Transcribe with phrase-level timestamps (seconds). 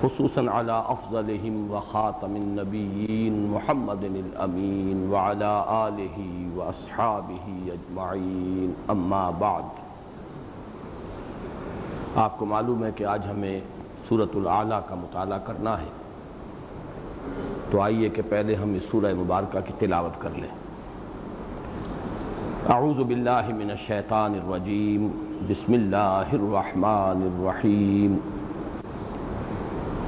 [0.00, 6.18] خصوصاً على افضلهم وخاتم النبیین محمد الامین وعلى آلہ
[6.56, 9.62] واصحابہ اجمعین اما بعد،
[12.16, 13.60] آپ کو معلوم ہے کہ آج ہمیں
[14.08, 15.90] سورة العلیٰ کا مطالعہ کرنا ہے۔
[17.70, 20.54] تو آئیے کہ پہلے ہم اس سورہ مبارکہ کی تلاوت کر لیں۔
[22.68, 25.08] اعوذ باللہ من الشیطان الرجیم۔
[25.48, 28.37] بسم اللہ الرحمن الرحیم۔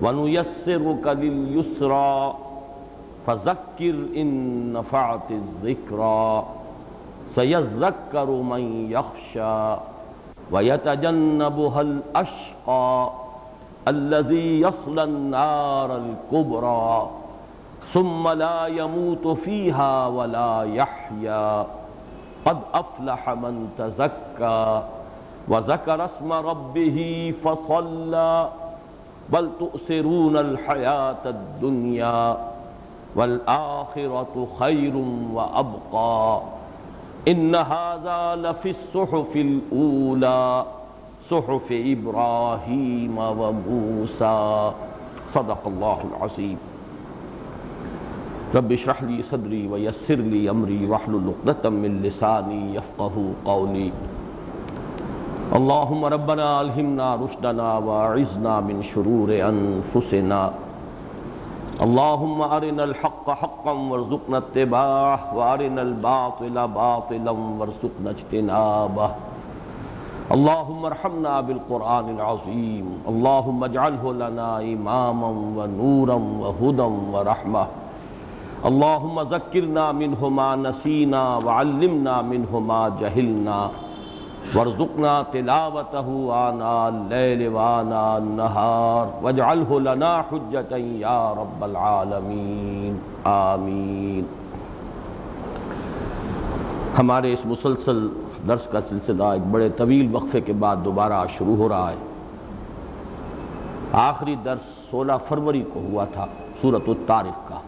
[0.00, 2.34] وَنُيَسِّرُكَ لِلْيُسْرَى
[3.20, 6.46] فَذَكِّرْ إِن نَفَعَتِ الذِّكْرَى
[7.26, 9.76] سَيَذَّكَّرُ مَن يَخْشَى
[10.50, 13.10] وَيَتَجَنَّبُهَا الْأَشْقَى
[13.88, 17.10] الَّذِي يَصْلَى النَّارَ الْكُبْرَى
[17.88, 21.66] ثُمَّ لَا يَمُوتُ فِيهَا وَلَا يَحْيَى
[22.44, 24.82] قَدْ أَفْلَحَ مَن تَزَكَّى
[25.48, 28.50] وَذَكَرَ اسْمَ رَبِّهِ فَصَلَّى
[29.30, 32.36] بل تؤثرون الحیات الدنیا
[33.16, 34.96] والآخرة خیر
[35.32, 36.42] وابقا
[37.28, 40.64] ان هذا لفی الصحف الاولى
[41.28, 44.70] صحف ابراہیم وموسیٰ
[45.34, 46.72] صدق اللہ العظیم
[48.54, 53.88] رب اشرح لي صدری ویسر لي امری واحلل عقدة من لسانی یفقہ قولی
[55.52, 60.52] اللهم ربنا الهمنا رشدنا وعزنا من شرور انفسنا.
[61.82, 69.10] اللهم ارنا الحق حقا وارزقنا اتباعه وارنا الباطل باطلا وارزقنا اجتنابه.
[70.32, 77.66] اللهم ارحمنا بالقرآن العظيم اللهم اجعله لنا اماما ونورا وهدى ورحمه
[78.64, 83.83] اللهم ذكرنا منه ما نسينا وعلمنا منه ما جهلنا
[84.54, 94.24] ورزقنا تلاوته آناء الليل وآناء النهار واجعله لنا حجة يا رب العالمين آمین۔
[96.98, 98.08] ہمارے اس مسلسل
[98.48, 101.96] درس کا سلسلہ ایک بڑے طویل وقفے کے بعد دوبارہ شروع ہو رہا ہے۔
[103.92, 106.26] آخری درس سولہ فروری کو ہوا تھا،
[106.62, 107.58] سورة الطارق کا۔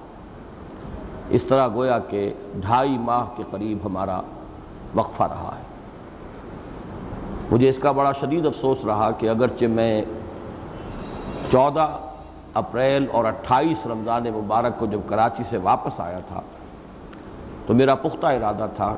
[1.28, 4.20] اس طرح گویا کہ ڈھائی ماہ کے قریب ہمارا
[4.94, 5.75] وقفہ رہا ہے۔
[7.52, 10.02] مجھے اس کا بڑا شدید افسوس رہا کہ اگرچہ میں
[11.50, 11.98] چودہ
[12.54, 16.40] اپریل اور اٹھائیس رمضان مبارک کو جب کراچی سے واپس آیا تھا،
[17.66, 18.96] تو میرا پختہ ارادہ تھا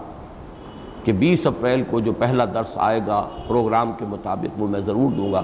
[1.04, 5.12] کہ بیس اپریل کو جو پہلا درس آئے گا، پروگرام کے مطابق وہ میں ضرور
[5.12, 5.42] دوں گا۔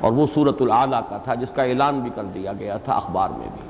[0.00, 3.28] اور وہ صورت العلیٰ کا تھا، جس کا اعلان بھی کر دیا گیا تھا اخبار
[3.30, 3.68] میں بھی۔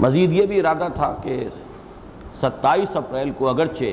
[0.00, 1.48] مزید یہ بھی ارادہ تھا کہ
[2.40, 3.84] ستائیس اپریل کو اگرچہ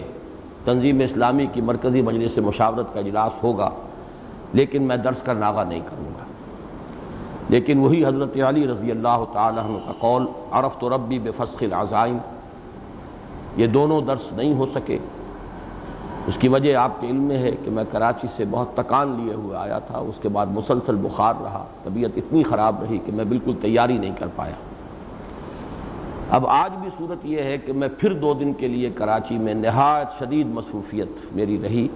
[0.66, 3.69] تنظیم اسلامی کی مرکزی مجلس مشاورت کا اجلاس ہوگا،
[4.53, 6.24] لیکن میں درس کا ناغہ نہیں کروں گا۔
[7.50, 12.18] لیکن وہی حضرت علی رضی اللہ تعالیٰ عنہ کا قول عرف و ربی بفسخ العزائم،
[13.57, 14.97] یہ دونوں درس نہیں ہو سکے۔
[16.28, 19.34] اس کی وجہ آپ کے علم میں ہے کہ میں کراچی سے بہت تکان لیے
[19.34, 23.25] ہوئے آیا تھا، اس کے بعد مسلسل بخار رہا، طبیعت اتنی خراب رہی کہ میں
[23.25, 24.53] بالکل تیاری نہیں کر پایا۔
[26.33, 29.53] اب آج بھی صورت یہ ہے کہ میں پھر دو دن کے لیے کراچی میں
[29.53, 31.88] نہایت شدید مصروفیت میری رہی۔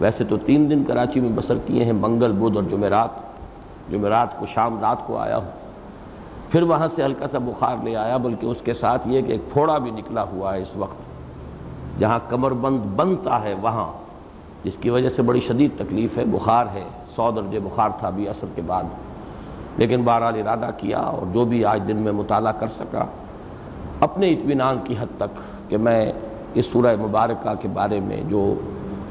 [0.00, 3.08] ویسے تو تین دن کراچی میں بسر کیے ہیں منگل بدھ اور جمعرات۔
[3.90, 5.50] جمعرات کو شام رات کو آیا ہوں۔
[6.50, 9.52] پھر وہاں سے ہلکا سا بخار لے آیا، بلکہ اس کے ساتھ یہ کہ ایک
[9.52, 10.96] پھوڑا بھی نکلا ہوا ہے اس وقت۔
[11.98, 13.92] جہاں کمر بند بنتا ہے، وہاں۔
[14.64, 16.84] جس کی وجہ سے بڑی شدید تکلیف ہے، بخار ہے۔
[17.16, 18.84] سو درجے بخار تھا بھی اثر کے بعد۔
[19.76, 23.04] لیکن بہرحال ارادہ کیا اور جو بھی آج دن میں مطالعہ کر سکا
[24.00, 25.38] اپنے اطمینان کی حد تک
[25.70, 26.12] کہ میں
[26.54, 28.54] اس سورہ مبارکہ کے بارے میں جو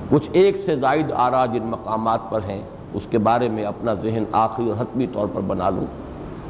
[0.09, 2.61] کچھ ایک سے زائد آرا جن مقامات پر ہیں،
[2.93, 5.85] اس کے بارے میں اپنا ذہن آخری اور حتمی طور پر بنا لوں۔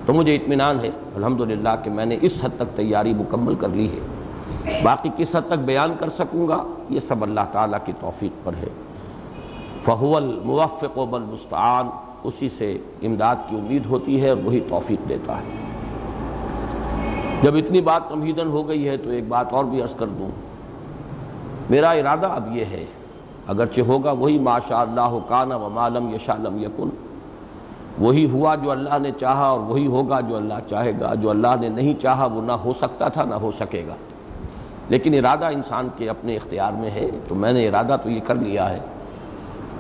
[0.05, 3.89] تو مجھے اطمینان ہے، الحمدللہ کہ میں نے اس حد تک تیاری مکمل کر لی
[3.89, 3.99] ہے۔
[4.83, 8.53] باقی کس حد تک بیان کر سکوں گا، یہ سب اللہ تعالیٰ کی توفیق پر
[8.61, 8.67] ہے۔
[9.81, 11.87] فہو الموفق و بالمستعان
[12.23, 15.78] اسی سے امداد کی امید ہوتی ہے اور وہی توفیق دیتا ہے۔
[17.41, 20.29] جب اتنی بات تمہیدن ہو گئی ہے تو ایک بات اور بھی عرض کر دوں۔
[21.69, 22.85] میرا ارادہ اب یہ ہے،
[23.47, 26.89] اگرچہ ہوگا وہی ماشاء اللہ کانا و معلم یشالم یکن،
[27.99, 31.47] وہی ہوا جو اللہ نے چاہا اور وہی ہوگا جو اللہ چاہے گا۔ جو اللہ
[31.59, 33.95] نے نہیں چاہا وہ نہ ہو سکتا تھا، نہ ہو سکے گا۔
[34.89, 38.35] لیکن ارادہ انسان کے اپنے اختیار میں ہے، تو میں نے ارادہ تو یہ کر
[38.35, 38.79] لیا ہے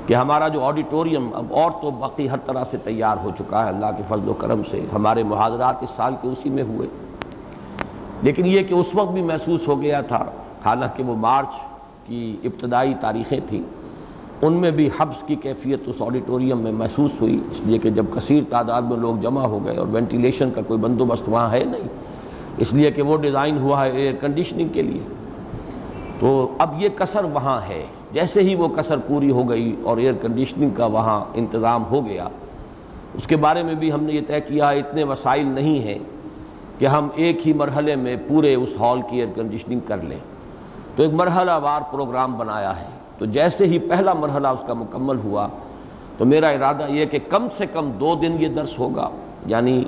[0.07, 3.69] کہ ہمارا جو آڈیٹوریم اب اور تو باقی ہر طرح سے تیار ہو چکا ہے،
[3.69, 6.87] اللہ کے فضل و کرم سے۔ ہمارے محاذرات اس سال کے اسی میں ہوئے۔
[8.23, 10.23] لیکن یہ کہ اس وقت بھی محسوس ہو گیا تھا،
[10.65, 11.59] حالانکہ وہ مارچ
[12.07, 13.61] کی ابتدائی تاریخیں تھیں،
[14.41, 18.05] ان میں بھی حبس کی کیفیت اس آڈیٹوریم میں محسوس ہوئی، اس لیے کہ جب
[18.13, 21.87] کثیر تعداد میں لوگ جمع ہو گئے اور وینٹیلیشن کا کوئی بندوبست وہاں ہے نہیں،
[22.57, 25.01] اس لیے کہ وہ ڈیزائن ہوا ہے ایئر کنڈیشننگ کے لیے۔
[26.19, 27.83] تو اب یہ کثر وہاں ہے،
[28.13, 32.27] جیسے ہی وہ کثر پوری ہو گئی اور ایئر کنڈیشننگ کا وہاں انتظام ہو گیا،
[33.13, 35.97] اس کے بارے میں بھی ہم نے یہ طے کیا، اتنے وسائل نہیں ہیں۔
[36.79, 40.17] کہ ہم ایک ہی مرحلے میں پورے اس ہال کی ایئر کنڈیشننگ کر لیں۔
[40.95, 42.85] تو ایک مرحلہ وار پروگرام بنایا ہے۔
[43.17, 45.47] تو جیسے ہی پہلا مرحلہ اس کا مکمل ہوا،
[46.17, 49.09] تو میرا ارادہ یہ کہ کم سے کم دو دن یہ درس ہوگا
[49.45, 49.83] یعنی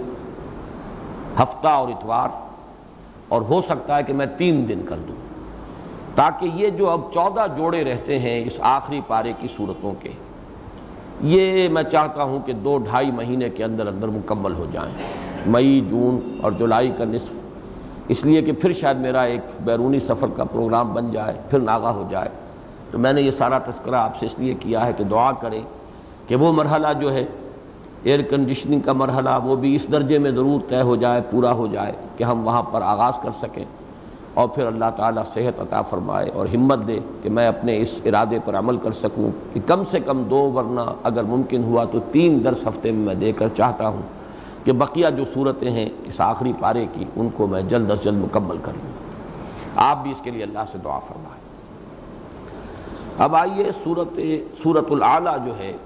[1.40, 2.30] ہفتہ اور اتوار۔
[3.28, 5.16] اور ہو سکتا ہے کہ میں تین دن کر دوں۔
[6.16, 10.12] تاکہ یہ جو اب چودہ جوڑے رہتے ہیں اس آخری پارے کی صورتوں کے،
[11.22, 15.82] یہ میں چاہتا ہوں کہ دو ڈھائی مہینے کے اندر اندر مکمل ہو جائیں۔ مئی،
[15.90, 17.32] جون اور جولائی کا نصف۔
[18.08, 21.92] اس لیے کہ پھر شاید میرا ایک بیرونی سفر کا پروگرام بن جائے، پھر ناغا
[21.92, 22.30] ہو جائے۔
[22.92, 25.62] تو میں نے یہ سارا تذکرہ آپ سے اس لیے کیا ہے کہ دعا کریں
[26.28, 27.26] کہ وہ مرحلہ جو ہے
[28.04, 31.68] ایئر کنڈیشننگ کا مرحلہ، وہ بھی اس درجے میں ضرور طے ہو جائے، پورا ہو
[31.68, 33.66] جائے کہ ہم وہاں پر آغاز کر سکیں۔
[34.34, 38.38] اور پھر اللہ تعالیٰ صحت عطا فرمائے اور ہمت دے کہ میں اپنے اس ارادے
[38.46, 42.44] پر عمل کر سکوں کہ کم سے کم دو ورنہ اگر ممکن ہوا تو تین
[42.44, 44.21] درس ہفتے میں میں دے کر چاہتا ہوں۔
[44.64, 48.18] کہ بقیہ جو صورتیں ہیں اس آخری پارے کی، ان کو میں جلد از جلد
[48.18, 48.92] مکمل کر لوں۔
[49.76, 51.42] آپ بھی اس کے لیے اللہ سے دعا فرمائیں۔
[53.18, 54.20] اب آئیے صورت
[54.64, 55.78] صورت العلیٰ جو ہے،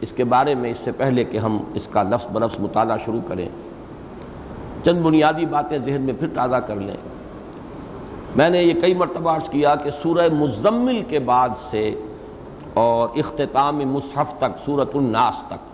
[0.00, 3.20] اس کے بارے میں اس سے پہلے کہ ہم اس کا لفظ بلفظ مطالعہ شروع
[3.28, 3.48] کریں۔
[4.84, 6.96] چند بنیادی باتیں ذہن میں پھر تازہ کر لیں۔
[8.36, 11.94] میں نے یہ کئی مرتبہ عرض کیا کہ سورہ مزمل کے بعد سے
[12.74, 15.67] اور اختتام مصحف تک صورت الناس تک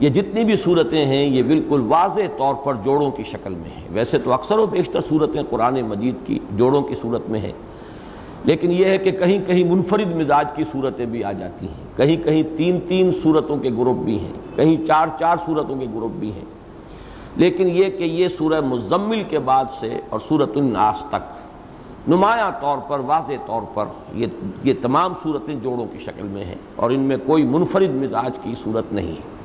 [0.00, 3.88] یہ جتنی بھی صورتیں ہیں، یہ بالکل واضح طور پر جوڑوں کی شکل میں ہیں۔
[3.90, 7.52] ویسے تو اکثر و بیشتر صورتیں قرآن مجید کی جوڑوں کی صورت میں ہیں۔
[8.44, 12.16] لیکن یہ ہے کہ کہیں کہیں منفرد مزاج کی صورتیں بھی آ جاتی ہیں۔ کہیں
[12.16, 16.32] کہیں تین تین صورتوں کے گروپ بھی ہیں۔ کہیں چار چار صورتوں کے گروپ بھی
[16.32, 16.44] ہیں۔
[17.36, 21.38] لیکن یہ کہ یہ سورہ مزمل کے بعد سے اور صورت الناس تک،
[22.08, 23.84] نمایاں طور پر، واضح طور پر
[24.14, 24.26] یہ
[24.64, 28.54] یہ تمام صورتیں جوڑوں کی شکل میں ہیں۔ اور ان میں کوئی منفرد مزاج کی
[28.64, 29.37] صورت نہیں۔ ہے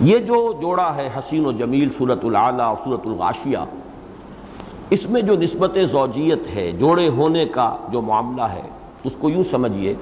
[0.00, 3.58] یہ جو جوڑا ہے حسین و جمیل صورت العلیٰ اور صورت الغاشیہ،
[4.90, 8.62] اس میں جو نسبت زوجیت ہے، جوڑے ہونے کا جو معاملہ ہے،
[9.04, 9.94] اس کو یوں سمجھیے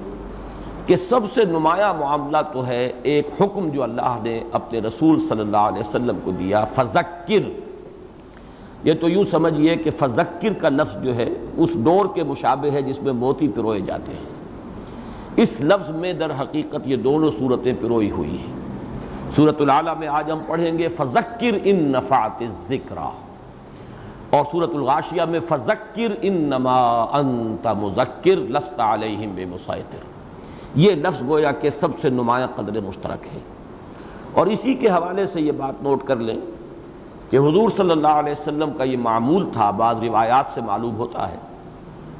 [0.85, 5.39] کہ سب سے نمایاں معاملہ تو ہے ایک حکم جو اللہ نے اپنے رسول صلی
[5.39, 7.49] اللہ علیہ وسلم کو دیا، فذکر۔
[8.83, 12.81] یہ تو یوں سمجھیے کہ فذکر کا لفظ جو ہے، اس ڈور کے مشابہ ہے
[12.81, 14.25] جس میں موتی پروئے جاتے ہیں۔
[15.35, 18.58] اس لفظ میں در حقیقت یہ دونوں صورتیں پروئی ہوئی ہیں۔
[19.35, 23.09] صورت العلیٰ میں آج ہم پڑھیں گے فذکر ان نفات ذکرہ
[24.29, 26.79] اور صورت الغاشیہ میں فذکر انما
[27.19, 30.07] انت مذکر لست علیہم بے مسائطر
[30.79, 33.39] یہ لفظ گویا کہ سب سے نمایاں قدر مشترک ہے
[34.33, 36.39] اور اسی کے حوالے سے یہ بات نوٹ کر لیں
[37.29, 41.27] کہ حضور صلی اللہ علیہ وسلم کا یہ معمول تھا، بعض روایات سے معلوم ہوتا
[41.31, 41.37] ہے،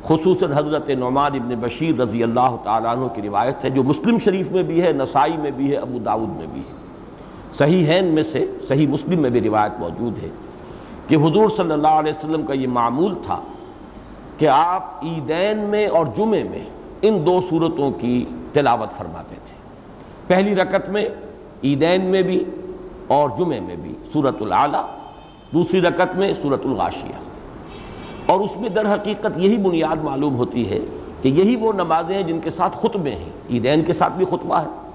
[0.04, 4.52] خصوصاً حضرت نعمان ابن بشیر رضی اللہ تعالیٰ عنہ کی روایت ہے، جو مسلم شریف
[4.52, 6.78] میں بھی ہے، نسائی میں بھی ہے، ابو داود میں بھی ہے۔
[7.54, 10.30] صحیح ہین میں سے صحیح مسلم میں بھی روایت موجود ہے
[11.08, 13.42] کہ حضور صلی اللہ علیہ وسلم کا یہ معمول تھا
[14.38, 16.66] کہ آپ عیدین میں اور جمعے میں
[17.02, 19.60] ان دو صورتوں کی تلاوت فرماتے تھے۔
[20.28, 21.10] پہلی رکت میں
[21.64, 22.44] عیدین میں بھی
[23.08, 24.86] اور جمعے میں بھی صورت العلیٰ
[25.54, 27.30] دوسری رکت میں صورت الغاشیہ۔
[28.26, 30.80] اور اس میں در حقیقت یہی بنیاد معلوم ہوتی ہے
[31.22, 34.56] کہ یہی وہ نمازیں ہیں جن کے ساتھ خطبے ہیں۔ عیدین کے ساتھ بھی خطبہ
[34.56, 34.89] ہے۔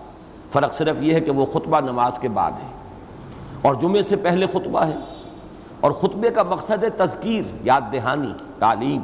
[0.54, 2.68] فرق صرف یہ ہے کہ وہ خطبہ نماز کے بعد ہے
[3.62, 4.96] اور جمعے سے پہلے خطبہ ہے
[5.80, 9.00] اور خطبے کا مقصد ہے تذکیر، یاد دہانی، تعلیم۔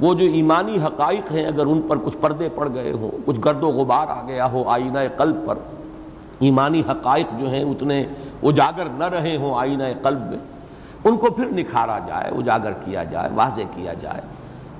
[0.00, 3.62] وہ جو ایمانی حقائق ہیں اگر ان پر کچھ پردے پڑ گئے ہوں، کچھ گرد
[3.62, 5.58] و غبار آ گیا ہو آئینہ قلب پر،
[6.40, 8.04] ایمانی حقائق جو ہیں اتنے
[8.42, 10.38] اجاگر نہ رہے ہوں آئینہ قلب میں،
[11.04, 14.20] ان کو پھر نکھارا جائے، اجاگر کیا جائے، واضح کیا جائے۔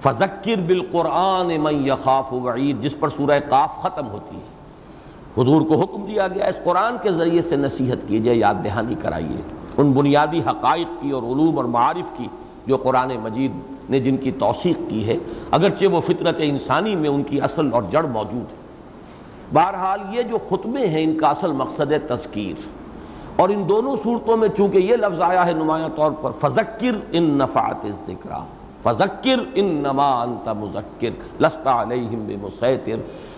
[0.02, 4.59] فذکر بالقرآن من یخاف وعید، جس پر سورہ قاف ختم ہوتی ہے۔
[5.40, 9.42] حضور کو حکم دیا گیا، اس قرآن کے ذریعے سے نصیحت کیجیے یاد دہانی کرائیے۔
[9.78, 12.28] ان بنیادی حقائق کی اور علوم اور معارف کی
[12.66, 13.52] جو قرآن مجید
[13.90, 15.16] نے جن کی توثیق کی ہے،
[15.50, 18.60] اگرچہ وہ فطرت انسانی میں ان کی اصل اور جڑ موجود ہے۔
[19.52, 22.68] بہرحال یہ جو خطبے ہیں، ان کا اصل مقصد ہے تذکیر۔
[23.36, 27.22] اور ان دونوں صورتوں میں چونکہ یہ لفظ آیا ہے نمایاں طور پر، فذکر ان
[27.22, 28.30] نفعت ذکر
[28.82, 32.96] فذکر ان نما انت مذکر لستا علیہم بمسیطر۔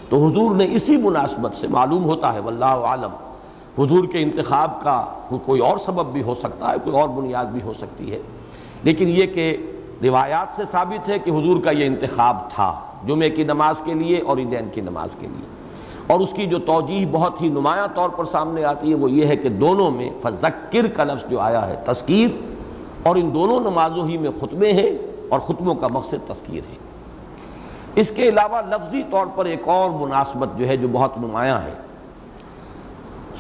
[0.09, 3.11] تو حضور نے اسی مناسبت سے معلوم ہوتا ہے، واللہ عالم
[3.78, 5.04] حضور کے انتخاب کا
[5.47, 8.18] کوئی اور سبب بھی ہو سکتا ہے، کوئی اور بنیاد بھی ہو سکتی ہے۔
[8.82, 9.56] لیکن یہ کہ
[10.02, 14.21] روایات سے ثابت ہے کہ حضور کا یہ انتخاب تھا، جمعہ کی نماز کے لیے
[14.21, 15.47] اور عیدین کی نماز کے لیے۔
[16.06, 19.26] اور اس کی جو توجیح بہت ہی نمایاں طور پر سامنے آتی ہے، وہ یہ
[19.26, 22.28] ہے کہ دونوں میں فذکر کا لفظ جو آیا ہے، تذکیر،
[23.02, 24.90] اور ان دونوں نمازوں ہی میں خطبے ہیں
[25.28, 26.91] اور خطبوں کا مقصد تذکیر ہے۔
[27.94, 31.72] اس کے علاوہ لفظی طور پر ایک اور مناسبت جو ہے جو بہت نمایاں ہے۔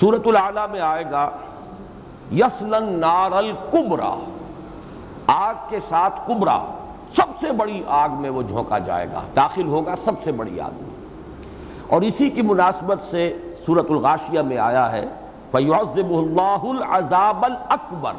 [0.00, 1.30] سورت العلیٰ میں آئے گا
[2.32, 4.14] یسلن نار القبرا
[5.26, 6.58] آگ کے ساتھ کبرا،
[7.16, 10.70] سب سے بڑی آگ میں وہ جھونکا جائے گا، داخل ہوگا سب سے بڑی آگ
[10.74, 10.90] میں۔
[11.86, 15.06] اور اسی کی مناسبت سے سورت الغاشیہ میں آیا ہے
[15.50, 18.14] فَيُعَذِّبُ اللَّهُ الْعَذَابَ الْأَكْبَرِ۔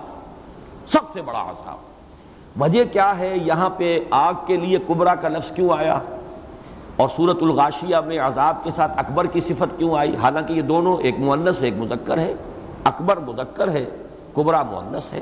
[0.87, 1.93] سب سے بڑا عذاب۔
[2.61, 5.99] وجہ کیا ہے؟ یہاں پہ آگ کے لیے کبرا کا لفظ کیوں آیا؟
[6.97, 10.97] اور سورت الغاشیہ میں عذاب کے ساتھ اکبر کی صفت کیوں آئی؟ حالانکہ یہ دونوں
[10.97, 12.33] ایک مونس ہے، ایک مذکر ہے۔
[12.83, 13.85] اکبر مذکر ہے،
[14.35, 15.19] کبرا مونس ہے۔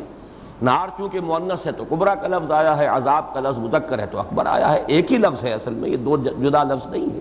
[0.61, 4.05] نار چونکہ مونس ہے تو کبرا کا لفظ آیا ہے، عذاب کا لفظ مذکر ہے
[4.05, 7.15] تو اکبر آیا ہے۔ ایک ہی لفظ ہے اصل میں، یہ دو جدا لفظ نہیں
[7.15, 7.19] ہے۔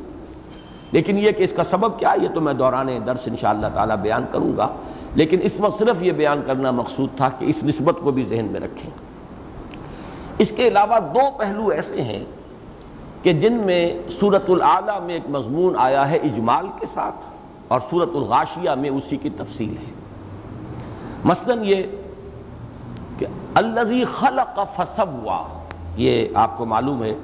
[0.92, 4.24] لیکن یہ کہ اس کا سبب کیا، یہ تو میں دوران درس انشاءاللہ تعالی بیان
[4.32, 4.68] کروں گا۔
[5.14, 8.46] لیکن اس وقت صرف یہ بیان کرنا مقصود تھا کہ اس نسبت کو بھی ذہن
[8.50, 8.90] میں رکھیں۔
[10.38, 12.24] اس کے علاوہ دو پہلو ایسے ہیں
[13.22, 17.26] کہ جن میں صورت العلیٰ میں ایک مضمون آیا ہے اجمال کے ساتھ
[17.68, 19.92] اور صورت الغاشیہ میں اسی کی تفصیل ہے۔
[21.24, 21.82] مثلا یہ
[23.18, 25.42] کہ الزی خلق فسوا،
[25.96, 27.14] یہ آپ کو معلوم ہے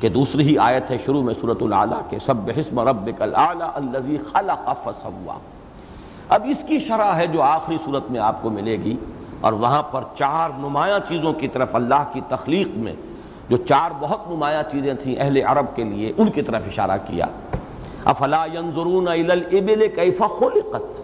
[0.00, 4.18] کہ دوسری ہی آیت ہے شروع میں صورت العلیٰ کے سب حسم ربک العلیٰ الزی
[4.32, 5.38] خلق فسوا۔
[6.28, 8.96] اب اس کی شرح ہے جو آخری صورت میں آپ کو ملے گی
[9.40, 12.94] اور وہاں پر چار نمایاں چیزوں کی طرف اللہ کی تخلیق میں
[13.48, 17.26] جو چار بہت نمایاں چیزیں تھیں اہل عرب کے لیے، ان کی طرف اشارہ کیا۔
[18.04, 21.00] افلا ينظرون الى الابل كيف خلقت؟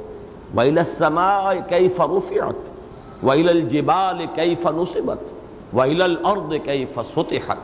[0.55, 2.71] والى السماء كيف رفعت؟
[3.25, 5.19] والى الجبال كيف نصبت؟
[5.77, 7.57] والى الارض كيف سطحت؟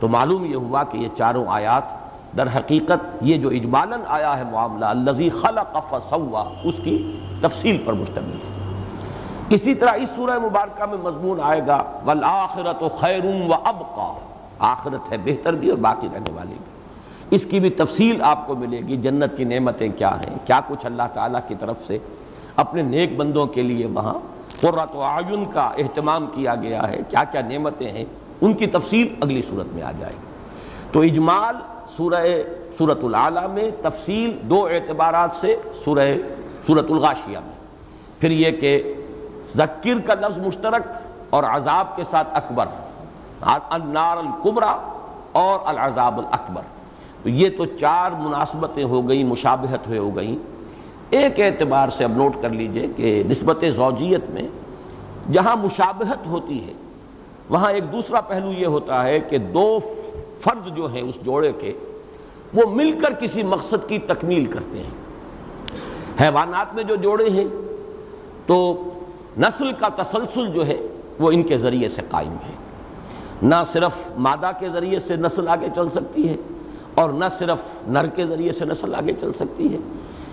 [0.00, 1.82] تو معلوم یہ ہوا کہ یہ چاروں آیات
[2.36, 7.92] در حقیقت یہ جو اجمالاً آیا ہے معاملہ الذي خلق فسوا، اس کی تفصیل پر
[7.92, 8.53] مشتمل ہے۔
[9.54, 14.12] اسی طرح اس سورہ مبارکہ میں مضمون آئے گا والآخرت خیر و ابقا
[14.58, 18.54] آخرت ہے بہتر بھی اور باقی رہنے والی بھی۔ اس کی بھی تفصیل آپ کو
[18.54, 21.98] ملے گی، جنت کی نعمتیں کیا ہیں، کیا کچھ اللہ تعالیٰ کی طرف سے
[22.56, 24.14] اپنے نیک بندوں کے لیے وہاں
[24.60, 28.04] قرۃ و کا اہتمام کیا گیا ہے، کیا کیا نعمتیں ہیں،
[28.40, 30.26] ان کی تفصیل اگلی صورت میں آ جائے گی۔
[30.92, 31.56] تو اجمال
[31.96, 32.24] سورہ
[32.78, 36.08] صورت العلیٰ میں تفصیل دو اعتبارات سے سورہ
[36.66, 37.54] صورت الغاشیہ میں۔
[38.20, 38.94] پھر یہ کہ
[39.52, 40.82] ذکر کا لفظ مشترک
[41.30, 42.66] اور عذاب کے ساتھ اکبر۔
[43.68, 44.76] النار القبرا
[45.32, 46.62] اور العذاب الاکبر۔
[47.22, 50.36] تو یہ تو چار مناسبتیں ہو گئیں، مشابہت ہوئے ہو گئیں۔
[51.10, 54.42] ایک اعتبار سے اب نوٹ کر لیجیے کہ نسبت زوجیت میں
[55.32, 56.72] جہاں مشابہت ہوتی ہے،
[57.48, 59.78] وہاں ایک دوسرا پہلو یہ ہوتا ہے کہ دو
[60.40, 61.72] فرد جو ہیں اس جوڑے کے،
[62.54, 64.90] وہ مل کر کسی مقصد کی تکمیل کرتے ہیں۔
[66.20, 67.44] حیوانات میں جو جوڑے ہیں،
[68.46, 68.84] تو
[69.38, 70.76] نسل کا تسلسل جو ہے
[71.18, 72.52] وہ ان کے ذریعے سے قائم ہے۔
[73.42, 76.36] نہ صرف مادہ کے ذریعے سے نسل آگے چل سکتی ہے
[76.94, 79.78] اور نہ صرف نر کے ذریعے سے نسل آگے چل سکتی ہے۔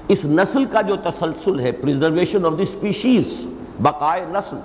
[0.07, 3.41] اس نسل کا جو تسلسل ہے پریزرویشن آف دی اسپیشیز
[3.79, 4.57] بقائے نسل،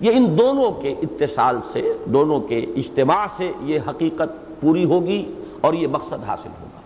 [0.00, 5.74] یہ ان دونوں کے اتصال سے، دونوں کے اجتماع سے یہ حقیقت پوری ہوگی اور
[5.74, 6.80] یہ مقصد حاصل ہوگا۔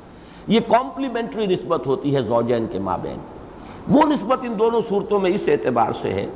[0.48, 3.18] یہ کمپلیمنٹری نسبت ہوتی ہے زوجین کے مابین۔
[3.88, 6.26] وہ نسبت ان دونوں صورتوں میں اس اعتبار سے ہے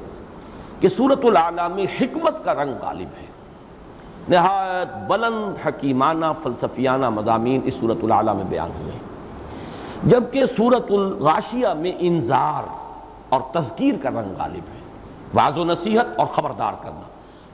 [0.83, 3.27] کہ صورت العلیٰ میں حکمت کا رنگ غالب ہے۔
[4.29, 9.01] نہایت بلند، حکیمانہ، فلسفیانہ مضامین اس صورت العلیٰ میں بیان ہوئے ہیں۔
[10.05, 12.63] جبکہ صورت الغاشیہ میں انذار
[13.29, 14.81] اور تذکیر کا رنگ غالب ہے۔
[15.35, 17.01] واض و نصیحت اور خبردار کرنا۔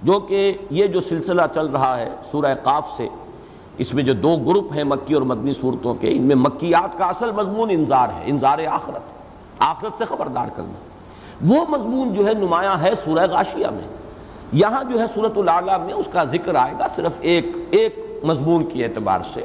[0.02, 3.08] جو کہ یہ جو سلسلہ چل رہا ہے سورہ قاف سے،
[3.78, 7.04] اس میں جو دو گروپ ہیں مکی اور مدنی صورتوں کے، ان میں مکیات کا
[7.04, 9.00] اصل مضمون انذار ہے، انذار آخرت۔
[9.58, 10.87] آخرت سے خبردار کرنا۔
[11.46, 13.88] وہ مضمون جو ہے نمایاں ہے سورہ غاشیہ میں۔
[14.52, 18.64] یہاں جو ہے صورت العلیٰ میں اس کا ذکر آئے گا صرف ایک ایک مضمون
[18.64, 19.44] کی اعتبار سے۔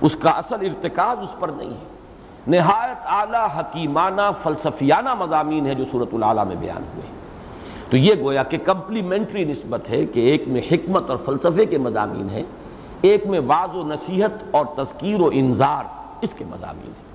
[0.00, 2.00] اس کا اصل ارتکاز اس پر نہیں ہے۔
[2.46, 7.06] نہایت اعلیٰ حکیمانہ، فلسفیانہ مضامین ہے جو صورت العلیٰ میں بیان ہوئے
[7.90, 12.30] تو یہ گویا کہ کمپلیمنٹری نسبت ہے کہ ایک میں حکمت اور فلسفے کے مضامین
[12.30, 12.42] ہیں،
[13.02, 15.84] ایک میں واض و نصیحت اور تذکیر و انذار
[16.20, 17.10] اس کے مضامین ہیں۔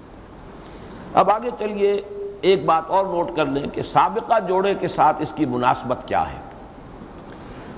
[1.14, 2.02] اب آگے چلیے۔
[2.46, 6.34] ایک بات اور نوٹ کر لیں کہ سابقہ جوڑے کے ساتھ اس کی مناسبت کیا
[6.34, 6.38] ہے۔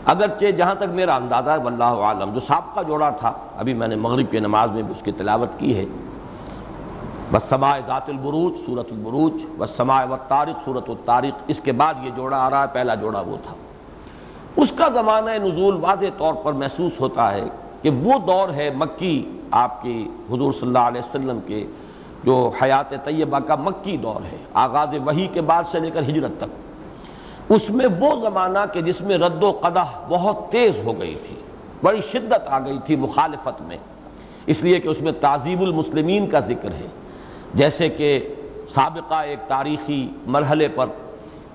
[0.06, 3.96] اگرچہ جہاں تک میرا اندازہ ہے، واللہ عالم جو سابقہ جوڑا تھا، ابھی میں نے
[3.96, 5.86] مغرب کی نماز میں بھی اس کی تلاوت کی ہے۔
[7.32, 7.44] بس
[7.88, 12.38] ذات البروج صورت البروج بس سماع و تاریخ صورت الطارق۔ اس کے بعد یہ جوڑا
[12.38, 13.56] آ رہا ہے، پہلا جوڑا وہ تھا۔
[14.56, 17.44] اس کا زمانہ نزول واضح طور پر محسوس ہوتا ہے
[17.82, 21.66] کہ وہ دور ہے مکی آپ کی حضور صلی اللہ علیہ وسلم کے
[22.28, 26.32] جو حیات طیبہ کا مکی دور ہے، آغاز وحی کے بعد سے لے کر ہجرت
[26.38, 26.46] تک۔
[27.50, 31.36] اس میں وہ زمانہ کہ جس میں رد و قدح بہت تیز ہو گئی تھی،
[31.84, 33.78] بڑی شدت آ گئی تھی مخالفت میں۔
[34.46, 36.88] اس لیے کہ اس میں تعظیب المسلمین کا ذکر ہے۔
[37.54, 38.34] جیسے کہ
[38.74, 40.86] سابقہ ایک تاریخی مرحلے پر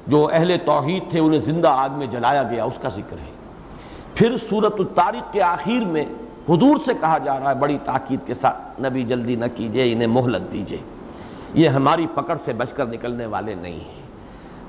[0.07, 3.33] جو اہل توحید تھے، انہیں زندہ آگ میں جلایا گیا، اس کا ذکر ہے۔
[4.14, 6.05] پھر صورت الطارق کے آخر میں
[6.49, 10.07] حضور سے کہا جا رہا ہے، بڑی تاکید کے ساتھ، نبی جلدی نہ کیجیے، انہیں
[10.07, 10.79] مہلت دیجیے۔
[11.55, 14.03] یہ ہماری پکڑ سے بچ کر نکلنے والے نہیں ہیں۔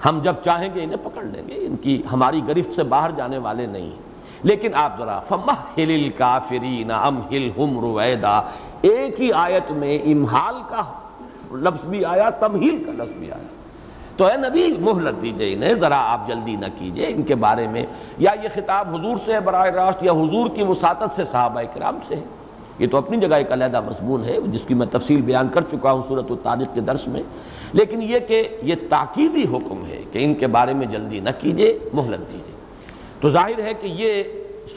[0.05, 3.37] ہم جب چاہیں گے انہیں پکڑ لیں گے، ان کی ہماری گرفت سے باہر جانے
[3.37, 4.13] والے نہیں ہیں۔
[4.43, 8.41] لیکن آپ ذرا، فمحل الکافرین امہلہم رویدہ
[8.81, 10.81] ایک ہی آیت میں امحال کا
[11.51, 13.52] لفظ بھی آیا تمہیل کا لفظ بھی آیا۔
[14.17, 17.85] تو اے نبی، مہلت دیجیے انہیں، ذرا آپ جلدی نہ کیجیے ان کے بارے میں۔
[18.17, 22.15] یا یہ خطاب حضور سے براہ راست، یا حضور کی وساطت سے صحابہ کرام سے
[22.15, 22.23] ہے۔
[22.79, 25.91] یہ تو اپنی جگہ ایک علیحدہ مضمون ہے، جس کی میں تفصیل بیان کر چکا
[25.91, 27.23] ہوں صورت و تاریخ کے درس میں۔
[27.73, 31.79] لیکن یہ کہ یہ تاکیدی حکم ہے کہ ان کے بارے میں جلدی نہ کیجیے،
[31.93, 32.55] مہلت دیجیے۔
[33.19, 34.23] تو ظاہر ہے کہ یہ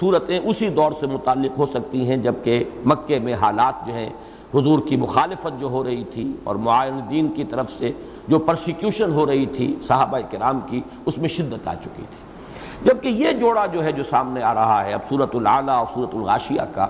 [0.00, 4.10] صورتیں اسی دور سے متعلق ہو سکتی ہیں، جبکہ مکے میں حالات جو ہیں،
[4.54, 7.92] حضور کی مخالفت جو ہو رہی تھی اور معاون دین کی طرف سے
[8.28, 12.26] جو پرسیکیوشن ہو رہی تھی صحابہ کرام کی، اس میں شدت آ چکی تھی۔
[12.82, 16.14] جبکہ یہ جوڑا جو ہے جو سامنے آ رہا ہے، اب صورت العلیٰ اور صورت
[16.14, 16.86] الغاشیہ کا،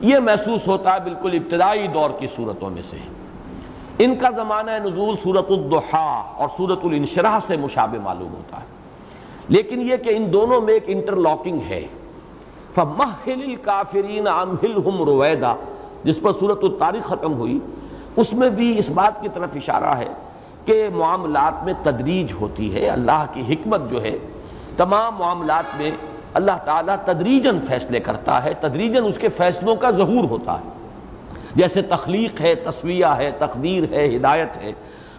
[0.00, 2.96] یہ محسوس ہوتا ہے بالکل ابتدائی دور کی صورتوں میں سے۔
[3.98, 8.64] ان کا زمانہ نزول صورت الدحا اور صورت الانشراح سے مشابہ معلوم ہوتا ہے۔
[9.48, 11.86] لیکن یہ کہ ان دونوں میں ایک انٹر لاکنگ ہے۔
[12.74, 15.46] فَمَحِلِ الْكَافِرِينَ عَمْهِلْهُمْ رُوَيْدَ
[16.04, 17.58] جس پر صورت التاریخ ختم ہوئی،
[18.16, 20.08] اس میں بھی اس بات کی طرف اشارہ ہے
[20.66, 24.18] کہ معاملات میں تدریج ہوتی ہے، اللہ کی حکمت جو ہے،
[24.76, 25.90] تمام معاملات میں
[26.34, 30.68] اللہ تعالیٰ تدریجن فیصلے کرتا ہے تدریجن اس کے فیصلوں کا ظہور ہوتا ہے۔
[31.54, 34.72] جیسے تخلیق ہے تصویہ ہے، تقدیر ہے، ہدایت ہے،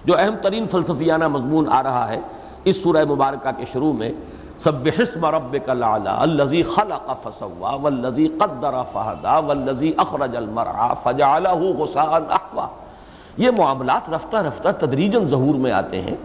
[0.06, 2.20] جو اہم ترین فلسفیانہ مضمون آ رہا ہے
[2.66, 4.12] اس سورہ مبارکہ کے شروع میں
[4.60, 12.22] سب حسم رب العلا الذي خلق فسوا والذي قدر فهدى والذي اخرج المرعى فجعله غثاء
[12.38, 12.68] احوا۔
[13.38, 16.16] یہ معاملات رفتہ رفتہ تدریجن ظہور میں آتے ہیں۔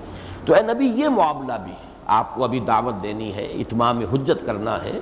[0.45, 1.73] تو اے نبی، یہ معاملہ بھی
[2.07, 5.01] آپ کو ابھی دعوت دینی ہے، اتمام حجت کرنا ہے۔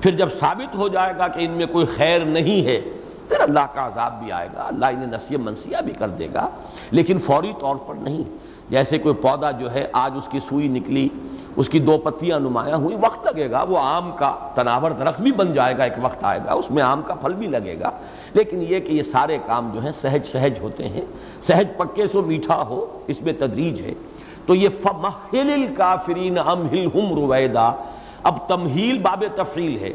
[0.00, 2.80] پھر جب ثابت ہو جائے گا کہ ان میں کوئی خیر نہیں ہے،
[3.28, 6.48] پھر اللہ کا عذاب بھی آئے گا، اللہ انہیں نصیب منسیہ بھی کر دے گا۔
[6.90, 8.22] لیکن فوری طور پر نہیں،
[8.70, 11.08] جیسے کوئی پودا جو ہے آج اس کی سوئی نکلی،
[11.56, 15.32] اس کی دو پتیاں نمایاں ہوئی وقت لگے گا، وہ آم کا تناور درخت بھی
[15.32, 17.90] بن جائے گا، ایک وقت آئے گا، اس میں آم کا پھل بھی لگے گا۔
[18.34, 21.00] لیکن یہ کہ یہ سارے کام جو ہیں سہج سہج ہوتے ہیں،
[21.42, 23.92] سہج پکے سو میٹھا ہو، اس میں تدریج ہے۔
[24.46, 27.72] تو یہ فَمَحِلِ الْكَافِرِينَ أَمْهِلْهُمْ رُوَيْدَا۔
[28.22, 29.92] اب تمہیل باب تفریل ہے۔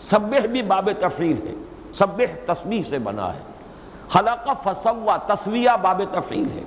[0.00, 1.54] سبح بھی باب تفریل ہے۔
[1.94, 3.38] سبح تسبیح سے بنا ہے۔
[4.08, 6.62] خلق فسوا تصویہ باب تفریل ہے۔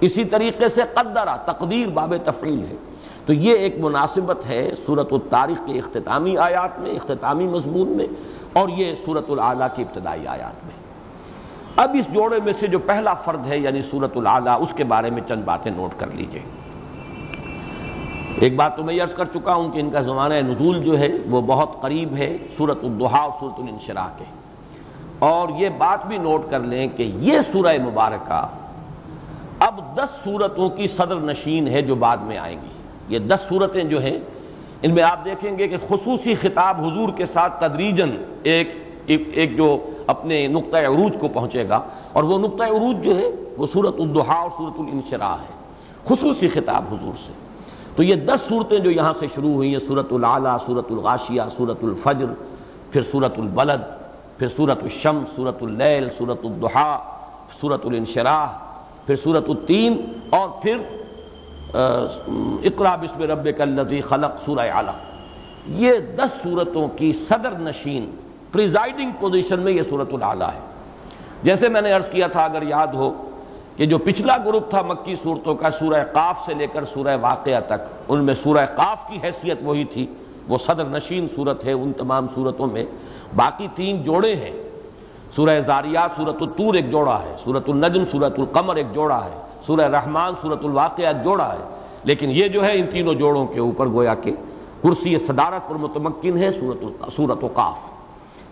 [0.00, 2.74] اسی طریقے سے قدرہ تقدیر باب تفریل ہے۔
[3.26, 8.06] تو یہ ایک مناسبت ہے صورت التاریخ کے اختتامی آیات میں، اختتامی مضمون میں۔
[8.52, 10.82] اور یہ صورت العلیٰ کی ابتدائی آیات میں۔
[11.76, 15.10] اب اس جوڑے میں سے جو پہلا فرد ہے یعنی صورت العلیٰ اس کے بارے
[15.10, 16.42] میں چند باتیں نوٹ کر لیجیے۔
[18.40, 21.08] ایک بات تو میں عرض کر چکا ہوں کہ ان کا زمانہ نزول جو ہے،
[21.30, 24.24] وہ بہت قریب ہے صورت الدحا اور صورت الانشراح کے۔
[25.18, 28.46] اور یہ بات بھی نوٹ کر لیں کہ یہ سورہ مبارکہ
[29.58, 32.68] اب دس صورتوں کی صدر نشین ہے جو بعد میں آئیں گی۔
[33.08, 34.18] یہ دس صورتیں جو ہیں
[34.82, 38.10] ان میں آپ دیکھیں گے کہ خصوصی خطاب حضور کے ساتھ تدریجن
[38.42, 38.74] ایک
[39.06, 41.80] ایک جو اپنے نقطۂ عروج کو پہنچے گا
[42.12, 45.52] اور وہ نقطۂ عروج جو ہے وہ صورت الدحا اور صورت الانشراح ہے،
[46.04, 47.32] خصوصی خطاب حضور سے۔
[47.96, 51.78] تو یہ دس صورتیں جو یہاں سے شروع ہوئی ہیں صورت العلیٰ صورت الغاشیہ صورت
[51.82, 52.26] الفجر،
[52.90, 53.80] پھر صورت البلد،
[54.38, 56.98] پھر صورت الشم صورت اللیل صورت الدحا
[57.60, 58.46] صورت الانشراح
[59.06, 59.96] پھر صورت التین
[60.30, 60.78] اور پھر
[61.74, 64.94] اقرا بسم رب الذی خلق سورہ اعلیٰ.
[65.80, 68.10] یہ دس صورتوں کی صدر نشین
[68.52, 70.60] پریزائڈنگ پوزیشن میں یہ صورت العلیٰ ہے.
[71.42, 73.12] جیسے میں نے عرض کیا تھا، اگر یاد ہو
[73.76, 77.60] کہ جو پچھلا گروپ تھا مکی صورتوں کا، سورہ قاف سے لے کر سورہ واقعہ
[77.66, 80.06] تک، ان میں سورہ قاف کی حیثیت وہی تھی،
[80.48, 82.84] وہ صدر نشین صورت ہے ان تمام صورتوں میں.
[83.36, 84.52] باقی تین جوڑے ہیں.
[85.36, 89.38] سورہ زاریات صورت الطور ایک جوڑا ہے، سورت النجم، سورت القمر ایک جوڑا ہے.
[89.66, 91.64] سورہ رحمان سورت الواقعہ جوڑا ہے۔
[92.04, 94.32] لیکن یہ جو ہے، ان تینوں جوڑوں کے اوپر گویا کہ
[94.82, 96.52] کرسی صدارت پر متمکن ہے
[97.16, 97.78] سورت و قاف۔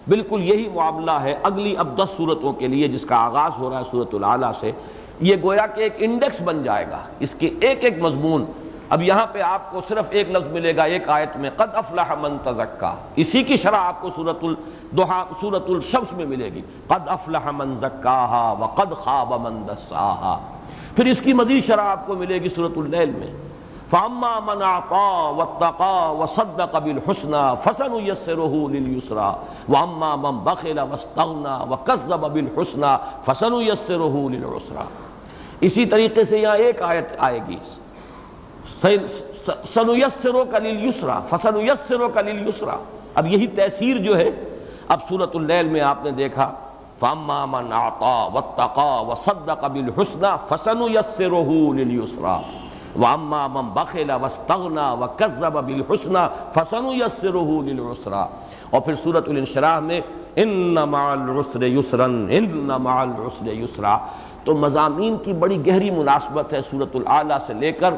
[0.09, 3.79] بالکل یہی معاملہ ہے اگلی اب دس صورتوں کے لیے جس کا آغاز ہو رہا
[3.79, 4.73] ہے صورت العلیٰ سے۔
[5.21, 8.45] یہ گویا کہ ایک انڈیکس بن جائے گا۔ اس کے ایک ایک مضمون۔
[8.89, 12.15] اب یہاں پہ آپ کو صرف ایک لفظ ملے گا، ایک آیت میں قد افلح
[12.21, 17.09] من تزکا۔ اسی کی شرح آپ کو سورت الدحا سورت الشمس میں ملے گی۔ قد
[17.09, 20.60] افلح من زکاہا وقد خواب من دساہا۔
[20.97, 23.33] پھر اس کی مزید شرح آپ کو ملے گی سورت اللیل میں.
[23.91, 29.31] فاما من اعطى واتقى وصدق بالحسنى فسنيسره لليسرى.
[29.69, 34.85] واما من بخل واستغنى وكذب بالحسنى فسنيسره للعسرى.
[35.61, 37.59] اسی طریقے سے یہاں ایک آیت آئے گی.
[39.65, 41.19] سنیسروک لليسرى.
[41.31, 42.77] فسنيسروک لليسرى.
[43.15, 44.31] اب یہی تاثیر جو ہے،
[44.89, 46.51] اب سورۃ اللیل میں آپ نے دیکھا
[47.01, 52.41] فاما من اعطى واتقى وصدق بالحسنى فسنيسره لليسرى
[52.97, 58.27] وَأَمَّا مَنْ بَخِلَ وَاسْتَغْنَا وَكَذَّبَ بِالْحُسْنَا فَسَنُيَسِّرُهُ لِلْعُسْرَا
[58.71, 60.01] اور پھر سورة الانشراح میں
[60.35, 63.97] اِنَّ مَعَ الْعُسْرِ يُسْرًا اِنَّ مَعَ الْعُسْرِ يُسْرًا
[64.45, 67.95] تو مضامین کی بڑی گہری مناسبت ہے سورة العلیٰ سے لے کر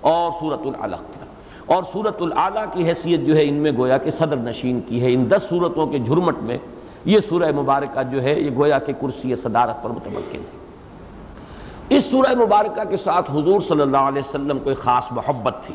[0.00, 1.24] اور سورة العلق
[1.66, 5.12] اور سورة العلیٰ کی حیثیت جو ہے ان میں گویا کہ صدر نشین کی ہے۔
[5.14, 6.58] ان دس صورتوں کے جھرمٹ میں
[7.04, 12.34] یہ سورہ مبارکہ جو ہے، یہ گویا کہ کرسی صدارت پر متمکن ہے۔ اس سورہ
[12.34, 15.74] مبارکہ کے ساتھ حضور صلی اللہ علیہ وسلم کو ایک خاص محبت تھی۔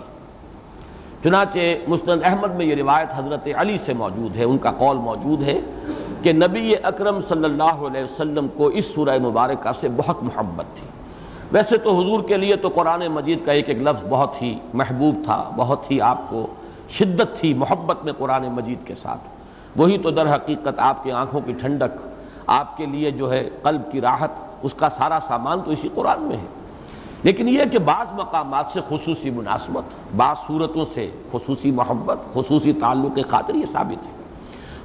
[1.24, 5.44] چنانچہ مسند احمد میں یہ روایت حضرت علی سے موجود ہے، ان کا قول موجود
[5.44, 5.60] ہے
[6.24, 10.88] کہ نبی اکرم صلی اللہ علیہ وسلم کو اس سورہ مبارکہ سے بہت محبت تھی۔
[11.52, 15.16] ویسے تو حضور کے لیے تو قرآن مجید کا ایک ایک لفظ بہت ہی محبوب
[15.26, 16.48] تھا، بہت ہی آپ کو
[16.90, 19.39] شدت تھی، محبت میں قرآن مجید کے ساتھ۔
[19.76, 22.08] وہی تو در حقیقت آپ کی آنکھوں کی ٹھنڈک،
[22.48, 24.30] آپ کے لیے جو ہے قلب کی راحت،
[24.64, 26.46] اس کا سارا سامان تو اسی قرآن میں ہے۔
[27.24, 33.20] لیکن یہ کہ بعض مقامات سے خصوصی مناسبت، بعض صورتوں سے خصوصی محبت، خصوصی تعلق
[33.30, 34.12] خاطر یہ ثابت ہے۔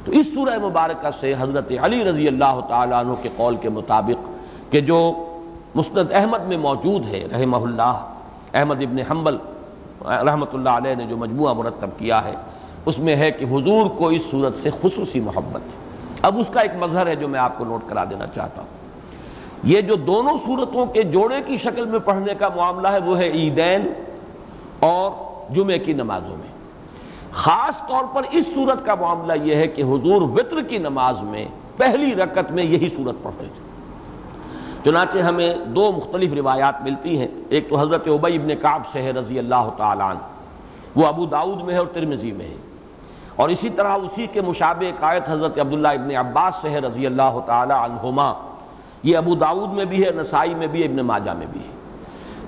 [0.04, 4.28] تو اس سورہ مبارکہ سے حضرت علی رضی اللہ تعالیٰ عنہ کے قول کے مطابق
[4.72, 5.26] کہ جو
[5.74, 8.06] مسند احمد میں موجود ہے، رحمہ اللہ،
[8.54, 9.36] احمد ابن حنبل
[10.06, 12.34] رحمۃ اللہ علیہ نے جو مجموعہ مرتب کیا ہے
[12.86, 15.60] اس میں ہے کہ حضور کو اس صورت سے خصوصی محبت
[16.22, 18.68] اب اس کا ایک مظہر ہے جو میں آپ کو نوٹ کرا دینا چاہتا ہوں۔
[19.64, 23.30] یہ جو دونوں صورتوں کے جوڑے کی شکل میں پڑھنے کا معاملہ ہے، وہ ہے
[23.30, 23.92] عیدین
[24.80, 25.10] اور
[25.54, 26.54] جمعے کی نمازوں میں۔
[27.32, 31.48] خاص طور پر اس صورت کا معاملہ یہ ہے کہ حضور وطر کی نماز میں
[31.76, 33.64] پہلی رکت میں یہی صورت پڑھتے تھے۔
[34.84, 39.10] چنانچہ ہمیں دو مختلف روایات ملتی ہیں۔ ایک تو حضرت عبی ابن کعب سے ہے،
[39.10, 40.18] رضی اللہ تعالیٰ عنہ۔
[40.96, 42.54] وہ ابو داود میں ہے اور ترمزی میں ہے۔
[43.36, 47.38] اور اسی طرح اسی کے مشابہ قائد حضرت عبداللہ ابن عباس سے ہے رضی اللہ
[47.46, 48.32] تعالیٰ عنہما۔
[49.02, 51.74] یہ ابو داود میں بھی ہے، نسائی میں بھی ہے، ابن ماجہ میں بھی ہے۔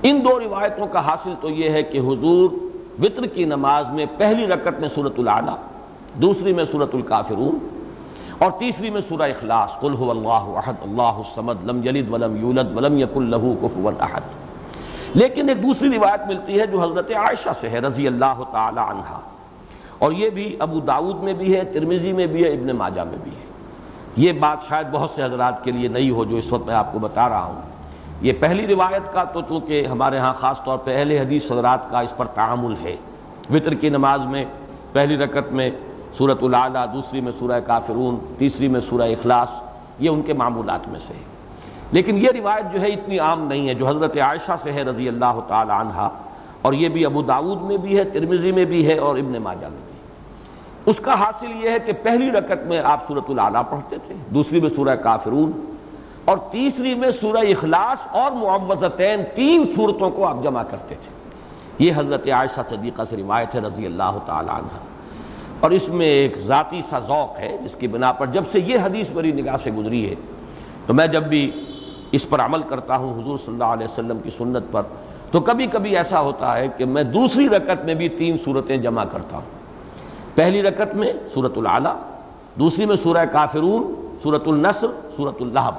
[0.02, 2.50] ان دو روایتوں کا حاصل تو یہ ہے کہ حضور
[3.02, 5.56] وطر کی نماز میں پہلی رکعت میں سورت العلیٰ
[6.14, 7.68] دوسری میں سورت الکافرون
[8.38, 12.76] اور تیسری میں سورہ اخلاص، قل هو اللہ احد، اللہ الصمد، لم یلد ولم یولد
[12.76, 14.20] ولم یکن له کفوا احد۔
[15.14, 19.35] لیکن ایک دوسری روایت ملتی ہے جو حضرت عائشہ سے ہے رضی اللہ تعالی عنہ
[19.98, 23.18] اور یہ بھی ابو داود میں بھی ہے ترمیزی میں بھی ہے، ابن ماجہ میں
[23.22, 23.46] بھی ہے۔
[24.16, 26.92] یہ بات شاید بہت سے حضرات کے لیے نئی ہو، جو اس وقت میں آپ
[26.92, 27.60] کو بتا رہا ہوں۔
[28.20, 32.00] یہ پہلی روایت کا تو چونکہ ہمارے ہاں خاص طور پہ اہل حدیث حضرات کا
[32.00, 32.96] اس پر تعامل ہے۔
[33.50, 34.44] وطر کی نماز میں،
[34.92, 35.70] پہلی رکعت میں
[36.18, 39.48] صورت العلیٰ دوسری میں سورہ کافرون، تیسری میں سورہ اخلاص،
[39.98, 41.24] یہ ان کے معمولات میں سے ہے۔
[41.92, 45.08] لیکن یہ روایت جو ہے اتنی عام نہیں ہے، جو حضرت عائشہ سے ہے رضی
[45.08, 46.08] اللہ تعالی عنہ،
[46.62, 49.66] اور یہ بھی ابو داود میں بھی ہے ترمزی میں بھی ہے اور ابن ماجہ
[49.66, 49.85] میں بھی
[50.86, 54.60] اس کا حاصل یہ ہے کہ پہلی رکعت میں آپ سورت العلیٰ پڑھتے تھے، دوسری
[54.60, 55.74] میں سورہ کافرون،
[56.24, 61.16] اور تیسری میں سورہ اخلاص اور معوضتین تین صورتوں کو آپ جمع کرتے تھے۔
[61.78, 64.78] یہ حضرت عائشہ صدیقہ سے روایت ہے، رضی اللہ تعالی عنہ۔
[65.60, 68.78] اور اس میں ایک ذاتی سا ذوق ہے، جس کی بنا پر جب سے یہ
[68.82, 70.14] حدیث میری نگاہ سے گزری ہے،
[70.86, 71.50] تو میں جب بھی
[72.12, 74.82] اس پر عمل کرتا ہوں حضور صلی اللہ علیہ وسلم کی سنت پر،
[75.30, 79.04] تو کبھی کبھی ایسا ہوتا ہے کہ میں دوسری رکعت میں بھی تین صورتیں جمع
[79.04, 79.55] کرتا ہوں۔
[80.36, 81.94] پہلی رکت میں سورت العلیٰ
[82.58, 85.74] دوسری میں سورہ کافرون سورت النصر سورت الحب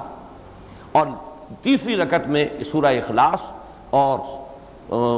[0.92, 1.06] اور
[1.62, 3.42] تیسری رکت میں سورہ اخلاص
[3.90, 4.18] اور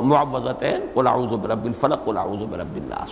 [0.05, 3.09] معوضتین قل اعوذ برب الفلق، قل اعوذ برب الناس۔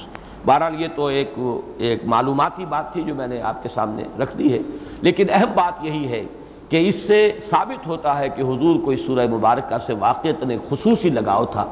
[0.47, 1.35] بہرحال یہ تو ایک
[1.79, 4.59] ایک معلوماتی بات تھی جو میں نے آپ کے سامنے رکھ دی ہے۔
[5.01, 6.25] لیکن اہم بات یہی ہے
[6.69, 10.29] کہ اس سے ثابت ہوتا ہے کہ حضور کو اس سورہ مبارکہ سے واقع
[10.69, 11.67] خصوصی لگاؤ تھا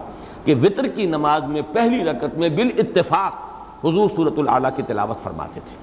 [0.45, 3.46] کہ وطر کی نماز میں پہلی رکت میں بالاتفاق
[3.85, 5.77] حضور صورت العلیٰ کی تلاوت فرماتے تھے۔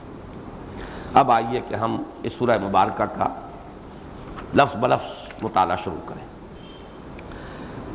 [1.14, 3.28] اب آئیے کہ ہم اس سورہ مبارکہ کا
[4.56, 6.26] لفظ بلفظ مطالعہ شروع کریں۔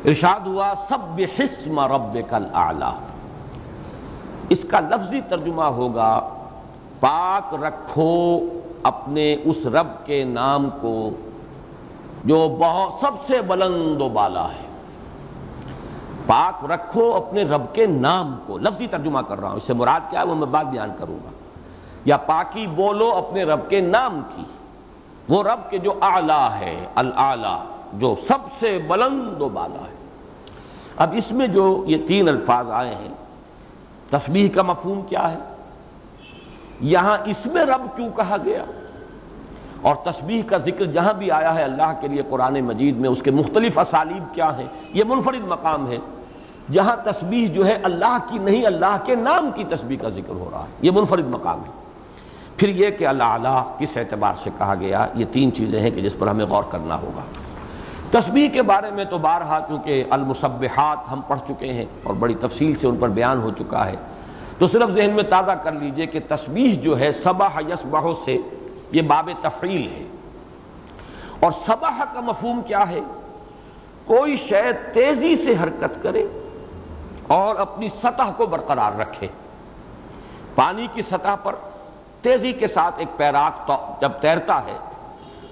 [0.05, 2.45] ارشاد ہوا سب حسم رب کل
[4.49, 6.29] اس کا لفظی ترجمہ ہوگا،
[6.99, 8.39] پاک رکھو
[8.83, 11.09] اپنے اس رب کے نام کو
[12.25, 14.68] جو بہت سب سے بلند و بالا ہے۔
[16.29, 19.99] پاک رکھو اپنے رب کے نام کو۔ لفظی ترجمہ کر رہا ہوں۔ اس سے مراد
[20.09, 21.29] کیا ہے؟ وہ میں بات بیان کروں گا۔
[22.05, 24.43] یا پاکی بولو اپنے رب کے نام کی۔
[25.29, 27.63] وہ رب کے جو اعلیٰ ہے العلیٰ
[27.93, 29.95] جو سب سے بلند و بالا ہے۔
[30.97, 33.13] اب اس میں جو یہ تین الفاظ آئے ہیں،
[34.09, 35.39] تسبیح کا مفہوم کیا ہے؟
[36.81, 38.63] یہاں اس میں رب کیوں کہا گیا؟
[39.81, 43.21] اور تسبیح کا ذکر جہاں بھی آیا ہے اللہ کے لیے قرآن مجید میں، اس
[43.21, 45.97] کے مختلف اسالیب کیا ہیں؟ یہ منفرد مقام ہے۔
[46.71, 50.49] جہاں تسبیح جو ہے اللہ کی نہیں، اللہ کے نام کی تسبیح کا ذکر ہو
[50.51, 51.71] رہا ہے۔ یہ منفرد مقام ہے۔
[52.57, 56.01] پھر یہ کہ اللہ اعلیٰ کس اعتبار سے کہا گیا، یہ تین چیزیں ہیں کہ
[56.01, 57.21] جس پر ہمیں غور کرنا ہوگا۔
[58.11, 62.73] تسبیح کے بارے میں تو بارہا چونکہ المصبحات ہم پڑھ چکے ہیں اور بڑی تفصیل
[62.81, 63.95] سے ان پر بیان ہو چکا ہے۔
[64.57, 68.37] تو صرف ذہن میں تازہ کر لیجیے کہ تسبیح جو ہے صبح یسبح سے
[68.91, 70.03] یہ باب تفعیل ہے۔
[71.39, 72.99] اور صبح کا مفہوم کیا ہے؟
[74.05, 74.61] کوئی شے
[74.93, 76.27] تیزی سے حرکت کرے
[77.29, 79.27] اور اپنی سطح کو برقرار رکھے۔
[80.55, 81.55] پانی کی سطح پر
[82.21, 84.77] تیزی کے ساتھ ایک پیراک جب تیرتا ہے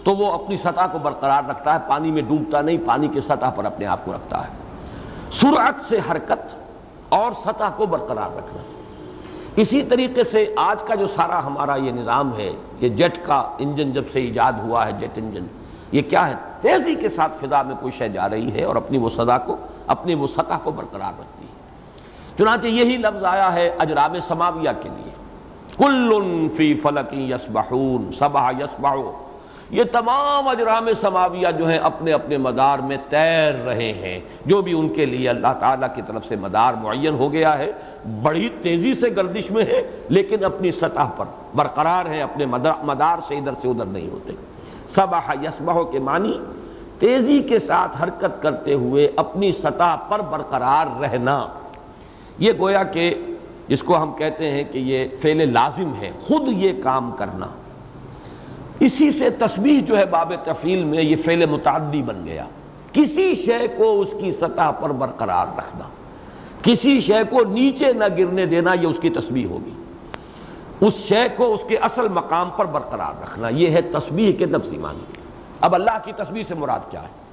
[0.03, 3.49] تو وہ اپنی سطح کو برقرار رکھتا ہے، پانی میں ڈوبتا نہیں، پانی کی سطح
[3.55, 4.51] پر اپنے آپ کو رکھتا ہے۔
[5.31, 6.55] سرعت سے حرکت
[7.09, 8.61] اور سطح کو برقرار رکھنا۔
[9.55, 13.91] اسی طریقے سے آج کا جو سارا ہمارا یہ نظام ہے، یہ جیٹ کا انجن
[13.91, 15.45] جب سے ایجاد ہوا ہے، جیٹ انجن،
[15.91, 18.97] یہ کیا ہے؟ تیزی کے ساتھ فضا میں کوئی شے جا رہی ہے اور اپنی
[18.97, 19.55] وہ سدا کو،
[19.87, 21.46] اپنی وہ سطح کو برقرار رکھتی ہے۔
[22.37, 25.11] چنانچہ یہی لفظ آیا ہے اجرام سماویہ کے لیے۔
[25.77, 29.11] کل فی فلکی یسبحون صبح یسبحو۔
[29.69, 34.73] یہ تمام اجرام سماویہ جو ہیں اپنے اپنے مدار میں تیر رہے ہیں۔ جو بھی
[34.79, 37.71] ان کے لیے اللہ تعالیٰ کی طرف سے مدار معین ہو گیا ہے،
[38.23, 42.45] بڑی تیزی سے گردش میں ہے، لیکن اپنی سطح پر برقرار ہے اپنے
[42.83, 44.33] مدار سے ادھر سے ادھر نہیں ہوتے۔
[44.89, 46.39] صبح یسبہ کے معنی،
[46.99, 51.47] تیزی کے ساتھ حرکت کرتے ہوئے اپنی سطح پر برقرار رہنا۔
[52.39, 53.13] یہ گویا کہ
[53.67, 57.47] جس کو ہم کہتے ہیں کہ یہ فعل لازم ہے، خود یہ کام کرنا۔
[58.79, 62.45] اسی سے تسبیح جو ہے باب تفیل میں یہ فعل متعدی بن گیا۔
[62.93, 65.83] کسی شے کو اس کی سطح پر برقرار رکھنا،
[66.61, 69.73] کسی شے کو نیچے نہ گرنے دینا، یہ اس کی تسبیح ہوگی۔
[70.81, 74.77] اس شے کو اس کے اصل مقام پر برقرار رکھنا، یہ ہے تسبیح کے نفسی
[74.77, 75.21] معنی
[75.61, 77.26] اب اللہ کی تسبیح سے مراد کیا ہے؟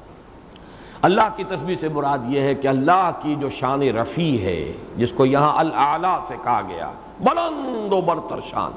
[1.05, 5.13] اللہ کی تسبیح سے مراد یہ ہے کہ اللہ کی جو شان رفیع ہے، جس
[5.13, 6.91] کو یہاں العلیٰ سے کہا گیا،
[7.21, 8.71] بلند و برتر شان،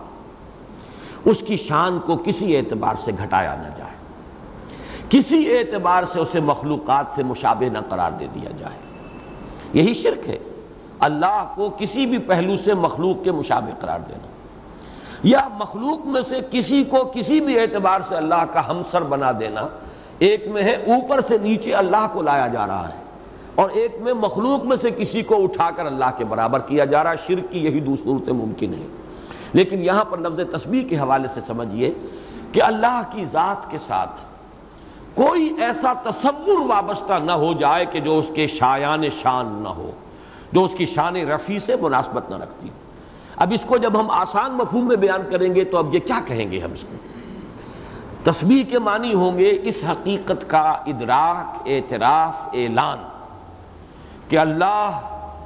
[1.25, 3.95] اس کی شان کو کسی اعتبار سے گھٹایا نہ جائے۔
[5.09, 8.77] کسی اعتبار سے اسے مخلوقات سے مشابہ نہ قرار دے دیا جائے۔
[9.73, 10.37] یہی شرک ہے۔
[10.99, 14.27] اللہ کو کسی بھی پہلو سے مخلوق کے مشابہ قرار دینا۔
[15.23, 19.67] یا مخلوق میں سے کسی کو کسی بھی اعتبار سے اللہ کا ہمسر بنا دینا
[20.19, 23.03] ایک میں ہے اوپر سے نیچے اللہ کو لایا جا رہا ہے
[23.55, 27.03] اور ایک میں مخلوق میں سے کسی کو اٹھا کر اللہ کے برابر کیا جا
[27.03, 28.87] رہا ہے۔ شرک کی یہی دوسرے ممکن ہے
[29.53, 31.91] لیکن یہاں پر لفظ تسبیح کے حوالے سے سمجھیے
[32.51, 34.21] کہ اللہ کی ذات کے ساتھ
[35.15, 39.91] کوئی ایسا تصور وابستہ نہ ہو جائے کہ جو اس کے شایان شان نہ ہو،
[40.51, 42.69] جو اس کی شان رفیع سے مناسبت نہ رکھتی۔
[43.35, 46.19] اب اس کو جب ہم آسان مفہوم میں بیان کریں گے تو اب یہ کیا
[46.25, 47.06] کہیں گے ہم اس کو؟
[48.27, 52.97] تسبیح کے معنی ہوں گے اس حقیقت کا ادراک، اعتراف، اعلان
[54.29, 54.99] کہ اللہ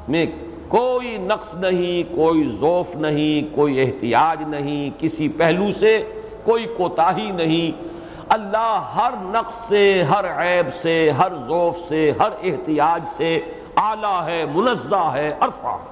[0.07, 0.25] میں
[0.67, 6.11] کوئی نقص نہیں، کوئی ذوف نہیں، کوئی احتیاج نہیں، کسی پہلو سے
[6.43, 7.83] کوئی کوتاہی نہیں۔
[8.29, 13.39] اللہ ہر نقص سے، ہر عیب سے، ہر ذوف سے، ہر احتیاج سے
[13.75, 15.87] اعلیٰ ہے، منزہ ہے، عرفہ ہے۔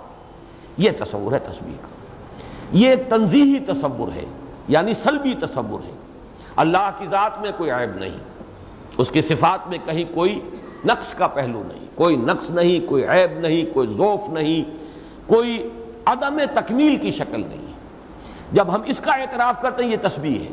[0.78, 1.88] یہ تصور ہے تصویر کا۔
[2.71, 4.25] یہ تنظیحی تصور ہے
[4.67, 5.99] یعنی سلبی تصور ہے۔
[6.60, 8.17] اللہ کی ذات میں کوئی عیب نہیں،
[8.98, 10.39] اس کی صفات میں کہیں کوئی
[10.86, 14.69] نقص کا پہلو نہیں، کوئی نقص نہیں، کوئی عیب نہیں، کوئی ذوف نہیں،
[15.30, 15.69] کوئی
[16.06, 17.65] عدم تکمیل کی شکل نہیں۔
[18.52, 20.48] جب ہم اس کا اعتراف کرتے ہیں، یہ تسبیح ہے۔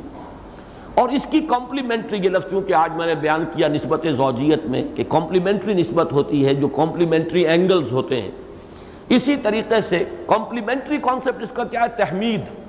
[0.95, 4.85] اور اس کی کمپلیمنٹری، یہ لفظ چونکہ آج میں نے بیان کیا نسبت زوجیت میں
[4.95, 8.31] کہ کمپلیمنٹری نسبت ہوتی ہے، جو کمپلیمنٹری اینگلز ہوتے ہیں۔
[9.09, 12.66] اسی طریقے سے کمپلیمنٹری کانسیپٹ اس کا کیا ہے؟ تحمید۔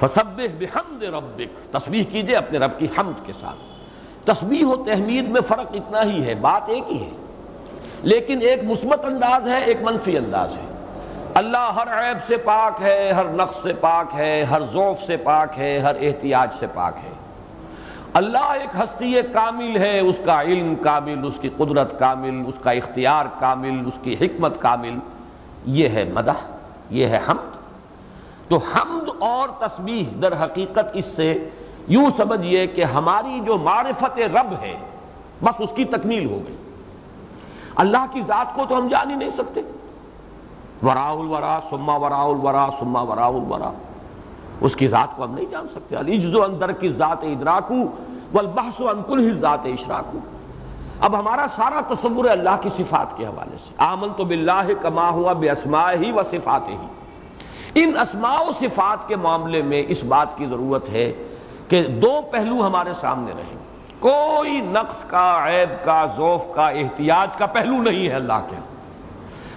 [0.00, 3.56] فسبح بحمد ربک، تسبیح کیجیے اپنے رب کی حمد کے ساتھ۔
[4.26, 7.10] تسبیح و تحمید میں فرق اتنا ہی ہے، بات ایک ہی ہے۔
[8.02, 10.72] لیکن ایک مثبت انداز ہے، ایک منفی انداز ہے۔
[11.34, 15.58] اللہ ہر عیب سے پاک ہے، ہر نقص سے پاک ہے، ہر ذوف سے پاک
[15.58, 17.10] ہے، ہر احتیاج سے پاک ہے۔
[18.12, 22.70] اللہ ایک ہستی کامل ہے، اس کا علم کامل، اس کی قدرت کامل، اس کا
[22.70, 24.98] اختیار کامل، اس کی حکمت کامل۔
[25.66, 26.56] یہ ہے مدح،
[26.90, 27.57] یہ ہے حمد۔
[28.48, 31.48] تو حمد اور تسبیح در حقیقت اس سے
[31.88, 34.76] یوں سمجھئے کہ ہماری جو معرفت رب ہے،
[35.42, 36.56] بس اس کی تکمیل ہو گئی۔
[37.76, 39.60] اللہ کی ذات کو تو ہم جان ہی نہیں سکتے۔
[40.82, 43.70] ورا الورا سما ورا الورا سما ورا الورا۔
[44.60, 47.76] اس کی ذات کو ہم نہیں جان سکتے۔ الجز و اندر کی ذات ادراکو،
[48.32, 50.18] والبحث و انکل ہی ذات اشراکو۔
[51.00, 55.10] اب ہمارا سارا تصور ہے اللہ کی صفات کے حوالے سے۔ آمن تو باللہ کما
[55.10, 56.76] ہوا بے اسماء ہی و صفات ہی
[57.74, 61.12] ان اسماء و صفات کے معاملے میں اس بات کی ضرورت ہے
[61.68, 63.58] کہ دو پہلو ہمارے سامنے رہیں۔
[63.98, 68.56] کوئی نقص کا، عیب کا، ذوف کا احتیاج کا پہلو نہیں ہے اللہ کے۔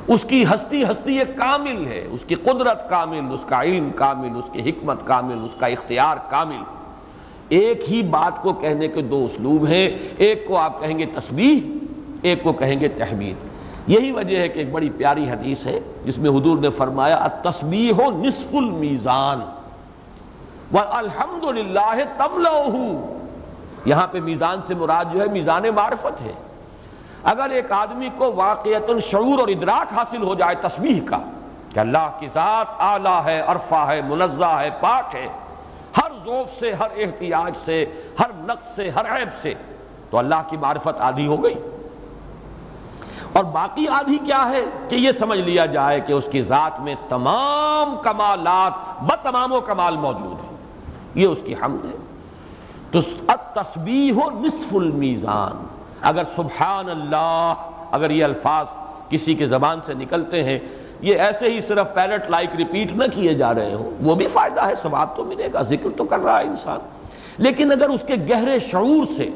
[0.07, 4.37] اس کی ہستی ہستی ایک کامل ہے۔ اس کی قدرت کامل، اس کا علم کامل،
[4.37, 6.63] اس کی حکمت کامل، اس کا اختیار کامل۔
[7.49, 11.59] ایک ہی بات کو کہنے کے دو اسلوب ہیں۔ ایک کو آپ کہیں گے تسبیح،
[12.21, 13.50] ایک کو کہیں گے تحمید۔
[13.87, 17.91] یہی وجہ ہے کہ ایک بڑی پیاری حدیث ہے، جس میں حضور نے فرمایا تسبیح
[17.91, 19.41] ہو نصف المیزان۔
[20.73, 22.45] الحمد للہ تم
[23.85, 26.31] یہاں پہ میزان سے مراد جو ہے، میزان معرفت ہے۔
[27.23, 31.17] اگر ایک آدمی کو واقعیت شعور اور ادراک حاصل ہو جائے تسبیح کا،
[31.73, 35.27] کہ اللہ کی ذات اعلیٰ ہے، عرفہ ہے، منزہ ہے، پاک ہے،
[35.97, 37.85] ہر ذوف سے، ہر احتیاج سے،
[38.19, 39.53] ہر نقص سے، ہر عیب سے،
[40.09, 41.55] تو اللہ کی معرفت آدھی ہو گئی۔
[43.33, 46.95] اور باقی آدھی کیا ہے کہ یہ سمجھ لیا جائے کہ اس کی ذات میں
[47.09, 50.57] تمام کمالات بتمام و کمال موجود ہیں۔
[51.15, 51.97] یہ اس کی حمد ہے۔
[52.91, 52.99] تو
[53.53, 55.67] تصبیح و نصف المیزان۔
[56.01, 57.53] اگر سبحان اللہ
[57.91, 58.65] اگر یہ الفاظ
[59.09, 60.59] کسی کے زبان سے نکلتے ہیں،
[61.01, 64.65] یہ ایسے ہی صرف پیرٹ لائک ریپیٹ نہ کیے جا رہے ہوں۔ وہ بھی فائدہ
[64.65, 66.79] ہے، ثواب تو ملے گا، ذکر تو کر رہا ہے انسان۔
[67.37, 69.29] لیکن اگر اس کے گہرے شعور سے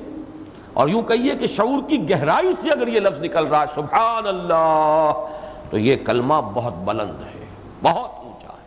[0.75, 4.27] اور یوں کہیے کہ شعور کی گہرائی سے اگر یہ لفظ نکل رہا ہے، سبحان
[4.27, 5.25] اللہ،
[5.69, 7.45] تو یہ کلمہ بہت بلند ہے،
[7.81, 8.63] بہت اونچا ہے۔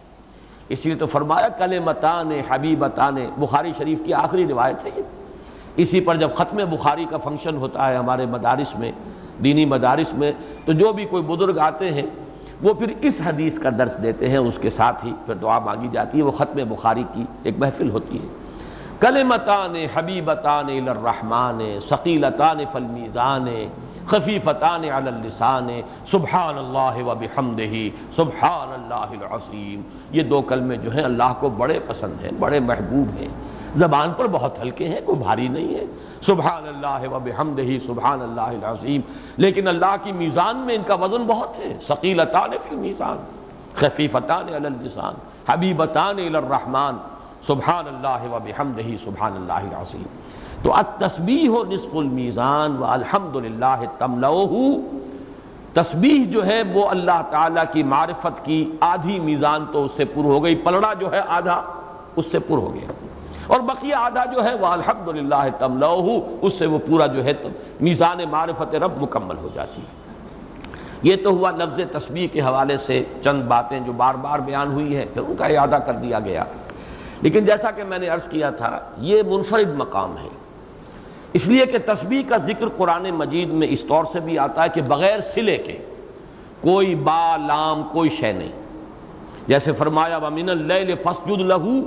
[0.69, 5.03] اسی لیے تو فرمایا کل متان حبیبتان، بخاری شریف کی آخری روایت ہے یہ۔
[5.77, 8.93] اسی پر جب ختم بخاری کا فنکشن ہوتا ہے ہمارے مدارس میں،
[9.45, 10.33] دینی مدارس میں،
[10.65, 12.07] تو جو بھی کوئی بزرگ آتے ہیں،
[12.63, 15.89] وہ پھر اس حدیث کا درس دیتے ہیں، اس کے ساتھ ہی پھر دعا مانگی
[15.93, 18.48] جاتی ہے، وہ ختم بخاری کی ایک محفل ہوتی ہے۔
[19.01, 23.47] کلمتان حبیبتان الرحمن، ثقیلتان فالمیزان
[24.07, 29.81] خفیفتان علی اللسان سبحان اللہ و بحمدہ سبحان اللہ العظیم۔
[30.11, 33.29] یہ دو کلمے جو ہیں اللہ کو بڑے پسند ہیں، بڑے محبوب ہیں۔
[33.77, 35.85] زبان پر بہت ہلکے ہیں، کوئی بھاری نہیں ہے۔
[36.21, 39.01] سبحان اللہ و بحمدہ سبحان اللہ العظیم۔
[39.37, 43.17] لیکن اللہ کی میزان میں ان کا وزن بہت ہے۔ ثقیلتان فی المیزان،
[43.75, 45.15] خفیفتان علی اللسان،
[45.49, 50.03] حبیبتان الرحمن۔ سبحان اللہ و بحمدہ سبحان اللہ العظیم۔
[50.63, 54.79] تو التسبیح نصف المیزان و الحمد للہ تملؤہ۔
[55.73, 60.25] تسبیح جو ہے وہ اللہ تعالیٰ کی معرفت کی آدھی میزان تو اس سے پر
[60.25, 61.63] ہو گئی، پلڑا جو ہے آدھا
[62.17, 62.93] اس سے پر ہو گیا۔
[63.47, 67.33] اور بقیہ آدھا جو ہے وہ الحمد للہ تملؤہ، اس سے وہ پورا جو ہے
[67.81, 69.99] میزان معرفت رب مکمل ہو جاتی ہے۔
[71.03, 74.97] یہ تو ہوا لفظ تسبیح کے حوالے سے چند باتیں جو بار بار بیان ہوئی
[74.97, 76.45] ہیں، پھر ان کا اعادہ کر دیا گیا۔
[77.23, 80.29] لیکن جیسا کہ میں نے عرض کیا تھا، یہ منفرد مقام ہے۔
[81.33, 84.69] اس لیے کہ تسبیح کا ذکر قرآن مجید میں اس طور سے بھی آتا ہے
[84.69, 85.79] کہ بغیر سلے کے
[86.61, 88.53] کوئی با، لام، کوئی شے نہیں۔
[89.47, 91.83] جیسے فرمایا، وَمِنَ اللَّيْلِ فَسْجُدْ لَهُ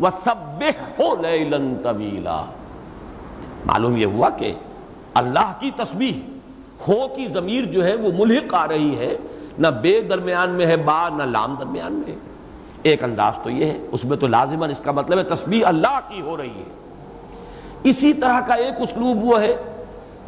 [0.00, 2.44] وَسَبِّحْهُ لَيْلًا طَوِيلًا۔
[3.66, 4.52] معلوم یہ ہوا کہ
[5.14, 6.12] اللہ کی تسبیح
[6.88, 9.16] ہو کی ضمیر جو ہے وہ ملحق آ رہی ہے،
[9.58, 12.33] نہ بے درمیان میں ہے با، نہ لام درمیان میں۔ ہے
[12.84, 16.00] ایک انداز تو یہ ہے، اس میں تو لازماً اس کا مطلب ہے تسبیح اللہ
[16.08, 16.64] کی ہو رہی ہے۔
[17.82, 19.56] اسی طرح کا ایک اسلوب وہ ہے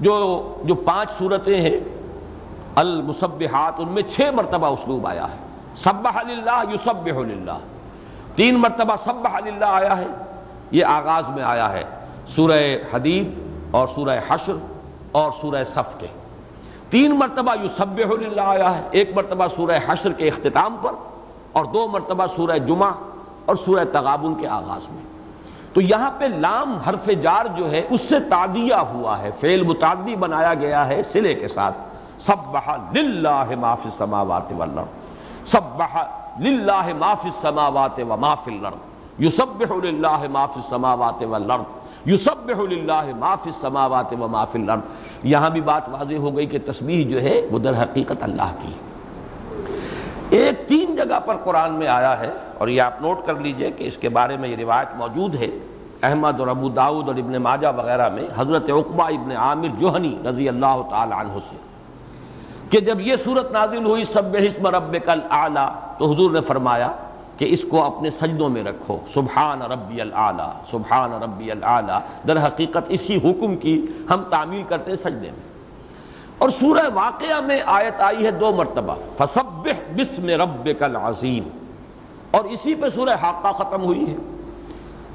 [0.00, 1.80] جو جو پانچ صورتیں ہیں۔
[2.74, 5.36] المصبحات ان میں چھ مرتبہ اسلوب آیا ہے۔
[5.76, 7.58] سبح للہ، یسبح للہ۔
[8.34, 10.06] تین مرتبہ سبح للہ آیا ہے۔
[10.70, 11.82] یہ آغاز میں آیا ہے۔
[12.28, 13.30] سورہ حدید
[13.70, 14.52] اور سورہ حشر
[15.12, 16.06] اور سورہ صف کے۔
[16.90, 20.92] تین مرتبہ یسبح للہ آیا ہے۔ ایک مرتبہ سورہ حشر کے اختتام پر۔
[21.56, 22.90] اور دو مرتبہ سورہ جمعہ
[23.46, 25.02] اور سورہ تغابن کے آغاز میں۔
[25.72, 30.16] تو یہاں پہ لام حرف جار جو ہے، اس سے تعدیہ ہوا ہے۔ فعل متعدی
[30.16, 31.76] بنایا گیا ہے سلے کے ساتھ۔
[32.20, 34.88] سبح للہ ما فی السماوات والارض۔
[35.48, 35.96] سبح
[36.40, 38.76] للہ ما فی السماوات و ما فی الارض۔
[39.24, 41.62] یسبح للہ ما فی السماوات والارض۔
[42.06, 44.80] یسبح للہ ما فی السماوات و ما فی الارض۔
[45.22, 48.68] یہاں بھی بات واضح ہو گئی کہ تسبیح جو ہے، وہ در حقیقت اللہ کی
[48.68, 48.95] ہے۔
[50.38, 53.84] ایک تین جگہ پر قرآن میں آیا ہے اور یہ آپ نوٹ کر لیجیے کہ
[53.84, 55.50] اس کے بارے میں یہ روایت موجود ہے
[56.02, 60.48] احمد اور ابو داود اور ابن ماجہ وغیرہ میں حضرت عقبہ ابن عامر جوہنی رضی
[60.48, 61.56] اللہ تعالی عنہ سے
[62.70, 65.20] کہ جب یہ صورت نازل ہوئی سب حسم رب کل
[65.98, 66.92] تو حضور نے فرمایا
[67.38, 72.84] کہ اس کو اپنے سجدوں میں رکھو۔ سبحان ربی العلیٰ سبحان ربی العلیٰ در حقیقت
[72.88, 75.55] اسی حکم کی ہم تعمیل کرتے سجدے میں۔
[76.38, 81.48] اور سورہ واقعہ میں آیت آئی ہے دو مرتبہ۔ فسبح بسم ربک العظیم
[82.30, 84.16] اور اسی پہ سورہ حاقہ ختم ہوئی ہے۔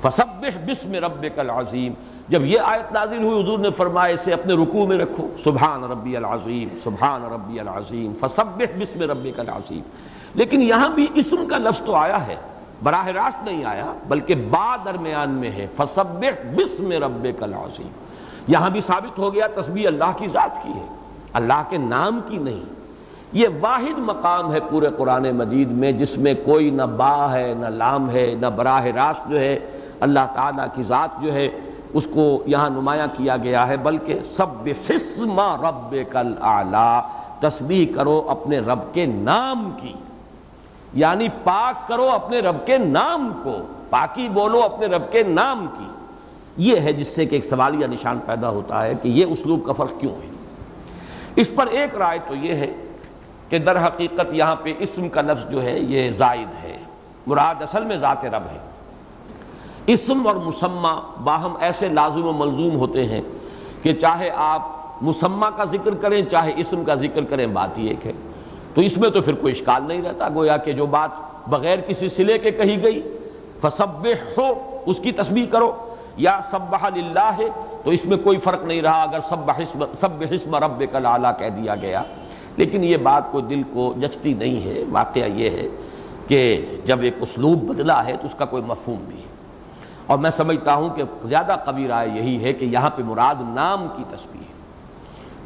[0.01, 1.93] فسبح بسم ربک العظیم
[2.29, 6.17] جب یہ آیت نازل ہوئی، حضور نے فرمایا، اسے اپنے رکوع میں رکھو۔ سبحان ربی
[6.17, 9.81] العظیم، سبحان ربی العظیم۔ فسبح بسم ربک العظیم
[10.35, 12.35] لیکن یہاں بھی اسم کا لفظ تو آیا ہے۔
[12.83, 17.89] براہ راست نہیں آیا، بلکہ با درمیان میں ہے۔ فسبح بسم ربک العظیم
[18.47, 21.00] یہاں بھی ثابت ہو گیا، تسبیح اللہ کی ذات کی ہے۔
[21.33, 22.63] اللہ کے نام کی نہیں۔
[23.33, 27.65] یہ واحد مقام ہے پورے قرآن مجید میں، جس میں کوئی نہ با ہے، نہ
[27.65, 29.59] لام ہے، نہ براہ راست جو ہے
[29.99, 31.49] اللہ تعالیٰ کی ذات جو ہے
[31.93, 37.01] اس کو یہاں نمایاں کیا گیا ہے، بلکہ سب حسم رب کل اعلیٰ
[37.39, 39.93] تسبیح کرو اپنے رب کے نام کی۔
[40.93, 43.55] یعنی پاک کرو اپنے رب کے نام کو،
[43.89, 45.85] پاکی بولو اپنے رب کے نام کی۔
[46.57, 49.73] یہ ہے جس سے کہ ایک سوالیہ نشان پیدا ہوتا ہے کہ یہ اسلوب کا
[49.73, 50.30] فرق کیوں ہے؟
[51.35, 52.73] اس پر ایک رائے تو یہ ہے
[53.49, 56.77] کہ در حقیقت یہاں پہ اسم کا لفظ جو ہے یہ زائد ہے،
[57.27, 58.57] مراد اصل میں ذات رب ہے۔
[59.87, 63.21] اسم اور مسمہ باہم ایسے لازم و ملزوم ہوتے ہیں
[63.83, 64.61] کہ چاہے آپ
[65.01, 68.11] مسمہ کا ذکر کریں، چاہے اسم کا ذکر کریں، بات ہی ایک ہے۔
[68.73, 71.09] تو اس میں تو پھر کوئی اشکال نہیں رہتا، گویا کہ جو بات
[71.49, 73.01] بغیر کسی سلے کے کہی گئی
[73.61, 74.07] فسب
[74.37, 75.71] ہو اس کی تسبیح کرو۔
[76.17, 79.51] یا سبح للہ ہے تو اس میں کوئی فرق نہیں رہا اگر سب
[79.99, 82.03] سب حسم رب کل اعلیٰ کہہ دیا گیا۔
[82.57, 85.67] لیکن یہ بات کو دل کو جچتی نہیں ہے۔ واقعہ یہ ہے
[86.27, 89.27] کہ جب ایک اسلوب بدلا ہے تو اس کا کوئی مفہوم بھی ہے۔
[90.07, 93.87] اور میں سمجھتا ہوں کہ زیادہ قوی رائے یہی ہے کہ یہاں پہ مراد نام
[93.97, 94.53] کی تسبیح ہے۔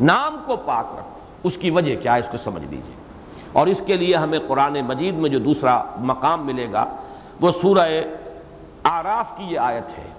[0.01, 1.09] نام کو پاک رکھو۔
[1.43, 2.95] اس کی وجہ کیا ہے؟ اس کو سمجھ لیجیے
[3.53, 6.86] اور اس کے لیے ہمیں قرآن مجید میں جو دوسرا مقام ملے گا
[7.41, 7.89] وہ سورہ
[8.83, 10.14] آراف کی یہ آیت ہے۔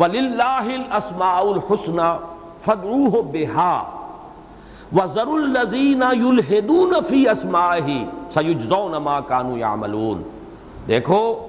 [0.00, 2.16] وَلِلَّهِ الْأَسْمَاءُ الْحُسْنَى
[2.60, 3.84] فَدْعُوهُ بِهَا
[4.96, 10.20] وَذَرُ الَّذِينَ يُلْحِدُونَ فِي أَسْمَائِهِ سَيُجْزَوْنَ مَا كَانُوا يَعْمَلُونَ۔
[10.88, 11.46] دیکھو،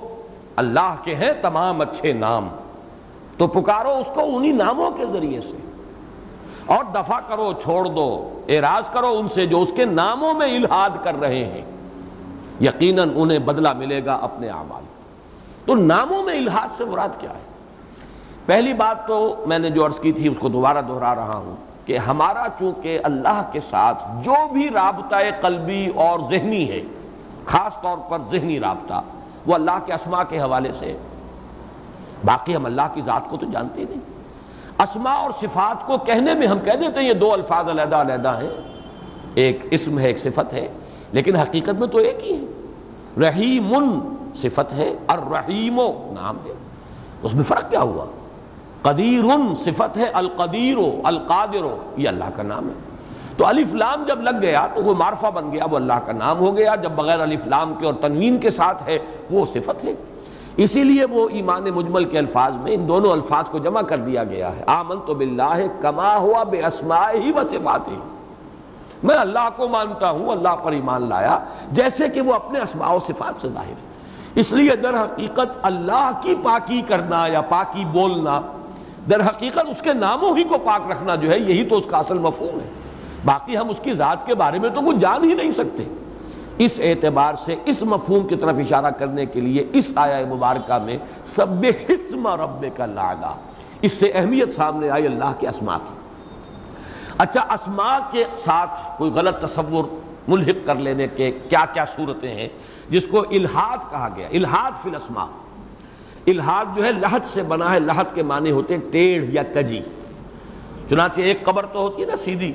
[0.56, 2.48] اللہ کے ہیں تمام اچھے نام۔
[3.38, 5.58] تو پکارو اس کو انہی ناموں کے ذریعے سے۔
[6.66, 10.90] اور دفع کرو، چھوڑ دو۔ اعراض کرو ان سے جو اس کے ناموں میں الہاد
[11.04, 11.62] کر رہے ہیں۔
[12.62, 14.84] یقیناً انہیں بدلہ ملے گا اپنے اعمال۔
[15.66, 17.55] تو ناموں میں الہاد سے مراد کیا ہے؟
[18.46, 21.56] پہلی بات تو میں نے جو عرض کی تھی اس کو دوبارہ دہرا رہا ہوں
[21.86, 26.82] کہ ہمارا چونکہ اللہ کے ساتھ جو بھی رابطہ قلبی اور ذہنی ہے،
[27.46, 29.02] خاص طور پر ذہنی رابطہ،
[29.46, 30.98] وہ اللہ کے اسماء کے حوالے سے
[32.26, 34.00] باقی ہم اللہ کی ذات کو تو جانتے نہیں۔
[34.80, 38.40] اسما اور صفات کو کہنے میں ہم کہہ دیتے ہیں، یہ دو الفاظ علیحدہ علیحدہ
[38.42, 38.50] ہیں۔
[39.36, 40.68] ایک اسم ہے، ایک صفت ہے،
[41.12, 42.46] لیکن حقیقت میں تو ایک ہی ہے۔
[43.22, 44.00] رحیم
[44.36, 45.82] صفت ہے الرحیم
[46.12, 46.54] نام ہے۔
[47.24, 48.06] اس میں فرق کیا ہوا؟
[48.86, 51.66] قدیر صفت ہے القدیر القادر
[51.98, 52.74] یہ اللہ کا نام ہے۔
[53.38, 56.40] تو الف لام جب لگ گیا تو وہ معرفہ بن گیا، وہ اللہ کا نام
[56.40, 59.00] ہو گیا۔ جب بغیر الف لام کے اور تنوین کے ساتھ ہے،
[59.32, 59.94] وہ صفت ہے۔
[60.58, 64.24] اسی لیے وہ ایمان مجمل کے الفاظ میں ان دونوں الفاظ کو جمع کر دیا
[64.24, 67.98] گیا ہے۔ آمن تو بلّہ کما ہوا بے اسماء ہی و صفات ہی
[69.04, 71.40] میں اللہ کو مانتا ہوں، اللہ پر ایمان لایا،
[71.72, 73.96] جیسے کہ وہ اپنے اسماء و صفات سے ظاہر ہے۔
[74.36, 78.42] اس لیے در حقیقت اللہ کی پاکی کرنا یا پاکی بولنا
[79.10, 81.98] در حقیقت اس کے ناموں ہی کو پاک رکھنا جو ہے، یہی تو اس کا
[81.98, 82.70] اصل مفہوم ہے۔
[83.26, 85.84] باقی ہم اس کی ذات کے بارے میں تو کچھ جان ہی نہیں سکتے۔
[86.58, 90.98] اس اعتبار سے، اس مفہوم کی طرف اشارہ کرنے کے لیے اس آیا مبارکہ میں
[91.26, 93.36] سب حسم رب کا لاگا
[93.82, 95.94] اس سے اہمیت سامنے آئی اللہ کے اسما کی۔
[97.18, 99.84] اچھا اسما کے ساتھ کوئی غلط تصور
[100.28, 102.50] ملحق کر لینے کے کیا کیا صورتیں ہیں،
[102.90, 105.26] جس کو الہاد کہا گیا۔ الہاد فی الاسما
[106.28, 109.82] الہاد جو ہے لہت سے بنا ہے لہت کے معنی ہوتے ہیں ٹیڑھ یا کجی۔
[110.90, 112.54] چنانچہ ایک قبر تو ہوتی ہے نا سیدھی،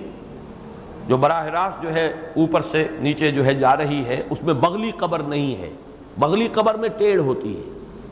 [1.09, 4.55] جو براہ راست جو ہے اوپر سے نیچے جو ہے جا رہی ہے، اس میں
[4.55, 5.71] بغلی قبر نہیں ہے۔
[6.18, 7.62] بغلی قبر میں ٹیڑھ ہوتی ہے۔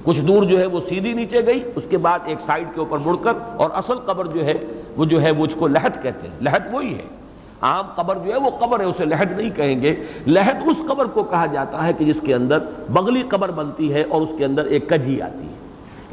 [0.03, 2.99] کچھ دور جو ہے وہ سیدھی نیچے گئی، اس کے بعد ایک سائڈ کے اوپر
[2.99, 4.55] مڑ کر اور اصل قبر جو ہے،
[4.97, 7.03] وہ جو ہے وہ اس کو لہٹ کہتے ہیں۔ لہٹ وہی ہے۔
[7.61, 9.97] عام قبر جو ہے وہ قبر ہے، اسے لہٹ نہیں کہیں گے۔
[10.27, 14.03] لہٹ اس قبر کو کہا جاتا ہے کہ جس کے اندر بغلی قبر بنتی ہے
[14.03, 15.59] اور اس کے اندر ایک کجی آتی ہے۔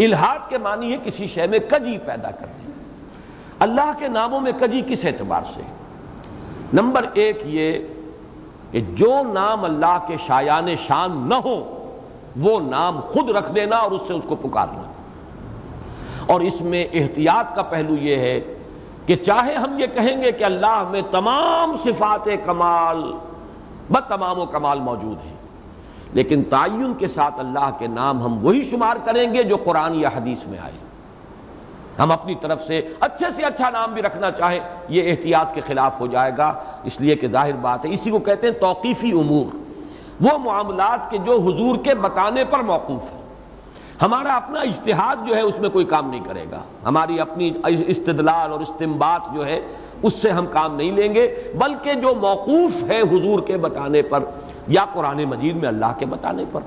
[0.06, 2.72] الہاد کے معنی ہے کسی شے میں کجی پیدا کرتی
[3.60, 5.62] اللہ کے ناموں میں کجی کس اعتبار سے؟
[6.74, 7.80] نمبر ایک یہ
[8.72, 11.88] کہ جو نام اللہ کے شایان شان نہ ہو،
[12.36, 14.82] وہ نام خود رکھ دینا اور اس سے اس کو پکارنا۔
[16.26, 18.42] اور اس میں احتیاط کا پہلو یہ ہے
[19.06, 23.14] کہ چاہے ہم یہ کہیں گے کہ اللہ میں تمام صفات کمال،
[23.90, 25.36] بد تمام و کمال موجود ہیں۔
[26.14, 30.10] لیکن تعین کے ساتھ اللہ کے نام ہم وہی شمار کریں گے جو قرآن یا
[30.16, 30.72] حدیث میں آئے۔
[32.00, 36.00] ہم اپنی طرف سے اچھے سے اچھا نام بھی رکھنا چاہیں، یہ احتیاط کے خلاف
[36.00, 36.54] ہو جائے گا۔
[36.84, 39.56] اس لیے کہ ظاہر بات ہے، اسی کو کہتے ہیں توقیفی امور۔
[40.22, 43.25] وہ معاملات کے جو حضور کے بتانے پر موقوف ہیں۔
[44.02, 48.52] ہمارا اپنا اجتہاد جو ہے اس میں کوئی کام نہیں کرے گا۔ ہماری اپنی استدلال
[48.52, 49.62] اور استمبات جو ہے،
[50.04, 54.24] اس سے ہم کام نہیں لیں گے، بلکہ جو موقوف ہے حضور کے بتانے پر
[54.68, 56.62] یا قرآن مجید میں اللہ کے بتانے پر۔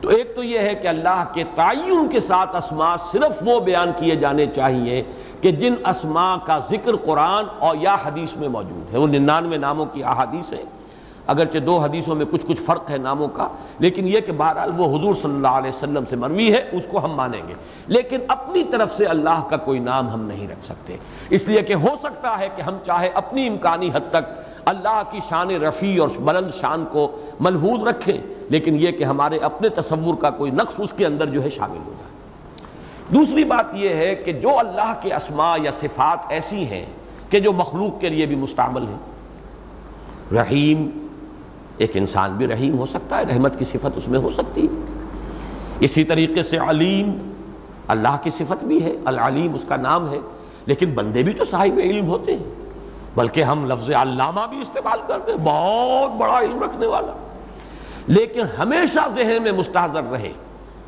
[0.00, 3.90] تو ایک تو یہ ہے کہ اللہ کے تعین کے ساتھ اسما صرف وہ بیان
[3.98, 5.02] کیے جانے چاہیے
[5.40, 9.86] کہ جن اسما کا ذکر قرآن اور یا حدیث میں موجود ہے۔ وہ ننانوے ناموں
[9.86, 10.62] کی احادیث ہے
[11.28, 13.48] اگرچہ دو حدیثوں میں کچھ کچھ فرق ہے ناموں کا،
[13.78, 17.04] لیکن یہ کہ بہرحال وہ حضور صلی اللہ علیہ وسلم سے مروی ہے، اس کو
[17.04, 17.54] ہم مانیں گے۔
[17.86, 20.96] لیکن اپنی طرف سے اللہ کا کوئی نام ہم نہیں رکھ سکتے۔
[21.30, 24.32] اس لیے کہ ہو سکتا ہے کہ ہم چاہے اپنی امکانی حد تک
[24.64, 28.18] اللہ کی شان رفیع اور بلند شان کو ملحوظ رکھیں،
[28.48, 31.78] لیکن یہ کہ ہمارے اپنے تصور کا کوئی نقص اس کے اندر جو ہے شامل
[31.86, 32.08] ہو جائے۔
[33.14, 36.86] دوسری بات یہ ہے کہ جو اللہ کے اسماء یا صفات ایسی ہیں
[37.30, 38.98] کہ جو مخلوق کے لیے بھی مستعمل ہیں۔
[40.32, 41.07] رحیم
[41.78, 44.82] ایک انسان بھی رحیم ہو سکتا ہے، رحمت کی صفت اس میں ہو سکتی۔ ہے
[45.80, 47.32] اسی طریقے سے علیم،
[47.88, 50.18] اللہ کی صفت بھی ہے، العلیم اس کا نام ہے۔
[50.66, 52.44] لیکن بندے بھی تو صاحب علم ہوتے ہیں،
[53.14, 57.12] بلکہ ہم لفظ علامہ بھی استعمال کرتے ہیں، بہت بڑا علم رکھنے والا۔
[58.06, 60.32] لیکن ہمیشہ ذہن میں مستحضر رہے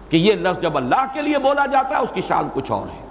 [0.09, 2.87] کہ یہ لفظ جب اللہ کے لیے بولا جاتا ہے، اس کی شان کچھ اور
[2.87, 3.07] ہے۔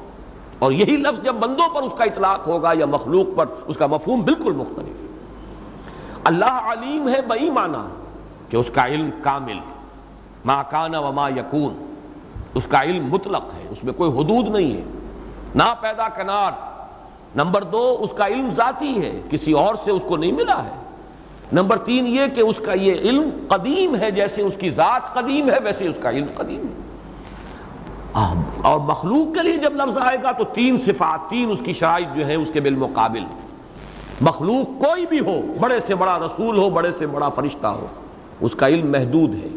[0.59, 3.87] اور یہی لفظ جب بندوں پر اس کا اطلاق ہوگا یا مخلوق پر، اس کا
[3.87, 5.08] مفہوم بالکل مختلف۔ ہے
[6.29, 7.87] اللہ علیم ہے بئی مانا
[8.49, 9.59] کہ اس کا علم کامل
[10.45, 11.93] ما کان و ما یکون،
[12.53, 14.81] اس کا علم مطلق ہے، اس میں کوئی حدود نہیں ہے۔
[15.55, 16.51] نہ پیدا کنار،
[17.35, 20.73] نمبر دو، اس کا علم ذاتی ہے، کسی اور سے اس کو نہیں ملا ہے۔
[21.53, 25.49] نمبر تین یہ کہ اس کا یہ علم قدیم ہے، جیسے اس کی ذات قدیم
[25.49, 26.89] ہے، ویسے اس کا علم قدیم ہے۔
[28.61, 32.15] اور مخلوق کے لیے جب لفظ آئے گا تو تین صفات، تین اس کی شرائط
[32.15, 33.23] جو ہے اس کے بالمقابل۔
[34.21, 37.85] مخلوق کوئی بھی ہو، بڑے سے بڑا رسول ہو، بڑے سے بڑا فرشتہ ہو،
[38.41, 39.49] اس کا علم محدود ہے۔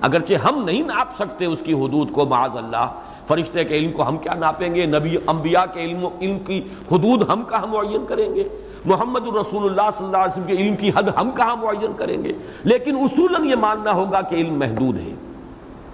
[0.00, 2.92] اگرچہ ہم نہیں ناپ سکتے اس کی حدود کو، معاذ اللہ،
[3.26, 6.58] فرشتے کے علم کو ہم کیا ناپیں گے؟ نبی، انبیاء کے علم علم کی
[6.92, 8.42] حدود ہم کہاں معین کریں گے؟
[8.84, 12.24] محمد الرسول اللہ صلی اللہ علیہ وسلم کے علم کی حد ہم کہاں معین کریں
[12.24, 12.32] گے؟
[12.64, 15.14] لیکن اصولاً یہ ماننا ہوگا کہ علم محدود ہے۔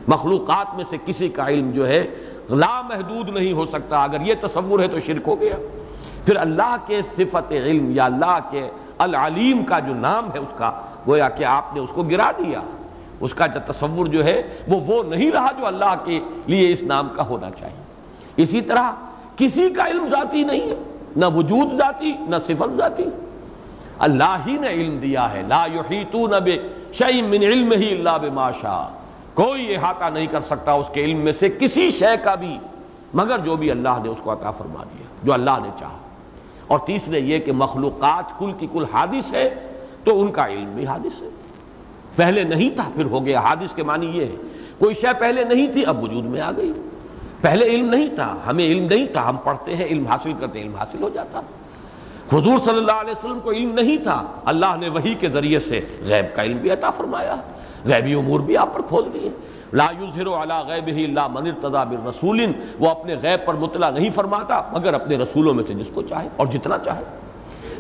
[0.09, 2.07] مخلوقات میں سے کسی کا علم جو ہے،
[2.51, 5.55] لا محدود نہیں ہو سکتا۔ اگر یہ تصور ہے تو شرک ہو گیا۔
[6.29, 10.73] پھر اللہ کے صفت علم یا اللہ کے العلیم کا جو نام ہے اس کا،
[11.07, 12.61] گویا کہ آپ نے اس کو گرا دیا۔
[13.21, 16.83] اس کا جو تصور جو ہے، وہ وہ نہیں رہا جو اللہ کے لیے اس
[16.83, 17.83] نام کا ہونا چاہیے۔
[18.37, 18.91] اسی طرح
[19.37, 20.75] کسی کا علم ذاتی نہیں ہے،
[21.17, 23.05] نہ وجود ذاتی، نہ صفت ذاتی۔
[23.99, 28.89] اللہ ہی نے علم دیا ہے۔ لا یحیطون بشیء من علم ہی اللہ بما شاء۔
[29.35, 32.59] کوئی احاطہ نہیں کر سکتا اس کے علم میں سے کسی شے کا بھی،
[33.15, 35.99] مگر جو بھی اللہ نے اس کو عطا فرما دیا، جو اللہ نے چاہا۔
[36.69, 39.55] اور تیسرے یہ کہ مخلوقات کل کی کل حادث ہے،
[40.05, 41.29] تو ان کا علم بھی حادث ہے۔
[42.17, 44.35] پہلے نہیں تھا، پھر ہو گیا۔ حادث کے معنی یہ ہے،
[44.79, 46.73] کوئی شے پہلے نہیں تھی، اب وجود میں آ گئی۔
[47.41, 50.67] پہلے علم نہیں تھا، ہمیں علم نہیں تھا، ہم پڑھتے ہیں، علم حاصل کرتے ہیں،
[50.67, 51.41] علم حاصل ہو جاتا۔
[52.33, 55.81] حضور صلی اللہ علیہ وسلم کو علم نہیں تھا، اللہ نے وہی کے ذریعے سے
[56.01, 57.37] غیب کا علم بھی عطا فرمایا۔
[57.85, 59.31] غیبی امور بھی آپ پر کھول دیے۔
[59.73, 62.45] لا یظہر علی غیبہ الا من ارتضى بالرسول
[62.79, 66.29] وہ اپنے غیب پر مطلع نہیں فرماتا، مگر اپنے رسولوں میں سے جس کو چاہے
[66.37, 67.05] اور جتنا چاہے۔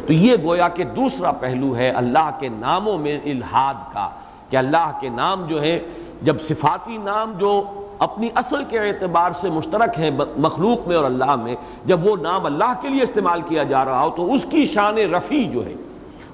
[0.06, 4.08] تو یہ گویا کہ دوسرا پہلو ہے اللہ کے ناموں میں الہاد کا،
[4.50, 5.78] کہ اللہ کے نام جو ہے
[6.22, 7.60] جب صفاتی نام جو
[7.98, 11.54] اپنی اصل کے اعتبار سے مشترک ہیں مخلوق میں اور اللہ میں،
[11.86, 14.98] جب وہ نام اللہ کے لیے استعمال کیا جا رہا ہو، تو اس کی شان
[15.14, 15.74] رفیع جو ہے،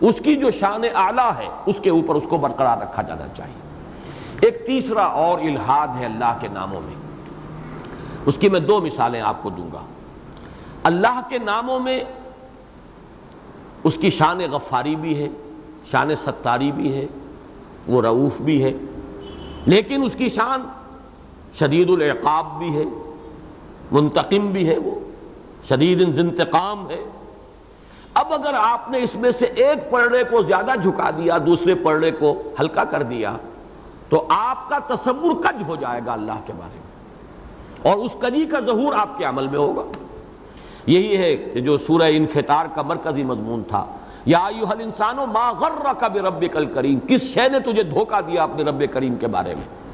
[0.00, 3.62] اس کی جو شان اعلیٰ ہے، اس کے اوپر اس کو برقرار رکھا جانا چاہیے۔
[4.40, 6.94] ایک تیسرا اور الہاد ہے اللہ کے ناموں میں۔
[8.26, 9.80] اس کی میں دو مثالیں آپ کو دوں گا۔
[10.82, 12.04] اللہ کے ناموں میں
[13.84, 15.28] اس کی شان غفاری بھی ہے،
[15.90, 17.06] شان ستاری بھی ہے،
[17.86, 18.72] وہ رعوف بھی ہے۔
[19.66, 20.62] لیکن اس کی شان
[21.54, 22.84] شدید العقاب بھی ہے،
[23.92, 24.94] منتقم بھی ہے وہ،
[25.68, 27.04] شدید انتقام ہے۔
[28.14, 32.10] اب اگر آپ نے اس میں سے ایک پڑھنے کو زیادہ جھکا دیا، دوسرے پڑھنے
[32.10, 33.36] کو ہلکا کر دیا
[34.08, 36.84] تو آپ کا تصور کج ہو جائے گا اللہ کے بارے میں۔
[37.90, 39.82] اور اس کجی کا ظہور آپ کے عمل میں ہوگا۔
[40.86, 43.86] یہی ہے کہ جو سورہ انفطار کا مرکزی مضمون تھا۔
[44.26, 48.82] یا ایوہ الانسانو ما غرک بربک الکریم، کس شے نے تجھے دھوکہ دیا اپنے رب
[48.92, 49.84] کریم کے بارے میں؟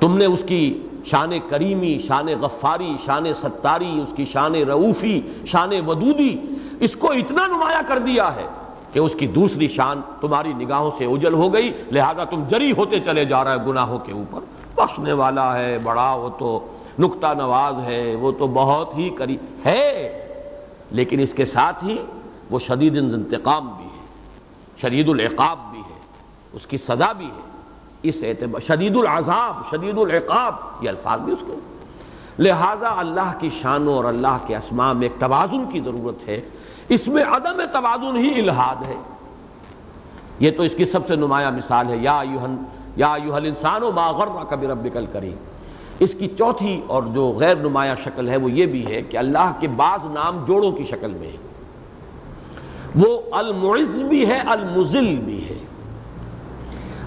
[0.00, 5.70] تم نے اس کی شان کریمی، شان غفاری، شان ستاری، اس کی شان رعوفی، شان
[5.86, 6.36] ودودی،
[6.80, 8.46] اس کو اتنا نمایاں کر دیا ہے
[8.92, 13.00] کہ اس کی دوسری شان تمہاری نگاہوں سے اجل ہو گئی، لہذا تم جری ہوتے
[13.00, 14.40] چلے جا رہے گناہوں کے اوپر۔
[14.74, 16.66] بخشنے والا ہے، بڑا وہ تو
[16.98, 20.18] نقطہ نواز ہے، وہ تو بہت ہی کری ہے۔
[20.90, 21.96] لیکن اس کے ساتھ ہی
[22.50, 24.06] وہ شدید انتقام بھی ہے،
[24.80, 26.00] شدید العقاب بھی ہے،
[26.52, 27.40] اس کی سزا بھی ہے۔
[28.02, 31.54] اس اعتبار، شدید العذاب، شدید العقاب، یہ الفاظ بھی اس کے۔
[32.38, 36.40] لہذا اللہ کی شانوں اور اللہ کے اسماء میں ایک توازن کی ضرورت ہے۔
[36.88, 38.94] اس میں عدم توازن ہی الہاد ہے۔
[40.40, 42.56] یہ تو اس کی سب سے نمایاں مثال ہے۔ یا یوہن
[42.96, 45.34] یا یوہل انسان و غرک بربک الکریم۔
[45.98, 49.52] اس کی چوتھی اور جو غیر نمایاں شکل ہے وہ یہ بھی ہے کہ اللہ
[49.60, 51.36] کے بعض نام جوڑوں کی شکل میں ہے
[52.94, 55.58] وہ المعز بھی ہے المزل بھی ہے۔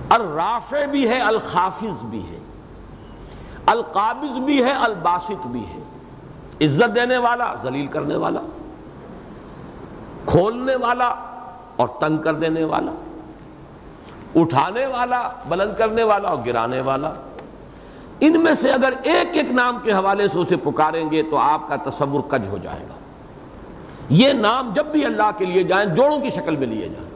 [0.09, 2.39] الرافع بھی ہے الخافظ بھی ہے۔
[3.65, 5.79] القابض بھی ہے، الباسط بھی ہے۔
[6.65, 8.39] عزت دینے والا، ذلیل کرنے والا۔
[10.25, 11.15] کھولنے والا
[11.75, 12.91] اور تنگ کر دینے والا،
[14.35, 17.11] اٹھانے والا، بلند کرنے والا اور گرانے والا۔
[18.19, 21.69] ان میں سے اگر ایک ایک نام کے حوالے سے اسے پکاریں گے تو آپ
[21.69, 22.93] کا تصور کج ہو جائے گا۔
[24.09, 27.09] یہ نام جب بھی اللہ کے لیے جائیں، جوڑوں کی شکل میں لیے جائیں۔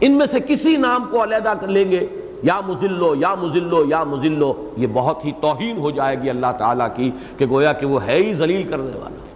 [0.00, 2.06] ان میں سے کسی نام کو علیحدہ کر لیں گے،
[2.42, 6.88] یا مزلو یا مزلو یا مزلو یہ بہت ہی توہین ہو جائے گی اللہ تعالیٰ
[6.96, 9.27] کی کہ گویا کہ وہ ہے ہی ذلیل کرنے والا۔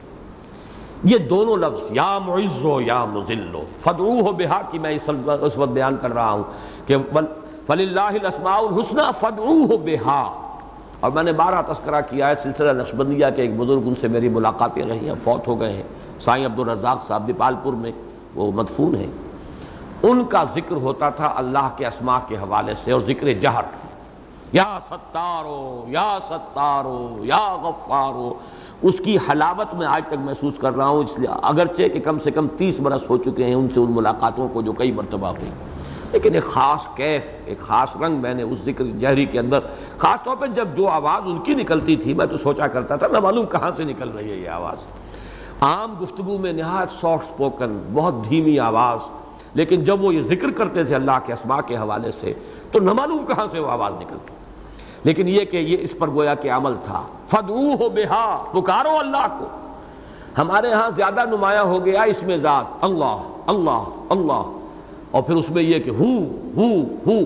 [1.05, 4.99] یہ دونوں لفظ یا معزو یا مزلو فدعو ہو۔ بہا کی میں
[5.41, 6.43] اس وقت بیان کر رہا ہوں
[6.87, 6.97] کہ
[7.67, 10.49] فلی اللہ الاسماء الحسن فدعو ہو بہا۔
[11.01, 14.29] اور میں نے بارہ تذکرہ کیا ہے، سلسلہ نقشبندیہ کے ایک بزرگ ان سے میری
[14.29, 15.83] ملاقاتیں رہی ہیں، فوت ہو گئے ہیں۔
[16.21, 17.93] سائیں عبد الرزاق صاحب دیپال پور میں،
[18.35, 19.11] وہ مدفون ہیں۔
[20.03, 23.63] ان کا ذکر ہوتا تھا اللہ کے اسماء کے حوالے سے، اور ذکر جہر۔
[24.53, 28.35] یا ستارو یا ستارو، یا غفارو۔
[28.83, 32.19] اس کی حلاوت میں آج تک محسوس کر رہا ہوں، اس لیے اگرچہ کہ کم
[32.19, 35.29] سے کم تیس برس ہو چکے ہیں ان سے ان ملاقاتوں کو جو کئی مرتبہ
[35.29, 35.51] ہوئی۔
[36.13, 39.59] لیکن ایک خاص کیف، ایک خاص رنگ میں نے اس ذکر جہری کے اندر،
[39.99, 43.07] خاص طور پہ جب جو آواز ان کی نکلتی تھی، میں تو سوچا کرتا تھا،
[43.09, 44.87] میں معلوم کہاں سے نکل رہی ہے یہ آواز۔
[45.61, 48.99] عام گفتگو میں نہایت سافٹ سپوکن، بہت دھیمی آواز،
[49.55, 52.33] لیکن جب وہ یہ ذکر کرتے تھے اللہ کے اسماء کے حوالے سے،
[52.73, 54.35] تو نہ معلوم کہاں سے وہ آواز نکلتی۔
[55.05, 59.37] لیکن یہ کہ یہ اس پر گویا کہ عمل تھا۔ فدعو ہو بہا پکارو اللہ
[59.39, 59.47] کو۔
[60.39, 64.59] ہمارے ہاں زیادہ نمایاں ہو گیا اس میں ذات۔ اللہ اللہ اللہ۔
[65.11, 67.21] اور پھر اس میں یہ کہ ہو ہو ہو۔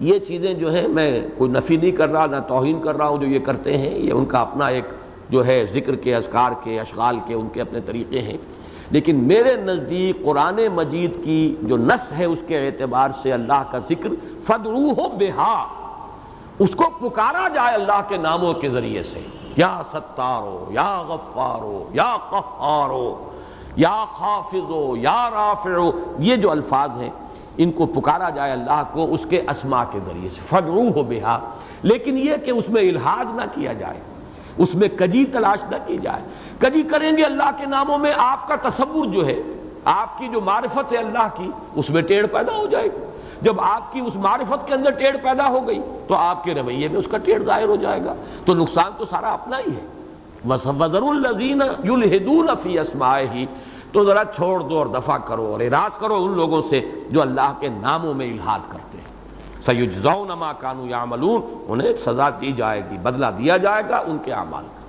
[0.00, 3.18] یہ چیزیں جو ہیں میں کوئی نفی نہیں کر رہا، نہ توہین کر رہا ہوں
[3.18, 4.84] جو یہ کرتے ہیں۔ یہ ان کا اپنا ایک
[5.30, 8.36] جو ہے ذکر کے، اذکار کے، اشغال کے ان کے اپنے طریقے ہیں۔
[8.90, 13.78] لیکن میرے نزدیک قرآن مجید کی جو نس ہے، اس کے اعتبار سے اللہ کا
[13.78, 14.08] ذکر
[14.42, 15.66] فدعو ہو بہا
[16.60, 19.20] اس کو پکارا جائے اللہ کے ناموں کے ذریعے سے۔
[19.56, 23.30] یا ستارو، یا غفارو، یا قہارو،
[23.76, 27.10] یا خافظو یا رافعو، یہ جو الفاظ ہیں،
[27.56, 31.50] ان کو پکارا جائے اللہ کو اس کے اسما کے ذریعے سے۔ فدعو ہو بہا
[31.82, 34.00] لیکن یہ کہ اس میں الحاد نہ کیا جائے،
[34.58, 36.22] اس میں کجی تلاش نہ کی جائے۔
[36.58, 39.42] کجی کریں گے اللہ کے ناموں میں، آپ کا تصور جو ہے،
[39.84, 43.09] آپ کی جو معرفت ہے اللہ کی، اس میں ٹیڑھ پیدا ہو جائے۔ گی
[43.42, 46.88] جب آپ کی اس معرفت کے اندر ٹیڑھ پیدا ہو گئی تو آپ کے رویے
[46.88, 48.14] میں اس کا ٹیڑھ ظاہر ہو جائے گا۔
[48.44, 49.86] تو نقصان تو سارا اپنا ہی ہے۔
[50.48, 51.64] وَصَفَذَرُ الَّذِينَ
[53.92, 57.52] تو ذرا چھوڑ دو اور دفع کرو اور اراز کرو ان لوگوں سے جو اللہ
[57.60, 59.04] کے ناموں میں الہاد کرتے ہیں۔
[59.62, 64.32] سیجزون ما کانو یعملون انہیں سزا دی جائے گی، بدلہ دیا جائے گا ان کے
[64.32, 64.80] اعمال کا۔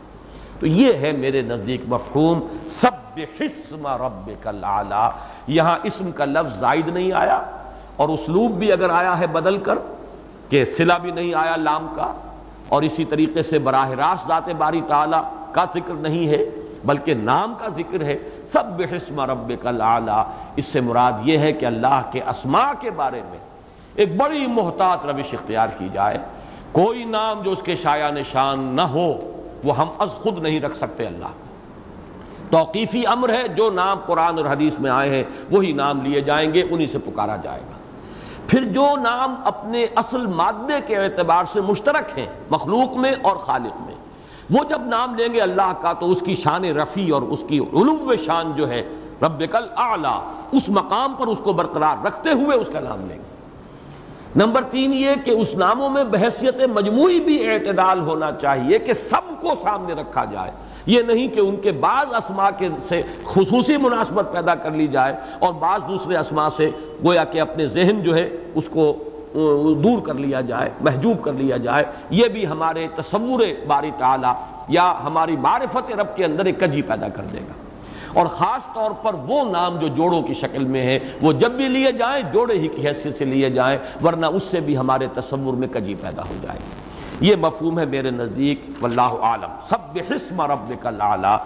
[0.60, 2.40] تو یہ ہے میرے نزدیک مفہوم
[2.70, 5.10] سب حسم ربک العلا
[5.48, 7.42] یہاں اسم کا لفظ زائد نہیں آیا۔
[8.02, 9.80] اور اسلوب بھی اگر آیا ہے بدل کر
[10.50, 12.14] کہ صلہ بھی نہیں آیا لام کا
[12.70, 15.22] اور اسی طریقے سے براہ راست ذات باری تعالیٰ
[15.52, 16.46] کا ذکر نہیں ہے
[16.86, 20.24] بلکہ نام کا ذکر ہے سب حسم ربک العلا۔
[20.56, 23.40] اس سے مراد یہ ہے کہ اللہ کے اسماء کے بارے میں
[23.96, 26.18] ایک بڑی محتاط روش اختیار کی جائے۔
[26.72, 29.14] کوئی نام جو اس کے شایع نشان نہ ہو،
[29.64, 31.34] وہ ہم از خود نہیں رکھ سکتے اللہ۔
[32.50, 36.54] توقیفی امر ہے، جو نام قرآن اور حدیث میں آئے ہیں، وہی نام لیے جائیں
[36.54, 37.81] گے، انہی سے پکارا جائے گا۔
[38.52, 43.82] پھر جو نام اپنے اصل مادے کے اعتبار سے مشترک ہیں، مخلوق میں اور خالق
[43.82, 43.96] میں،
[44.50, 47.60] وہ جب نام لیں گے اللہ کا تو اس کی شان رفیع اور اس کی
[47.60, 48.84] علو شان جو ہے
[49.22, 50.20] رب کل اعلیٰ
[50.52, 53.30] اس مقام پر اس کو برقرار رکھتے ہوئے اس کا نام لیں گے۔
[54.36, 59.42] نمبر تین یہ کہ اس ناموں میں بحثیت مجموعی بھی اعتدال ہونا چاہیے کہ سب
[59.42, 60.52] کو سامنے رکھا جائے۔
[60.86, 65.16] یہ نہیں کہ ان کے بعض اسما کے سے خصوصی مناسبت پیدا کر لی جائے
[65.40, 66.70] اور بعض دوسرے اسما سے
[67.04, 69.04] گویا کہ اپنے ذہن جو ہے اس کو
[69.84, 74.34] دور کر لیا جائے، محجوب کر لیا جائے۔ یہ بھی ہمارے تصور باری تعالیٰ
[74.68, 77.54] یا ہماری معرفت رب کے اندر ایک کجی پیدا کر دے گا۔
[78.20, 81.68] اور خاص طور پر وہ نام جو جوڑوں کی شکل میں ہے، وہ جب بھی
[81.68, 85.54] لیے جائیں، جوڑے ہی کی حیثیت سے لیے جائیں، ورنہ اس سے بھی ہمارے تصور
[85.54, 86.60] میں کجی پیدا ہو جائے
[87.22, 91.38] یہ مفہوم ہے میرے نزدیک، واللہ عالم سب حسم ربک العلا۔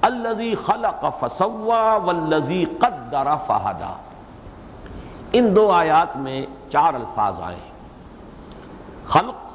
[0.00, 3.96] الذي خلق فسوا والذي قدر فہدا۔
[5.32, 7.72] ان دو آیات میں چار الفاظ آئے ہیں۔
[9.06, 9.54] خلق،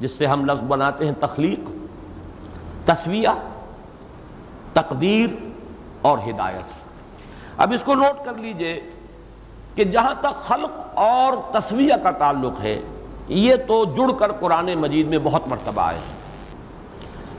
[0.00, 1.70] جس سے ہم لفظ بناتے ہیں تخلیق
[2.88, 3.28] تصویہ
[4.72, 5.30] تقدیر
[6.02, 6.72] اور ہدایت۔
[7.56, 8.90] اب اس کو نوٹ کر لیجیے
[9.74, 12.80] کہ جہاں تک خلق اور تصویہ کا تعلق ہے
[13.30, 16.20] یہ تو جڑ کر قرآن مجید میں بہت مرتبہ آئے ہیں۔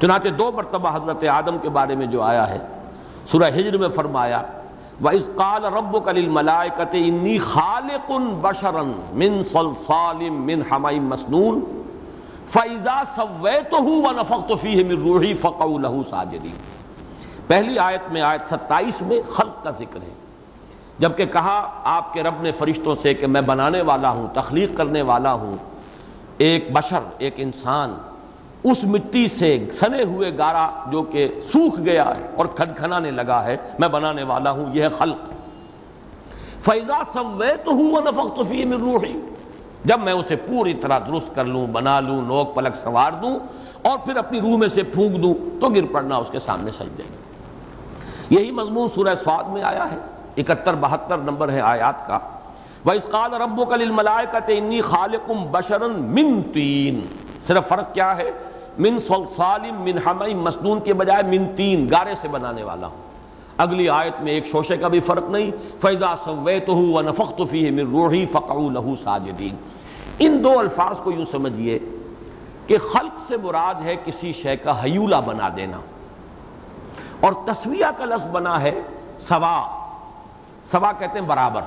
[0.02, 2.58] چنانچہ دو مرتبہ حضرت آدم کے بارے میں جو آیا ہے،
[3.32, 4.42] سورہ ہجر میں فرمایا،
[5.04, 11.60] وَإِذْ قَالَ رَبُّكَ لِلْمَلَائِكَةِ إِنِّي خَالِقٌ بَشَرًا مِّن صَلْصَالٍ مِّن حَمَئٍ مَسْنُونَ
[12.50, 16.56] فَإِذَا سَوَّيْتُهُ وَنَفَخْتُ فِيهِ مِن رُوحِي فَقَعُوا لَهُ سَاجِدِينَ۔
[17.48, 20.14] پہلی آیت میں، آیت ستائیس میں خلق کا ذکر ہے۔
[21.00, 25.02] جبکہ کہا، آپ کے رب نے فرشتوں سے کہ میں بنانے والا ہوں، تخلیق کرنے
[25.02, 25.71] والا ہوں
[26.42, 27.98] ایک بشر، ایک انسان
[28.64, 33.44] اس مٹی سے سنے ہوئے گارا جو کہ سوکھ گیا ہے اور کھن کھنانے لگا
[33.44, 35.18] ہے، میں بنانے والا ہوں، یہ ہے خلق۔
[36.62, 39.20] فیضا سویت ہوں نفقت من روحی
[39.86, 43.40] جب میں اسے پوری طرح درست کر لوں، بنا لوں، نوک پلک سوار دوں
[43.82, 47.04] اور پھر اپنی روح میں سے پھونک دوں، تو گر پڑنا اس کے سامنے سجدے۔
[47.04, 49.98] میں یہی مضمون سورہ سواد میں آیا ہے۔
[50.38, 52.20] اکہتر، بہتر نمبر ہے آیات کا۔
[52.86, 57.02] وَإِذْ قَالَ رَبُّكَ لِلْمَلَائِكَةِ إِنِّي خَالِقٌ بَشَرًا مِن تین
[57.48, 58.32] صرف فرق کیا ہے؟
[58.80, 62.98] من صلصالم من حمئی مسنون کے بجائے من تین گارے سے بنانے والا ہوں۔
[63.58, 65.52] اگلی آیت میں ایک شوشے کا بھی فرق نہیں۔
[65.82, 69.56] فیضا سویتہ ونفخت فیہ من روحی فقعو لہو ساجدین
[70.20, 71.80] ان دو الفاظ کو یوں سمجھئے
[72.68, 75.78] کہ خلق سے مراد ہے کسی شے کا حیولہ بنا دینا۔
[77.20, 78.82] اور تصویہ کا لفظ بنا ہے
[79.20, 79.86] سوا۔
[80.66, 81.62] سوا کہتے ہیں برابر۔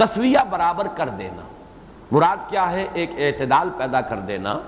[0.00, 1.42] تصویہ برابر کر دینا۔
[2.12, 4.58] مراد کیا ہے؟ ایک اعتدال پیدا کر دینا،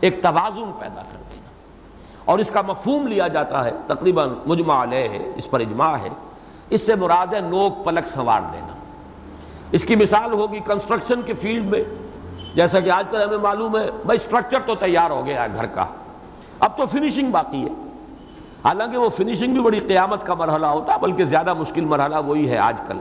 [0.00, 1.48] ایک توازن پیدا کر دینا۔
[2.24, 6.08] اور اس کا مفہوم لیا جاتا ہے، تقریباً مجمع علیہ ہے، اس پر اجماع ہے۔
[6.70, 8.72] اس سے مراد ہے نوک پلک سنوار دینا۔
[9.72, 11.84] اس کی مثال ہوگی کنسٹرکشن کے فیلڈ میں۔
[12.54, 15.66] جیسا کہ آج کل ہمیں معلوم ہے، بھائی سٹرکچر تو تیار ہو گیا ہے گھر
[15.66, 15.86] کا۔
[16.60, 17.70] اب تو فنیشنگ باقی ہے۔
[18.64, 22.50] حالانکہ وہ فنیشنگ بھی بڑی قیامت کا مرحلہ ہوتا ہے بلکہ زیادہ مشکل مرحلہ وہی
[22.50, 22.98] ہے آج کل۔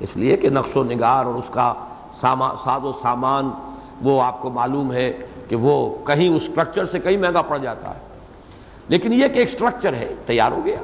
[0.00, 1.74] اس لیے کہ نقش و نگار اور اس کا
[2.14, 3.50] ساز و سامان
[4.02, 7.90] وہ آپ کو معلوم ہے کہ وہ کہیں اس سٹرکچر سے کہیں مہنگا پڑ جاتا
[7.90, 8.00] ہے۔
[8.88, 10.78] لیکن یہ کہ ایک سٹرکچر ہے، تیار ہو گیا۔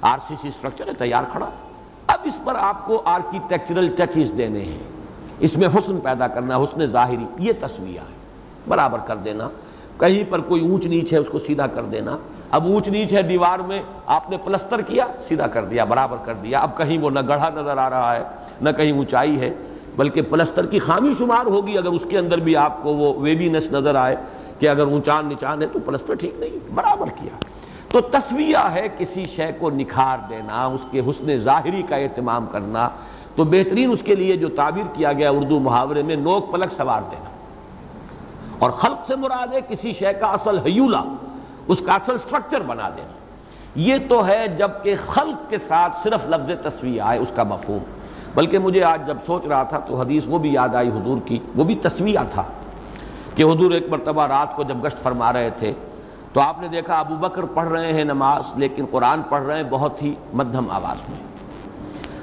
[0.00, 1.46] آر سی سی سٹرکچر ہے، تیار کھڑا۔
[2.06, 4.78] اب اس پر آپ کو آرکیٹیکچرل ٹچز دینے ہیں۔
[5.38, 8.14] اس میں حسن پیدا کرنا، حسن ظاہری، یہ تصویہ ہے۔
[8.68, 9.48] برابر کر دینا۔
[9.98, 12.16] کہیں پر کوئی اونچ نیچ ہے، اس کو سیدھا کر دینا۔
[12.50, 16.34] اب اونچ نیچ ہے دیوار میں، آپ نے پلستر کیا، سیدھا کر دیا، برابر کر
[16.34, 18.22] دیا۔ اب کہیں وہ نہ گڑھا نظر آ رہا ہے،
[18.60, 19.54] نہ کہیں اونچائی ہے،
[19.96, 23.72] بلکہ پلستر کی خامی شمار ہوگی۔ اگر اس کے اندر بھی آپ کو وہ ویبینس
[23.72, 24.16] نظر آئے
[24.58, 27.36] کہ اگر اونچان نچان ہے تو پلستر ٹھیک نہیں، برابر کیا۔
[27.88, 32.88] تو تصویہ ہے کسی شے کو نکھار دینا، اس کے حسن ظاہری کا اہتمام کرنا۔
[33.36, 37.02] تو بہترین اس کے لیے جو تعبیر کیا گیا اردو محاورے میں، نوک پلک سوار
[37.10, 37.30] دینا۔
[38.58, 40.98] اور خلق سے مراد ہے کسی شے کا اصل حیولہ۔
[41.68, 43.12] اس کا اصل سٹرکچر بنا دینا۔
[43.74, 47.78] یہ تو ہے جبکہ خلق کے ساتھ صرف لفظ تصویہ آئے، اس کا مفہوم۔
[48.34, 51.38] بلکہ مجھے آج جب سوچ رہا تھا تو حدیث وہ بھی یاد آئی حضور کی،
[51.56, 52.42] وہ بھی تصویہ تھا
[53.34, 55.72] کہ حضور ایک مرتبہ رات کو جب گشت فرما رہے تھے،
[56.32, 59.70] تو آپ نے دیکھا ابو بکر پڑھ رہے ہیں نماز، لیکن قرآن پڑھ رہے ہیں
[59.70, 61.18] بہت ہی مدھم آواز میں۔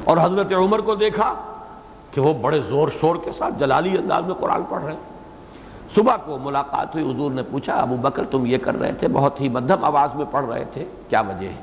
[0.03, 1.33] اور حضرت عمر کو دیکھا
[2.11, 5.14] کہ وہ بڑے زور شور کے ساتھ جلالی انداز میں قرآن پڑھ رہے ہیں۔
[5.91, 9.41] صبح کو ملاقات ہوئی، حضور نے پوچھا، ابو بکر، تم یہ کر رہے تھے؟ بہت
[9.41, 11.55] ہی مدھم آواز میں پڑھ رہے تھے، کیا وجہ ہے؟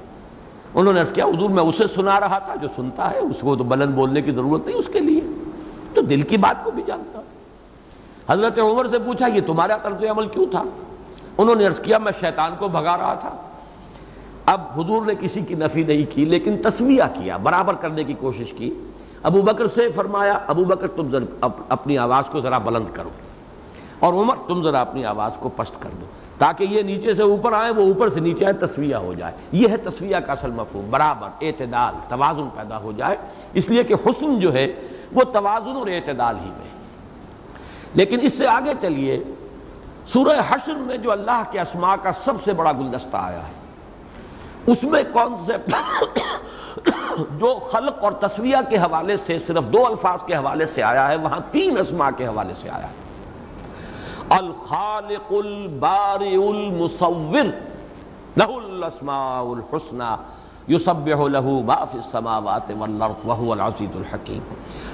[0.74, 3.56] انہوں نے عرض کیا، حضور، میں اسے سنا رہا تھا، جو سنتا ہے، اس کو
[3.56, 5.20] تو بلند بولنے کی ضرورت نہیں، اس کے لیے۔
[5.94, 7.20] تو دل کی بات کو بھی جانتا۔
[8.28, 10.62] حضرت عمر سے پوچھا، یہ تمہارا طرز عمل کیوں تھا؟
[11.38, 13.30] انہوں نے عرض کیا، میں شیطان کو بھگا رہا تھا۔
[14.46, 18.52] اب حضور نے کسی کی نفی نہیں کی، لیکن تصویہ کیا، برابر کرنے کی کوشش
[18.52, 18.74] کی۔
[19.22, 21.08] ابو بکر سے فرمایا، ابو بکر، تم
[21.68, 23.08] اپنی آواز کو ذرا بلند کرو۔
[24.02, 26.06] اور عمر، تم ذرا اپنی آواز کو پشت کر دو،
[26.38, 29.68] تاکہ یہ نیچے سے اوپر آئے، وہ اوپر سے نیچے آئے، تصویہ ہو جائے۔ یہ
[29.68, 33.16] ہے تصویہ کا اصل مفہوم، برابر، اعتدال، توازن پیدا ہو جائے۔
[33.52, 34.66] اس لیے کہ حسن جو ہے،
[35.12, 36.72] وہ توازن اور اعتدال ہی میں
[37.94, 39.22] لیکن اس سے آگے چلیے،
[40.12, 43.52] سورہ حشر میں جو اللہ کے اسماء کا سب سے بڑا گلدستہ آیا ہے،
[44.66, 45.74] اس میں کانسیپٹ
[47.38, 51.16] جو خلق اور تصویہ کے حوالے سے، صرف دو الفاظ کے حوالے سے آیا ہے،
[51.16, 53.11] وہاں تین اسماء کے حوالے سے آیا ہے۔
[54.32, 57.44] الخالق البارئ المصور،
[58.36, 60.12] له الاسماء الحسنى،
[60.68, 64.42] يسبح له ما في السماوات والارض وهو العزيز الحكيم.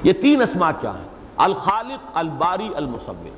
[0.02, 3.28] یہ تین اسماء کیا ہیں؟ الخالق الباری المصور.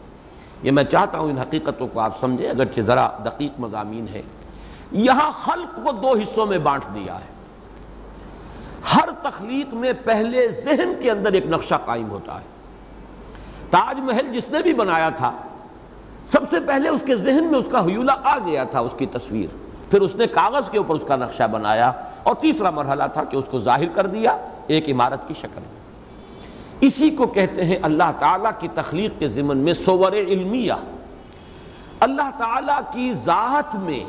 [0.63, 4.23] یہ میں چاہتا ہوں ان حقیقتوں کو آپ سمجھیں، اگرچہ ذرا دقیق مضامین ہے
[4.93, 7.31] یہاں خلق کو دو حصوں میں بانٹ دیا ہے۔
[8.97, 12.45] ہر تخلیق میں پہلے ذہن کے اندر ایک نقشہ قائم ہوتا ہے۔
[13.71, 15.33] تاج محل جس نے بھی بنایا تھا
[16.33, 19.07] سب سے پہلے اس کے ذہن میں اس کا حیولہ آ گیا تھا، اس کی
[19.07, 19.49] تصویر۔
[19.91, 23.37] پھر اس نے کاغذ کے اوپر اس کا نقشہ بنایا اور تیسرا مرحلہ تھا کہ
[23.37, 25.81] اس کو ظاہر کر دیا ایک عمارت کی شکل۔ میں
[26.81, 30.73] اسی کو کہتے ہیں اللہ تعالیٰ کی تخلیق کے ضمن میں سور علمیہ۔
[32.01, 34.05] اللہ تعالیٰ کی ذات میں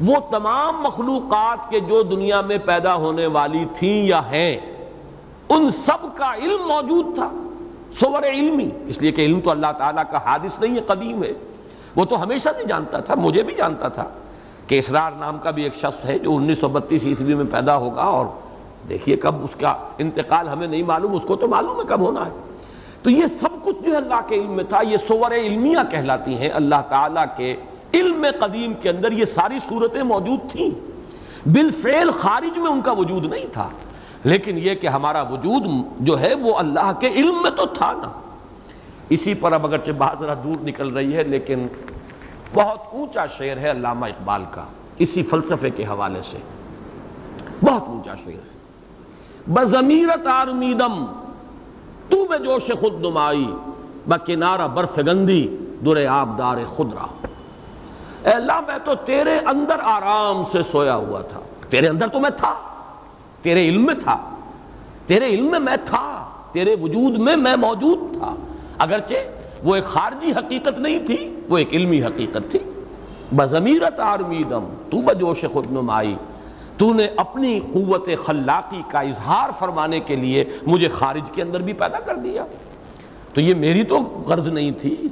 [0.00, 4.56] وہ تمام مخلوقات کے جو دنیا میں پیدا ہونے والی تھیں یا ہیں،
[5.48, 7.30] ان سب کا علم موجود تھا۔
[8.00, 11.32] سور علمی۔ اس لیے کہ علم تو اللہ تعالیٰ کا حادث نہیں ہے، قدیم ہے۔
[11.96, 14.04] وہ تو ہمیشہ سے جانتا تھا، مجھے بھی جانتا تھا
[14.66, 17.76] کہ اسرار نام کا بھی ایک شخص ہے جو انیس سو بتیس عیسوی میں پیدا
[17.76, 18.26] ہوگا اور
[18.88, 22.26] دیکھیے کب اس کا انتقال ہمیں نہیں معلوم، اس کو تو معلوم ہے کب ہونا
[22.26, 22.30] ہے۔
[23.02, 26.50] تو یہ سب کچھ جو اللہ کے علم میں تھا، یہ سور علمیہ کہلاتی ہیں۔
[26.54, 27.56] اللہ تعالیٰ کے
[27.94, 30.70] علم قدیم کے اندر یہ ساری صورتیں موجود تھیں۔
[31.48, 33.68] بالفعل خارج میں ان کا وجود نہیں تھا۔
[34.28, 35.62] لیکن یہ کہ ہمارا وجود
[36.00, 38.20] جو ہے وہ اللہ کے علم میں تو تھا نا۔
[39.08, 41.66] اسی پر اب اگرچہ بہت ذرا دور نکل رہی ہے، لیکن
[42.54, 44.64] بہت اونچا شعر ہے علامہ اقبال کا،
[44.98, 46.36] اسی فلسفے کے حوالے سے۔
[47.62, 48.58] بہت اونچا شعر ہے۔
[49.46, 51.04] بضمیرت آرمیدم
[52.08, 53.50] تو بے جوش خود نمائی
[54.06, 57.08] بکنارہ برف گندی در آبدار خود رہا
[58.24, 62.30] اے اللہ، میں تو تیرے اندر آرام سے سویا ہوا تھا۔ تیرے اندر تو میں
[62.30, 62.54] تھا۔
[63.42, 64.34] تیرے علم میں تھا،
[65.06, 68.34] تیرے علم میں میں تھا، تیرے وجود میں میں موجود تھا۔
[68.78, 69.14] اگرچہ
[69.64, 72.58] وہ ایک خارجی حقیقت نہیں تھی، وہ ایک علمی حقیقت تھی۔
[73.32, 76.16] بضمیرت آرمیدم تو بجوش خود نمائی۔
[76.76, 81.72] تو نے اپنی قوت خلاقی کا اظہار فرمانے کے لیے مجھے خارج کے اندر بھی
[81.72, 82.44] پیدا کر دیا۔
[83.34, 85.08] تو یہ میری تو غرض نہیں تھی،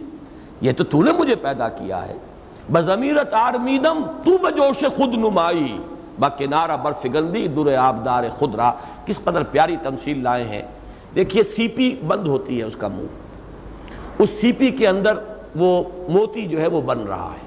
[0.60, 2.14] یہ تو تو نے مجھے پیدا کیا ہے۔
[2.72, 5.78] بضمیرت آرمیدم تو بجوش خود نمائی۔
[6.18, 8.72] با کنارہ برف گندی در آبدار خود را
[9.06, 10.62] کس قدر پیاری تمثیل لائے ہیں۔
[11.14, 13.06] دیکھیے، سی پی بند ہوتی ہے اس کا منہ۔
[14.18, 15.18] اس سی پی کے اندر
[15.56, 17.46] وہ موتی جو ہے وہ بن رہا ہے۔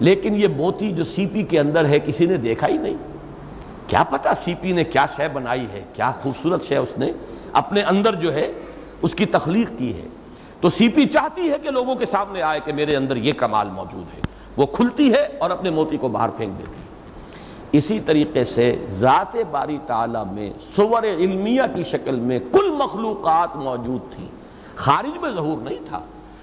[0.00, 2.96] لیکن یہ موتی جو سی پی کے اندر ہے، کسی نے دیکھا ہی نہیں۔
[3.86, 7.12] کیا پتا سی پی نے کیا شے بنائی ہے، کیا خوبصورت شے اس نے
[7.52, 8.52] اپنے اندر جو ہے
[9.02, 10.08] اس کی تخلیق کی ہے۔
[10.60, 13.68] تو سی پی چاہتی ہے کہ لوگوں کے سامنے آئے کہ میرے اندر یہ کمال
[13.68, 14.20] موجود ہے۔
[14.56, 16.85] وہ کھلتی ہے اور اپنے موتی کو باہر پھینک دیتی ہے۔
[17.76, 24.14] اسی طریقے سے ذات باری تعالیٰ میں سور علمیہ کی شکل میں کل مخلوقات موجود
[24.14, 24.28] تھیں۔
[24.76, 26.00] خارج میں ظہور نہیں تھا۔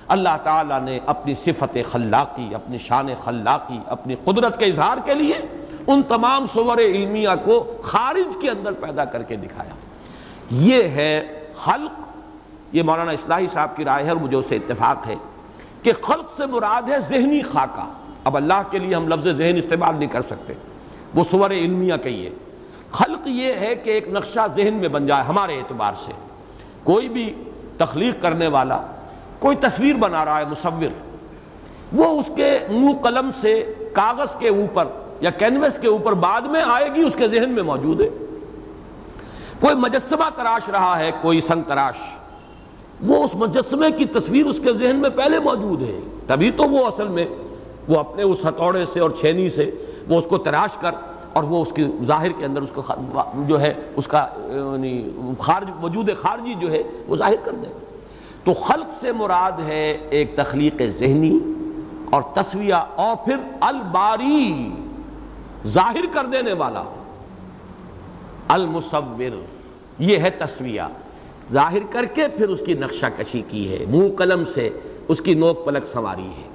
[0.08, 5.34] اللہ تعالیٰ نے اپنی صفت خلاقی، اپنی شان خلاقی، اپنی قدرت کے اظہار کے لیے
[5.88, 9.74] ان تمام صور علمیہ کو خارج کے اندر پیدا کر کے دکھایا۔
[10.52, 12.08] یہ ہے خلق۔
[12.72, 15.16] یہ مولانا اصلاحی صاحب کی رائے ہے اور مجھے اس سے اتفاق ہے
[15.84, 19.96] کہ خلق سے مراد ہے ذہنی خاکہ۔ اب اللہ کے لیے ہم لفظ ذہن استعمال
[19.96, 20.54] نہیں کر سکتے۔
[21.16, 22.30] وہ صور علمیہ کہیے
[22.92, 26.12] خلق یہ ہے کہ ایک نقشہ ذہن میں بن جائے ہمارے اعتبار سے۔
[26.84, 27.34] کوئی بھی
[27.78, 28.82] تخلیق کرنے والا،
[29.40, 31.04] کوئی تصویر بنا رہا ہے مصور،
[31.94, 34.88] وہ اس کے منہ قلم سے کاغذ کے اوپر
[35.22, 38.10] یا کینوس کے اوپر بعد میں آئے گی، اس کے ذہن میں موجود ہے۔
[39.62, 41.98] کوئی مجسمہ تراش رہا ہے، کوئی سنگ تراش۔
[43.02, 46.86] وہ اس مجسمے کی تصویر اس کے ذہن میں پہلے موجود ہے۔ تبھی تو وہ
[46.86, 47.26] اصل میں
[47.88, 49.72] وہ اپنے اس ہتھوڑے سے اور چھینی سے
[50.08, 50.92] وہ اس کو تراش کر
[51.34, 52.82] اور وہ اس کی ظاہر کے اندر اس کو
[53.36, 57.68] جو ہے، اس کا یعنی خارج، وجود خارجی جو ہے، وہ ظاہر کر دے۔
[58.44, 61.40] تو خلق سے مراد ہے ایک تخلیق ذہنی
[62.12, 64.72] اور تصویہ اور پھر الباری،
[65.68, 66.84] ظاہر کر دینے والا۔
[68.48, 69.44] المصور،
[70.00, 70.82] یہ ہے تصویہ۔
[71.52, 74.70] ظاہر کر کے پھر اس کی نقشہ کشی کی ہے۔ منہ قلم سے
[75.08, 76.50] اس کی نوک پلک سواری ہے۔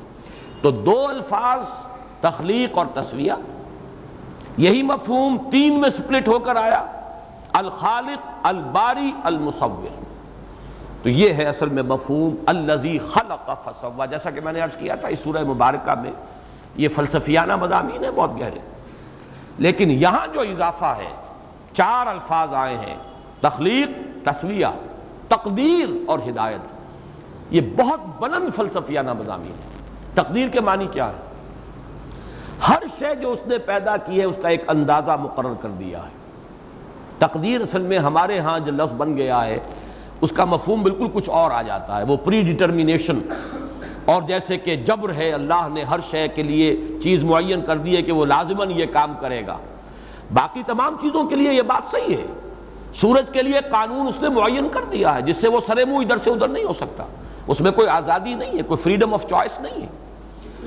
[0.62, 1.64] تو دو الفاظ
[2.21, 3.33] تخلیق اور تصویہ
[4.57, 6.85] یہی مفہوم تین میں سپلٹ ہو کر آیا،
[7.53, 10.03] الخالق، الباری، المصور۔
[11.03, 14.95] تو یہ ہے اصل میں مفہوم الزی خلق فسوا جیسا کہ میں نے عرض کیا
[14.95, 16.11] تھا، اس سورہ مبارکہ میں
[16.77, 18.61] یہ فلسفیانہ مضامین ہے بہت گہرے۔
[19.59, 21.09] لیکن یہاں جو اضافہ ہے،
[21.73, 22.97] چار الفاظ آئے ہیں،
[23.41, 23.89] تخلیق
[24.27, 24.66] تصویہ
[25.29, 26.79] تقدیر اور ہدایت۔
[27.51, 29.83] یہ بہت بلند فلسفیانہ مضامین ہے
[30.14, 31.28] تقدیر کے معنی کیا ہے؟
[32.68, 35.98] ہر شے جو اس نے پیدا کی ہے، اس کا ایک اندازہ مقرر کر دیا
[35.98, 36.11] ہے۔
[37.18, 39.59] تقدیر اصل میں ہمارے ہاں جو لفظ بن گیا ہے،
[40.20, 43.18] اس کا مفہوم بالکل کچھ اور آ جاتا ہے۔ وہ پری ڈٹرمینیشن
[44.04, 47.96] اور جیسے کہ جبر ہے، اللہ نے ہر شے کے لیے چیز معین کر دی
[47.96, 49.56] ہے کہ وہ لازماً یہ کام کرے گا۔
[50.34, 52.26] باقی تمام چیزوں کے لیے یہ بات صحیح ہے۔
[52.94, 55.96] سورج کے لیے قانون اس نے معین کر دیا ہے، جس سے وہ سرے منہ
[55.96, 57.04] ادھر سے ادھر نہیں ہو سکتا۔
[57.46, 60.07] اس میں کوئی آزادی نہیں ہے، کوئی فریڈم آف چوائس نہیں ہے۔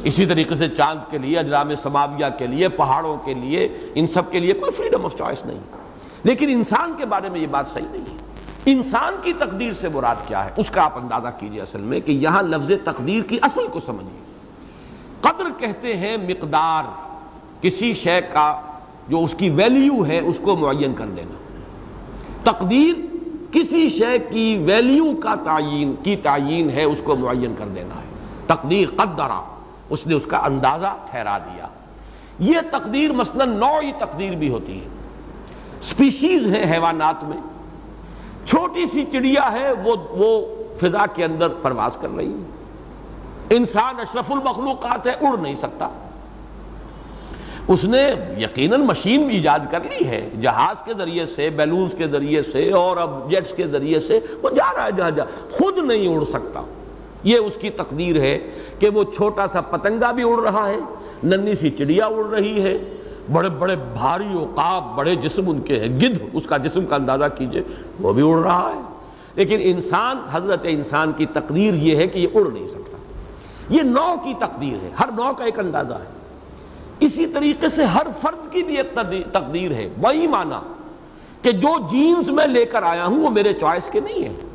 [0.04, 4.32] اسی طریقے سے چاند کے لیے، اجرام سماویہ کے لیے، پہاڑوں کے لیے، ان سب
[4.32, 5.60] کے لیے کوئی فریڈم آف چوائس نہیں۔
[6.24, 8.18] لیکن انسان کے بارے میں یہ بات صحیح نہیں ہے۔
[8.66, 12.12] انسان کی تقدیر سے مراد کیا ہے؟ اس کا آپ اندازہ کیجیے اصل میں کہ
[12.12, 14.20] یہاں لفظ تقدیر کی اصل کو سمجھیے
[15.22, 16.84] قدر کہتے ہیں مقدار،
[17.62, 18.62] کسی شے کا
[19.08, 21.60] جو اس کی ویلیو ہے، اس کو معین کر دینا۔
[22.52, 23.16] تقدیر
[23.52, 28.10] کسی شے کی ویلیو کا تعین، کی تعین ہے، اس کو معین کر دینا ہے۔
[28.48, 29.42] تقدیر قدرہ
[29.92, 31.68] اس نے اس کا اندازہ ٹھہرا دیا۔
[32.40, 34.88] یہ تقدیر مثلا نوعی تقدیر بھی ہوتی ہے۔
[35.82, 37.38] سپیشیز ہیں حیوانات میں۔
[38.46, 40.46] چھوٹی سی چڑیا ہے، وہ وہ
[40.80, 42.50] فضا کے اندر پرواز کر رہی ہے۔
[43.56, 45.88] انسان اشرف المخلوقات ہے، اڑ نہیں سکتا۔
[47.68, 52.08] اس نے یقیناً مشین بھی ایجاد کر لی ہے۔ جہاز کے ذریعے سے، بیلونز کے
[52.08, 55.78] ذریعے سے اور اب جیٹس کے ذریعے سے وہ جا رہا ہے، جہاں جہاں۔ خود
[55.78, 56.62] نہیں اڑ سکتا۔
[57.24, 58.40] یہ اس کی تقدیر ہے۔
[58.82, 60.78] کہ وہ چھوٹا سا پتنگا بھی اڑ رہا ہے
[61.24, 62.78] ننی سی چڑیا اڑ رہی ہے۔
[63.32, 67.26] بڑے بڑے بھاری اوقاب، بڑے جسم ان کے ہیں۔ گدھ، اس کا جسم کا اندازہ
[67.38, 67.64] کیجیے،
[68.00, 68.82] وہ بھی اڑ رہا ہے۔
[69.36, 72.98] لیکن انسان، حضرت انسان کی تقدیر یہ ہے کہ یہ اڑ نہیں سکتا۔
[73.70, 76.10] یہ نو کی تقدیر ہے، ہر نو کا ایک اندازہ ہے۔
[77.00, 79.00] اسی طریقے سے ہر فرد کی بھی ایک
[79.32, 80.62] تقدیر ہے۔ وہی مانا
[81.42, 84.51] کہ جو جینز میں لے کر آیا ہوں، وہ میرے چوائس کے نہیں ہیں۔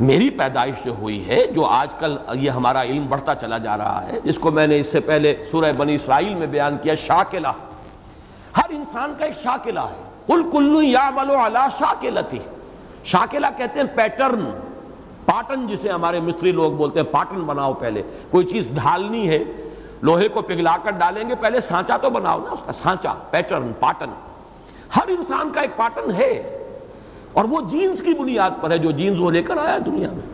[0.00, 4.06] میری پیدائش جو ہوئی ہے، جو آج کل یہ ہمارا علم بڑھتا چلا جا رہا
[4.06, 7.48] ہے، جس کو میں نے اس سے پہلے سورہ بنی اسرائیل میں بیان کیا، شاکلہ۔
[8.56, 12.38] ہر انسان کا ایک شاکلہ ہے۔ کل کلو یا بلو اللہ شاکلتی۔
[13.04, 14.50] شاکلہ کہتے ہیں پیٹرن،
[15.24, 19.44] پاٹن جسے ہمارے مصری لوگ بولتے ہیں، پاٹن بناؤ پہلے۔ کوئی چیز ڈھالنی ہے،
[20.02, 23.72] لوہے کو پگھلا کر ڈالیں گے، پہلے سانچا تو بناؤ نا اس کا، سانچا، پیٹرن،
[23.80, 24.10] پاٹن۔
[24.96, 26.58] ہر انسان کا ایک پاٹن ہے۔
[27.34, 30.26] اور وہ جینز کی بنیاد پر ہے جو جینز وہ لے کر آیا دنیا میں۔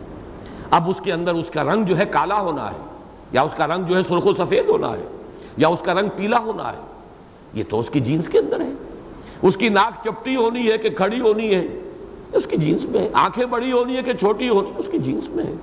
[0.71, 2.77] اب اس کے اندر اس کا رنگ جو ہے کالا ہونا ہے،
[3.31, 5.03] یا اس کا رنگ جو ہے سرخ و سفید ہونا ہے،
[5.57, 6.81] یا اس کا رنگ پیلا ہونا ہے،
[7.53, 8.71] یہ تو اس کی جینز کے اندر ہے۔
[9.41, 11.67] اس کی ناک چپٹی ہونی ہے کہ کھڑی ہونی ہے
[12.33, 15.29] اس کی جینس میں ہے۔ آنکھیں بڑی ہونی ہے کہ چھوٹی ہونی اس کی جینس
[15.29, 15.53] میں ہے۔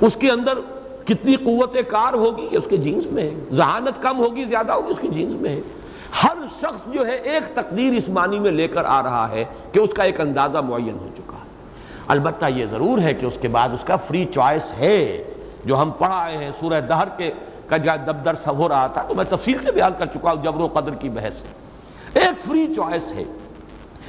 [0.00, 0.58] اس کے اندر
[1.04, 4.98] کتنی قوت کار ہوگی اس کے جینس میں ہے۔ ذہانت کم ہوگی، زیادہ ہوگی، اس
[4.98, 5.60] کی جینس میں ہے۔
[6.22, 9.78] ہر شخص جو ہے ایک تقدیر اس معنی میں لے کر آ رہا ہے کہ
[9.78, 11.46] اس کا ایک اندازہ معین ہو چکا ہے۔
[12.08, 15.24] البتہ یہ ضرور ہے کہ اس کے بعد اس کا فری چوائس ہے۔
[15.64, 17.32] جو ہم پڑھ آئے ہیں سورہ دہر کے
[17.68, 20.60] کا جب درس ہو رہا تھا تو میں تفصیل سے بیان کر چکا ہوں جبر
[20.60, 21.42] و قدر کی بحث۔
[22.14, 23.24] ایک فری چوائس ہے۔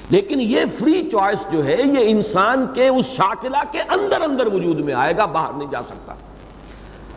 [0.10, 4.80] لیکن یہ فری چوائس جو ہے یہ انسان کے اس شاکلہ کے اندر اندر وجود
[4.80, 6.14] میں آئے گا، باہر نہیں جا سکتا۔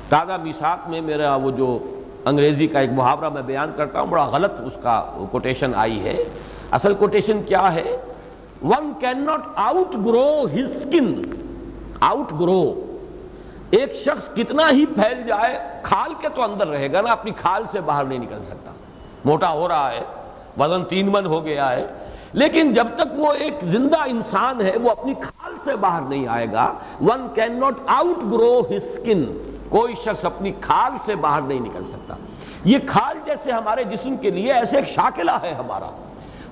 [0.08, 4.24] تازہ میساک میں میرا وہ جو انگریزی کا ایک محاورہ میں بیان کرتا ہوں، بڑا
[4.24, 6.24] غلط اس کا کوٹیشن آئی ہے۔
[6.70, 7.96] اصل کوٹیشن کیا ہے؟
[8.62, 9.40] One can not
[10.06, 11.22] outgrow his skin
[12.40, 12.86] outgrow
[13.70, 17.62] ایک شخص کتنا ہی پھیل جائے، کھال کے تو اندر رہے گا نا، اپنی کھال
[17.70, 18.70] سے باہر نہیں نکل سکتا۔
[19.24, 20.00] موٹا ہو رہا ہے،
[20.58, 21.86] وزن تین من ہو گیا ہے۔
[22.32, 26.46] لیکن جب تک وہ ایک زندہ انسان ہے، وہ اپنی کھال سے باہر نہیں آئے
[26.52, 27.74] گا۔ One can not
[28.32, 32.14] outgrow his skin کوئی شخص اپنی کھال سے باہر نہیں نکل سکتا۔
[32.64, 35.90] یہ کھال جیسے ہمارے جسم کے لیے ایسے ایک شاکلہ ہے ہمارا۔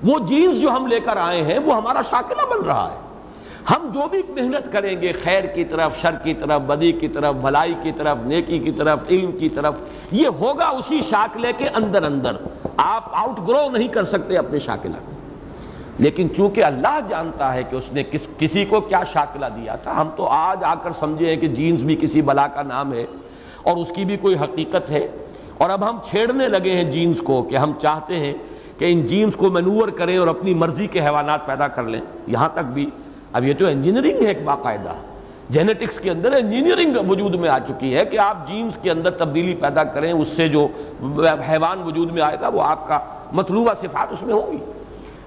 [0.03, 3.09] وہ جینز جو ہم لے کر آئے ہیں، وہ ہمارا شاکلہ بن رہا ہے۔
[3.69, 7.35] ہم جو بھی محنت کریں گے، خیر کی طرف، شر کی طرف، بدی کی طرف،
[7.35, 9.73] بھلائی کی طرف، نیکی کی طرف، علم کی طرف،
[10.11, 12.35] یہ ہوگا اسی شاکلے کے اندر اندر۔
[12.77, 15.11] آپ آؤٹ گرو نہیں کر سکتے اپنے شاکلہ کو۔
[15.99, 20.01] لیکن چونکہ اللہ جانتا ہے کہ اس نے کس کسی کو کیا شاکلہ دیا تھا،
[20.01, 23.05] ہم تو آج آ کر سمجھے ہیں کہ جینز بھی کسی بلا کا نام ہے
[23.63, 25.07] اور اس کی بھی کوئی حقیقت ہے۔
[25.57, 28.33] اور اب ہم چھیڑنے لگے ہیں جینز کو کہ ہم چاہتے ہیں
[28.77, 32.49] کہ ان جینز کو مینور کریں اور اپنی مرضی کے حیوانات پیدا کر لیں۔ یہاں
[32.53, 32.89] تک بھی،
[33.33, 34.93] اب یہ تو انجینئرنگ ہے ایک باقاعدہ۔
[35.49, 39.55] جینیٹکس کے اندر انجینئرنگ وجود میں آ چکی ہے کہ آپ جینز کے اندر تبدیلی
[39.55, 40.67] پیدا کریں، اس سے جو
[41.49, 42.99] حیوان وجود میں آئے گا، وہ آپ کا
[43.31, 44.57] مطلوبہ صفات اس میں ہوگی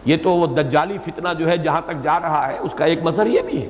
[0.05, 3.03] یہ تو وہ دجالی فتنہ جو ہے جہاں تک جا رہا ہے، اس کا ایک
[3.03, 3.69] مظہر یہ بھی ہے۔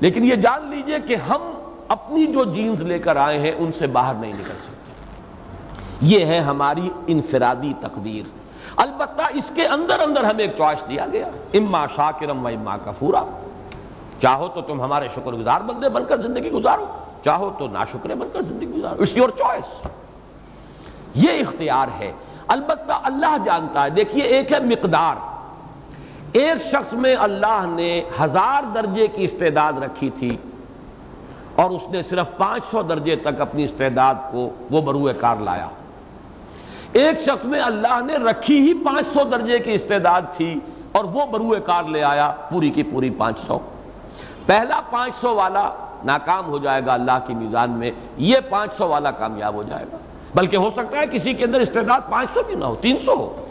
[0.00, 1.54] لیکن یہ جان لیجیے کہ ہم
[1.88, 4.74] اپنی جو جینز لے کر آئے ہیں، ان سے باہر نہیں نکل سکتے۔
[6.00, 8.28] یہ ہے ہماری انفرادی تقدیر۔
[8.76, 13.24] البتہ اس کے اندر اندر ہمیں ایک چوائس دیا گیا۔ اما شاکرم و اما کفورا۔
[14.20, 16.86] چاہو تو تم ہمارے شکر گزار بندے بن کر زندگی گزارو۔
[17.24, 19.86] چاہو تو ناشکرے بن کر زندگی گزارو۔ اٹس یور چوائس
[21.14, 22.12] یہ اختیار ہے۔
[22.48, 25.33] البتہ اللہ جانتا ہے۔ دیکھیے، ایک ہے مقدار۔
[26.34, 30.36] ایک شخص میں اللہ نے ہزار درجے کی استعداد رکھی تھی
[31.54, 35.68] اور اس نے صرف پانچ سو درجے تک اپنی استعداد کو وہ بروئے کار لایا۔
[36.92, 40.60] ایک شخص میں اللہ نے رکھی ہی پانچ سو درجے کی استعداد تھی
[40.92, 43.58] اور وہ بروئے کار لے آیا پوری کی پوری پانچ سو۔
[44.46, 45.70] پہلا پانچ سو والا
[46.04, 49.84] ناکام ہو جائے گا اللہ کی میزان میں، یہ پانچ سو والا کامیاب ہو جائے
[49.92, 49.96] گا۔
[50.34, 53.14] بلکہ ہو سکتا ہے کسی کے اندر استعداد پانچ سو بھی نہ ہو، تین سو
[53.14, 53.43] ہو۔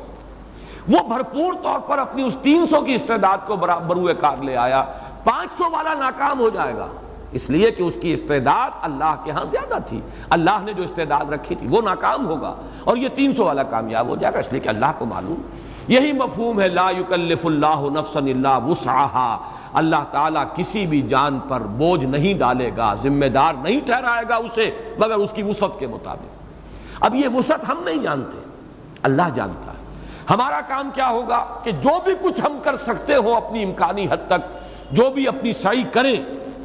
[0.87, 4.83] وہ بھرپور طور پر اپنی اس تین سو کی استعداد کو بروئے کار لے آیا۔
[5.23, 6.87] پانچ سو والا ناکام ہو جائے گا۔
[7.31, 11.31] اس لیے کہ اس کی استعداد اللہ کے ہاں زیادہ تھی۔ اللہ نے جو استعداد
[11.31, 14.51] رکھی تھی وہ ناکام ہوگا اور یہ تین سو والا کامیاب ہو جائے گا۔ اس
[14.51, 15.41] لیے کہ اللہ کو معلوم۔
[15.87, 19.37] یہی مفہوم ہے، لا یکلف اللہ نفسا اللہ وسعها
[19.73, 24.35] اللہ تعالیٰ کسی بھی جان پر بوجھ نہیں ڈالے گا، ذمہ دار نہیں ٹھہرائے گا
[24.35, 26.43] اسے، مگر اس کی وسعت کے مطابق۔
[26.99, 28.37] اب یہ وسعت ہم نہیں جانتے،
[29.03, 29.72] اللہ جانتا۔ ہے
[30.29, 34.27] ہمارا کام کیا ہوگا کہ جو بھی کچھ ہم کر سکتے ہو اپنی امکانی حد
[34.27, 34.61] تک،
[34.91, 36.15] جو بھی اپنی صحیح کریں۔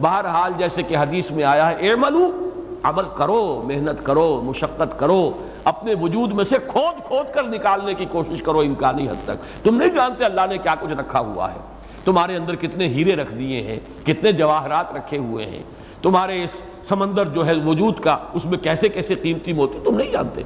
[0.00, 2.50] بہرحال جیسے کہ حدیث میں آیا ہے اعملو
[2.82, 5.30] عمل کرو، محنت کرو، مشقت کرو،
[5.64, 9.76] اپنے وجود میں سے کھود کھود کر نکالنے کی کوشش کرو امکانی حد تک۔ تم
[9.76, 11.58] نہیں جانتے اللہ نے کیا کچھ رکھا ہوا ہے۔
[12.04, 15.62] تمہارے اندر کتنے ہیرے رکھ دیے ہیں، کتنے جواہرات رکھے ہوئے ہیں۔
[16.02, 16.52] تمہارے اس
[16.88, 20.42] سمندر جو ہے وجود کا، اس میں کیسے کیسے قیمتی موتی تم نہیں جانتے۔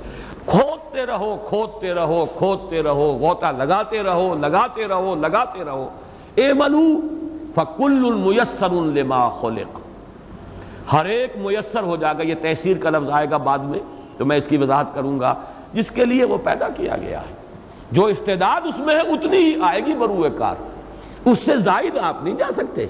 [0.46, 5.88] کھودتے رہو کھودتے رہو کھودتے رہو، غوطہ لگاتے رہو لگاتے رہو لگاتے رہو۔
[6.34, 7.00] اے منو،
[7.54, 9.80] فکل المیسر لما خلق۔
[10.92, 13.78] ہر ایک میسر ہو جائے گا، یہ تحصیر کا لفظ آئے گا بعد میں،
[14.16, 15.34] تو میں اس کی وضاحت کروں گا۔
[15.72, 17.34] جس کے لیے وہ پیدا کیا گیا ہے۔
[17.92, 20.56] جو استعداد اس میں ہے، اتنی ہی آئے گی بروئے کار۔
[21.24, 22.86] اس سے زائد آپ نہیں جا سکتے۔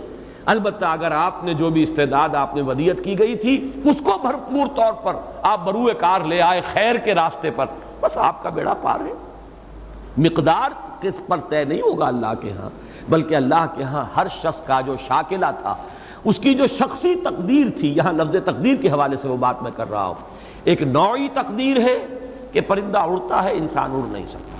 [0.46, 4.18] البتہ اگر آپ نے جو بھی استعداد آپ نے ودیت کی گئی تھی، اس کو
[4.22, 7.66] بھرپور طور پر آپ بروئے کار لے آئے خیر کے راستے پر۔
[8.00, 9.12] بس آپ کا بیڑا پار ہے۔
[10.18, 10.70] مقدار
[11.00, 12.70] کس پر طے نہیں ہوگا اللہ کے ہاں
[13.08, 15.76] بلکہ اللہ کے ہاں ہر شخص کا جو شاکلہ تھا،
[16.24, 19.70] اس کی جو شخصی تقدیر تھی، یہاں لفظ تقدیر کے حوالے سے وہ بات میں
[19.76, 20.14] کر رہا ہوں۔
[20.64, 22.06] ایک نوعی تقدیر ہے
[22.52, 24.56] کہ پرندہ اڑتا ہے، انسان اڑ نہیں سکتا۔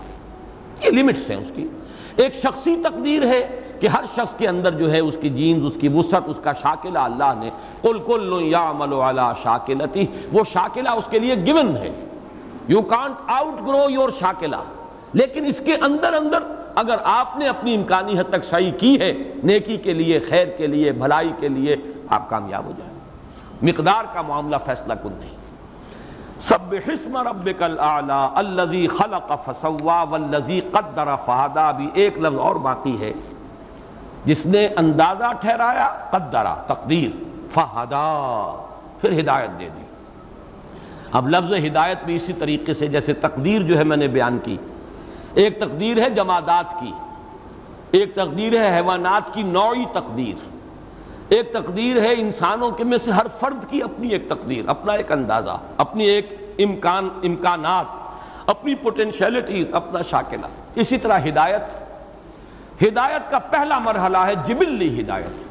[0.87, 1.69] یہ لیمٹس ہیں اس کی۔
[2.17, 5.73] ایک شخصی تقدیر ہے کہ ہر شخص کے اندر جو ہے اس کی جینز، اس
[5.81, 7.51] کی وسعت، اس کا شاکلہ اللہ نے
[7.83, 12.05] کل کل یا عمل والا شاکلتی، وہ شاکلہ اس کے لیے گون ہے۔
[12.69, 14.57] You can't outgrow your شاکلہ۔
[15.13, 16.39] لیکن اس کے اندر اندر
[16.75, 19.15] اگر آپ نے اپنی امکانی حد تک صحیح کی ہے،
[19.45, 21.77] نیکی کے لیے، خیر کے لیے، بھلائی کے لیے،
[22.09, 22.99] آپ کامیاب ہو جائیں۔
[23.63, 25.31] مقدار کا معاملہ فیصلہ کن نہیں
[26.39, 33.01] سب حسم ربک الاعلی الذی خلق فسوا والذی قدر فہدا، بھی ایک لفظ اور باقی
[33.01, 33.13] ہے۔
[34.25, 37.17] جس نے اندازہ ٹھہرایا، قدرا، تقدیر،
[37.51, 38.67] فہدا،
[39.01, 39.83] پھر ہدایت دے دی۔
[41.13, 44.57] اب لفظ ہدایت بھی اسی طریقے سے، جیسے تقدیر جو ہے میں نے بیان کی۔
[45.35, 46.93] ایک تقدیر ہے جمادات کی،
[47.91, 50.53] ایک تقدیر ہے حیوانات کی نوعی تقدیر۔
[51.29, 55.13] ایک تقدیر ہے انسانوں کے میں سے ہر فرد کی اپنی ایک تقدیر، اپنا ایک
[55.13, 57.87] اندازہ، اپنی ایک امکان، امکانات،
[58.47, 61.61] اپنی پوٹینشیلٹیز اپنا شاکلہ۔ اسی طرح ہدایت
[62.83, 65.45] ہدایت کا پہلا مرحلہ ہے جبلی ہدایت۔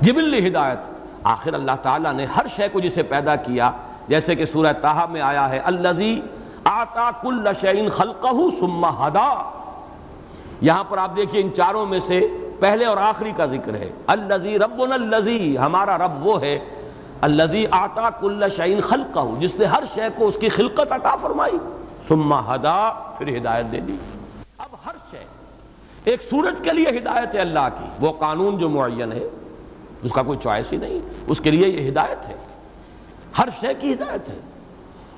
[0.00, 0.78] جبلی ہدایت۔
[1.24, 3.70] آخر اللہ تعالیٰ نے ہر شے کو جسے پیدا کیا،
[4.08, 6.20] جیسے کہ سورہ تاہا میں آیا ہے الزی
[6.64, 8.28] آتا کل شعین خلقہ
[8.60, 9.50] ثم ہدا۔
[10.60, 12.28] یہاں پر آپ دیکھیے ان چاروں میں سے
[12.60, 16.58] پہلے اور آخری کا ذکر ہے۔ الزی رب الزی ہمارا رب وہ ہے۔
[17.20, 21.58] الزی آتا کل شعین خلقہ جس نے ہر شے کو اس کی خلقت عطا فرمائی۔
[22.08, 24.19] ثم ہدا، پھر ہدایت دے دی۔ اب
[26.04, 29.28] ایک سورج کے لیے ہدایت ہے اللہ کی، وہ قانون جو معین ہے،
[30.02, 32.34] اس کا کوئی چوائس ہی نہیں، اس کے لیے یہ ہدایت ہے۔
[33.38, 34.34] ہر شے کی ہدایت ہے۔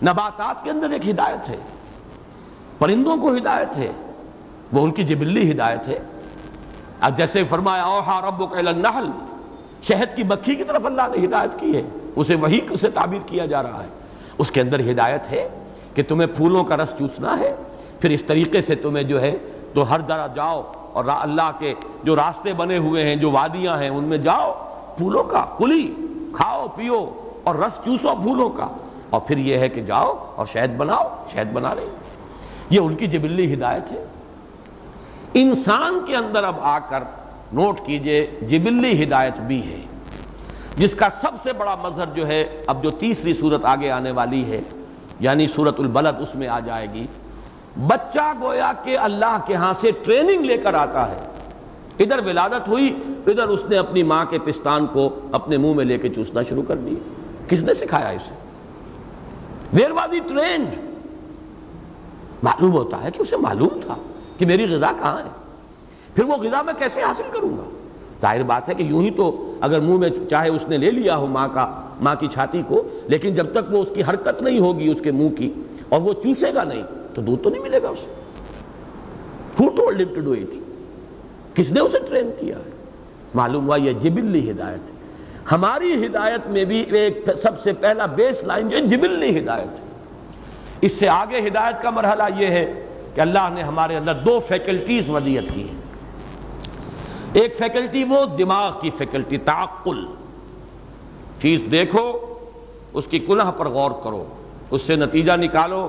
[0.03, 1.57] نباتات کے اندر ایک ہدایت ہے۔
[2.79, 3.93] پرندوں کو ہدایت ہے۔
[4.73, 5.99] وہ ان کی جبلی ہدایت ہے۔
[7.01, 9.11] اب جیسے فرمایا، اوہا ربک النحل،
[9.83, 11.83] شہد کی مکھی کی طرف اللہ نے ہدایت کی ہے۔
[12.17, 13.89] اسے وہی اسے تعبیر کیا جا رہا ہے۔
[14.39, 15.49] اس کے اندر ہدایت ہے
[15.95, 17.55] کہ تمہیں پھولوں کا رس چوسنا ہے۔
[18.01, 19.37] پھر اس طریقے سے تمہیں جو ہے
[19.75, 21.75] تو ہر طرح جاؤ اور اللہ کے
[22.05, 24.53] جو راستے بنے ہوئے ہیں، جو وادیاں ہیں، ان میں جاؤ،
[24.97, 25.95] پھولوں کا کلی
[26.33, 27.11] کھاؤ، پیو
[27.45, 28.69] اور رس چوسو پھولوں کا۔
[29.11, 31.87] اور پھر یہ ہے کہ جاؤ اور شہد بناؤ، شہد بنا رہے
[32.71, 34.05] یہ ان کی جبلی ہدایت ہے۔
[35.35, 37.05] انسان کے اندر اب آ کر
[37.53, 39.81] نوٹ کیجیے، جبلی ہدایت بھی ہے۔
[40.77, 44.45] جس کا سب سے بڑا مظہر جو ہے، اب جو تیسری صورت آگے آنے والی
[44.45, 44.61] ہے
[45.21, 47.07] یعنی صورت البلد، اس میں آ جائے گی۔
[47.79, 51.17] بچہ گویا کہ اللہ کے ہاں سے ٹریننگ لے کر آتا ہے۔
[51.99, 55.99] ادھر ولادت ہوئی، ادھر اس نے اپنی ماں کے پستان کو اپنے منہ میں لے
[55.99, 56.95] کے چوسنا شروع کر دیا
[57.49, 58.35] کس نے سکھایا اسے؟
[59.73, 60.67] ویئر واز ٹرینڈ
[62.43, 63.95] معلوم ہوتا ہے کہ اسے معلوم تھا
[64.39, 65.29] کہ میری غذا کہاں ہے۔
[66.15, 67.69] پھر وہ غذا میں کیسے حاصل کروں گا؟
[68.23, 71.17] ظاہر بات ہے کہ یوں ہی تو اگر منہ میں چاہے اس نے لے لیا
[71.17, 74.59] ہو ماں کا، ماں کی چھاتی کو، لیکن جب تک وہ اس کی حرکت نہیں
[74.59, 75.53] ہوگی اس کے منہ کی
[75.89, 76.83] اور وہ چوسے گا نہیں
[77.15, 78.15] تو دودھ تو نہیں ملے گا اسے۔
[81.55, 82.71] کس نے اسے ٹرین کیا ہے؟
[83.35, 84.93] معلوم ہوا یہ جبلی ہدایت ہے۔
[85.53, 89.85] ہماری ہدایت میں بھی ایک سب سے پہلا بیس لائن جو جبلی ہدایت ہے۔
[90.81, 95.09] اس سے آگے ہدایت کا مرحلہ یہ ہے کہ اللہ نے ہمارے اندر دو فیکلٹیز
[95.09, 95.81] ودیت کی ہیں۔
[97.33, 100.07] ایک فیکلٹی وہ، دماغ کی فیکلٹی تعقل۔
[101.41, 102.35] چیز دیکھو،
[102.93, 104.25] اس کی کنہ پر غور کرو۔
[104.71, 105.89] اس سے نتیجہ نکالو۔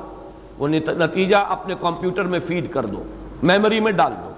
[0.57, 3.03] وہ نتیجہ اپنے کمپیوٹر میں فیڈ کر دو،
[3.43, 4.30] میموری میں ڈال دو۔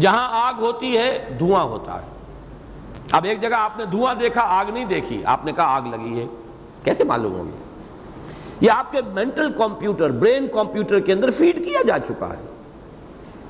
[0.00, 2.06] جہاں آگ ہوتی ہے، دھواں ہوتا ہے۔
[3.12, 6.20] اب ایک جگہ آپ نے دھواں دیکھا، آگ نہیں دیکھی، آپ نے کہا آگ لگی
[6.20, 6.26] ہے۔
[6.84, 7.50] کیسے معلوم ہوگی
[8.60, 12.54] یہ آپ کے مینٹل کمپیوٹر برین کمپیوٹر کے اندر فیڈ کیا جا چکا ہے۔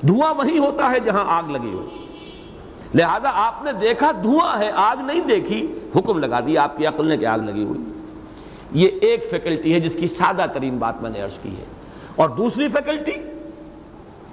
[0.01, 1.89] دھواں وہی ہوتا ہے جہاں آگ لگی ہو۔
[2.95, 7.07] لہذا آپ نے دیکھا دھواں ہے، آگ نہیں دیکھی، حکم لگا دیا، آپ کی عقل
[7.07, 7.96] نے کہ آگ لگی ہوئی۔
[8.71, 11.65] یہ ایک فیکلٹی ہے جس کی سادہ ترین بات میں نے عرض کی ہے۔
[12.15, 13.11] اور دوسری فیکلٹی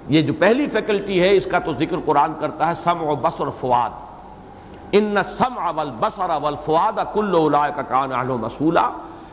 [0.09, 3.49] یہ جو پہلی فیکلٹی ہے، اس کا تو ذکر قرآن کرتا ہے سم و بسر
[3.49, 3.89] فواد
[4.91, 7.35] ان سم اول بسر اول فواد کل
[7.75, 8.91] کا کان مسولہ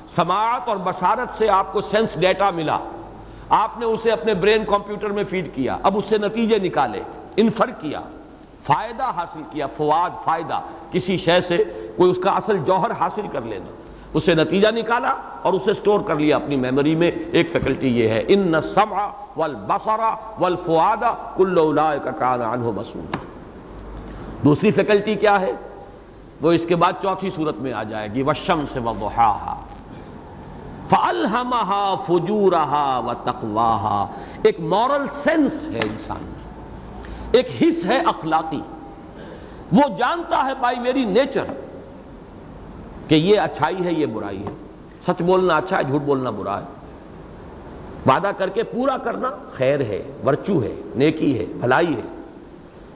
[0.09, 2.79] سماعت اور بصارت سے آپ کو سینس ڈیٹا ملا۔
[3.49, 7.03] آپ نے اسے اپنے برین کمپیوٹر میں فیڈ کیا، اب اس سے نتیجے نکالے،
[7.37, 8.01] انفر کیا،
[8.63, 10.61] فائدہ حاصل کیا فواد فائدہ۔
[10.93, 11.57] کسی شے سے
[11.97, 13.82] کوئی اس کا اصل جوہر حاصل کر لینا۔
[14.15, 18.09] اس سے نتیجہ نکالا اور اسے سٹور کر لیا اپنی میموری میں۔ ایک فیکلٹی یہ
[18.09, 19.07] ہے، ان سمع
[19.37, 20.01] والبصر
[20.41, 21.05] والفواد
[21.37, 23.19] کل اولئک کان عنہ مسئولا۔
[24.45, 25.53] دوسری فیکلٹی کیا ہے؟
[26.41, 29.55] وہ اس کے بعد چوتھی صورت میں آ جائے گی وشمس وضحاها
[30.89, 34.07] فَأَلْهَمَهَا فُجُورَهَا وَتَقْوَاهَا
[34.43, 36.43] ایک مورل سینس ہے انسان میں،
[37.33, 38.61] ایک حص ہے اخلاقی۔
[39.73, 41.45] وہ جانتا ہے بائی میری نیچر
[43.09, 44.51] کہ یہ اچھائی ہے، یہ برائی ہے۔
[45.03, 46.65] سچ بولنا اچھا ہے، جھوٹ بولنا برا ہے۔
[48.07, 52.01] وعدہ کر کے پورا کرنا خیر ہے، ورچو ہے، نیکی ہے، بھلائی ہے۔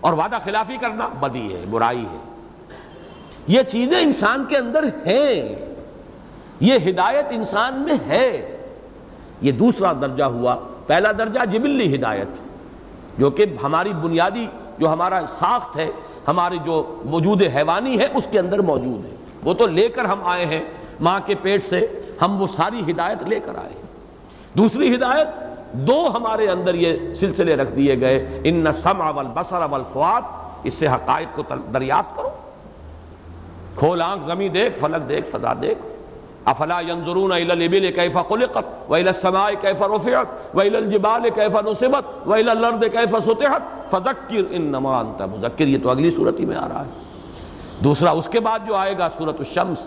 [0.01, 2.19] اور وعدہ خلافی کرنا بدی ہے، برائی ہے۔
[3.47, 5.57] یہ چیزیں انسان کے اندر ہیں۔
[6.61, 8.57] یہ ہدایت انسان میں ہے۔
[9.41, 10.57] یہ دوسرا درجہ ہوا۔
[10.87, 12.29] پہلا درجہ جبلی ہدایت،
[13.19, 14.47] جو کہ ہماری بنیادی،
[14.79, 15.91] جو ہمارا ساخت ہے،
[16.29, 19.17] ہماری جو وجود حیوانی ہے، اس کے اندر موجود ہے۔
[19.47, 20.61] وہ تو لے کر ہم آئے ہیں
[21.01, 21.87] ماں کے پیٹ سے،
[22.23, 23.83] ہم وہ ساری ہدایت لے کر آئے ہیں۔
[24.57, 25.27] دوسری ہدایت،
[25.73, 30.21] دو ہمارے اندر یہ سلسلے رکھ دیے گئے۔ ان سمع والبصر والفواد
[30.65, 31.43] اس سے حقائق کو
[31.75, 32.31] دریافت کرو۔
[33.77, 35.79] کھول آنکھ، زمین دیکھ، فلک دیکھ، فضا دیکھ۔
[36.45, 42.51] افلا ينظرون الى الابل كيف خلقت؟ والى السماء كيف رفعت؟ والى الجبال كيف نصبت؟ والى
[42.51, 46.85] الارض كيف سطحت؟ فذكر انما انت مذكر یہ تو اگلی صورت ہی میں آ رہا
[46.85, 47.06] ہے۔
[47.85, 49.87] دوسرا اس کے بعد جو آئے گا سورۃ الشمس،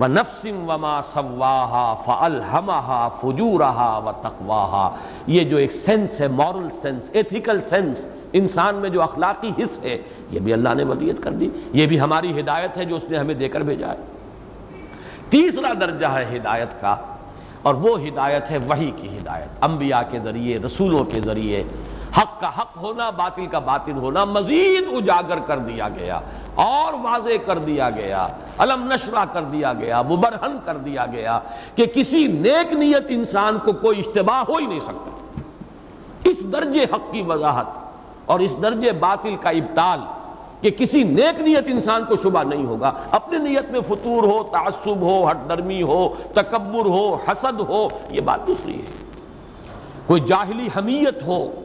[0.00, 8.04] ونفس وما سواها فالهمها فجورها وتقواها۔ یہ جو ایک سینس ہے مورل سینس ایتھیکل سینس
[8.40, 9.96] انسان میں جو اخلاقی حص ہے،
[10.30, 13.18] یہ بھی اللہ نے ودیت کر دی۔ یہ بھی ہماری ہدایت ہے جو اس نے
[13.18, 14.00] ہمیں دے کر بھیجا ہے۔
[15.30, 16.96] تیسرا درجہ ہے ہدایت کا،
[17.62, 21.62] اور وہ ہدایت ہے وہی کی ہدایت، انبیاء کے ذریعے، رسولوں کے ذریعے۔
[22.18, 26.20] حق کا حق ہونا، باطل کا باطل ہونا، مزید اجاگر کر دیا گیا،
[26.54, 28.26] اور واضح کر دیا گیا،
[28.58, 31.38] علم نشرہ کر دیا گیا، مبرہن کر دیا گیا
[31.74, 35.10] کہ کسی نیک نیت انسان کو کوئی اشتباہ ہو ہی نہیں سکتا۔
[36.24, 37.66] اس درجے حق کی وضاحت
[38.26, 40.00] اور اس درجے باطل کا ابتال
[40.60, 45.00] کہ کسی نیک نیت انسان کو شبہ نہیں ہوگا۔ اپنی نیت میں فطور ہو، تعصب
[45.00, 48.86] ہو، ہٹ درمی ہو، تکبر ہو، حسد ہو، یہ بات دوسری ہے۔
[50.06, 51.61] کوئی جاہلی حمیت ہو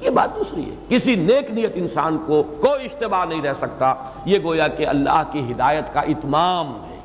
[0.00, 3.94] یہ بات دوسری ہے۔ کسی نیک نیت انسان کو کوئی اشتباہ نہیں رہ سکتا۔
[4.24, 7.00] یہ گویا کہ اللہ کی ہدایت کا اتمام ہے۔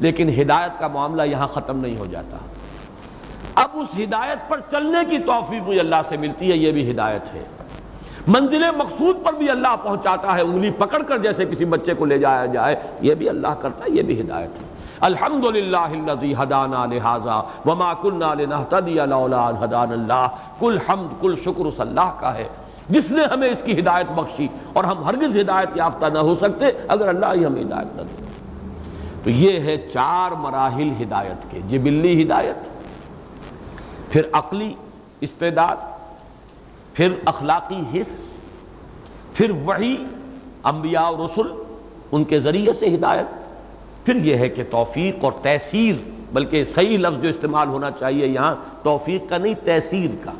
[0.00, 2.36] لیکن ہدایت کا معاملہ یہاں ختم نہیں ہو جاتا۔
[3.54, 7.34] اب اس ہدایت پر چلنے کی توفیق بھی اللہ سے ملتی ہے، یہ بھی ہدایت
[7.34, 7.44] ہے۔
[8.26, 12.18] منزل مقصود پر بھی اللہ پہنچاتا ہے، انگلی پکڑ کر جیسے کسی بچے کو لے
[12.18, 14.73] جایا جائے، یہ بھی اللہ کرتا ہے، یہ بھی ہدایت ہے۔
[15.04, 17.36] الحمدللہ اللذی حدانا لہذا
[17.66, 20.26] وما کننا لنہتدی لولا حدان اللہ۔
[20.58, 22.48] کل حمد، کل شکر اس اللہ کا ہے۔
[22.88, 26.66] جس نے ہمیں اس کی ہدایت بخشی اور ہم ہرگز ہدایت یافتہ نہ ہو سکتے
[26.88, 28.24] اگر اللہ ہی ہمیں ہدایت نہ دے۔
[29.24, 32.56] تو یہ ہے چار مراحل ہدایت کے۔ جبلی ہدایت،
[34.12, 34.74] پھر عقلی
[35.20, 35.76] استعداد،
[36.94, 38.20] پھر اخلاقی حص،
[39.34, 40.04] پھر وہی
[40.64, 41.62] انبیاء اور رسول
[42.12, 43.43] ان کے ذریعے سے ہدایت۔
[44.04, 45.94] پھر یہ ہے کہ توفیق اور تیسیر،
[46.32, 50.32] بلکہ صحیح لفظ جو استعمال ہونا چاہیے یہاں، توفیق کا نہیں، تیسیر کا۔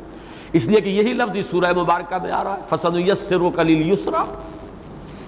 [0.53, 3.91] اس لیے کہ یہی لفظ اس سورہ مبارکہ میں آ رہا ہے فسن یسر کلیل
[3.91, 4.23] یسرا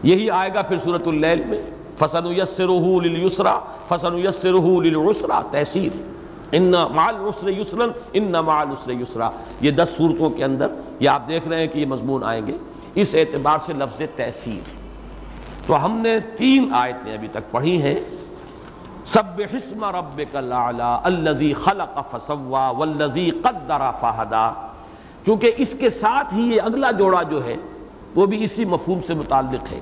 [0.03, 1.61] یہی آئے گا پھر صورت اللیل میں
[1.99, 2.69] فسن یسر
[3.05, 4.53] یسرا فسن یسر
[4.84, 6.01] للعسرا تحصیل
[6.51, 9.30] ان مال عسر یسرن ان مال عسر یسرا
[9.61, 10.68] یہ دس صورتوں کے اندر،
[10.99, 12.57] یہ آپ دیکھ رہے ہیں کہ یہ مضمون آئیں گے۔
[12.95, 14.59] اس اعتبار سے لفظ تحصیل
[15.68, 17.99] تو ہم نے تین آیتیں ابھی تک پڑھی ہیں۔
[19.08, 20.22] سب حسم رب
[21.04, 24.52] الزی خلق فسوا والذی قدر فہدا۔
[25.26, 27.56] چونکہ اس کے ساتھ ہی یہ اگلا جوڑا جو ہے،
[28.16, 29.80] وہ بھی اسی مفہوم سے متعلق ہے۔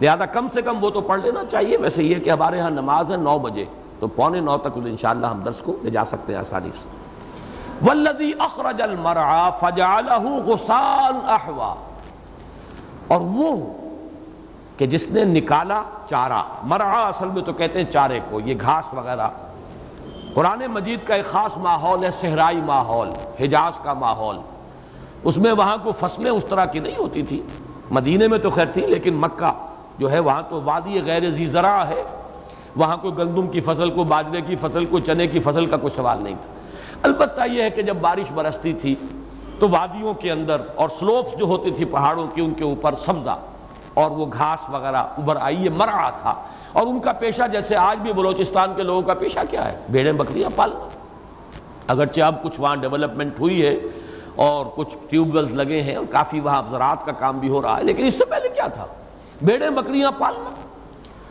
[0.00, 3.10] لہذا کم سے کم وہ تو پڑھ لینا چاہیے۔ ویسے یہ کہ ہمارے ہاں نماز
[3.10, 3.64] ہے نو بجے،
[4.00, 6.88] تو پونے نو تک انشاءاللہ ہم درس کو لے جا سکتے ہیں آسانی سے۔
[7.86, 11.74] والذی اخرج المرعا فجعلہ غسان احوا۔
[13.08, 13.72] اور وہ
[14.76, 18.94] کہ جس نے نکالا چارہ، مرعا اصل میں تو کہتے ہیں چارے کو، یہ گھاس
[18.94, 19.28] وغیرہ۔
[20.34, 23.10] قرآن مجید کا ایک خاص ماحول ہے، صحرائی ماحول،
[23.40, 24.38] حجاز کا ماحول۔
[25.24, 27.42] اس میں وہاں کو فصلیں اس طرح کی نہیں ہوتی تھی۔
[27.90, 29.52] مدینے میں تو خیر تھی، لیکن مکہ
[29.98, 32.02] جو ہے، وہاں تو وادی غیر زی زرع ہے۔
[32.76, 35.96] وہاں کوئی گندم کی فصل کو باجرے کی فصل کو چنے کی فصل کا کوئی
[35.96, 36.52] سوال نہیں تھا۔
[37.02, 38.94] البتہ یہ ہے کہ جب بارش برستی تھی
[39.58, 43.38] تو وادیوں کے اندر اور سلوپس جو ہوتی تھی پہاڑوں کی، ان کے اوپر سبزہ۔
[43.94, 46.34] اور وہ گھاس وغیرہ ابھر آئی، یہ مرعا تھا۔
[46.72, 50.12] اور ان کا پیشہ جیسے آج بھی بلوچستان کے لوگوں کا پیشہ کیا ہے؟ بھیڑیں،
[50.12, 50.88] بکریاں پالنا
[51.88, 53.76] اگرچہ اب کچھ وہاں ڈیولپمنٹ ہوئی ہے
[54.34, 57.78] اور کچھ ٹیوب ویلز لگے ہیں اور کافی وہاں زراعت کا کام بھی ہو رہا
[57.78, 58.86] ہے، لیکن اس سے پہلے کیا تھا؟
[59.42, 60.50] بھیڑیں، بکریاں پالنا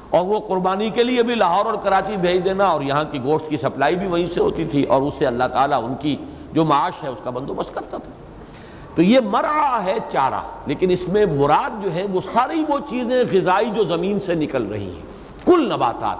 [0.09, 3.49] اور وہ قربانی کے لیے بھی لاہور اور کراچی بھیج دینا اور یہاں کی گوشت
[3.49, 6.15] کی سپلائی بھی وہیں سے ہوتی تھی اور اس سے اللہ تعالیٰ ان کی
[6.53, 8.11] جو معاش ہے، اس کا بندوبست کرتا تھا۔
[8.95, 13.23] تو یہ مرعا ہے چارہ، لیکن اس میں مراد جو ہے وہ ساری وہ چیزیں،
[13.31, 15.01] غذائی جو زمین سے نکل رہی ہیں۔
[15.45, 16.17] کل نباتات۔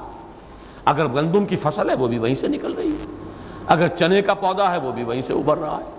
[0.86, 3.06] اگر گندم کی فصل ہے، وہ بھی وہیں سے نکل رہی ہے۔
[3.68, 5.90] اگر چنے کا پودا ہے، وہ بھی وہیں سے ابھر رہا ہے۔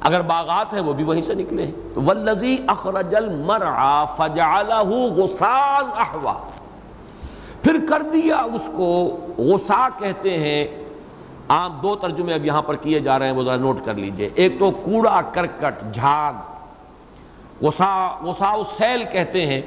[0.00, 4.82] اگر باغات ہیں، وہ بھی وہیں سے نکلے ہیں۔ والذی اخرج المرعا فجعلہ
[5.16, 6.32] غسان احوا۔
[7.62, 10.85] پھر کر دیا اس کو غسا کہتے ہیں
[11.48, 14.30] عام دو ترجمے اب یہاں پر کیے جا رہے ہیں، وہ ذرا نوٹ کر لیجیے۔
[14.34, 16.32] ایک تو کوڑا کرکٹ جھاگ۔
[17.64, 19.60] غسا سیل کہتے ہیں۔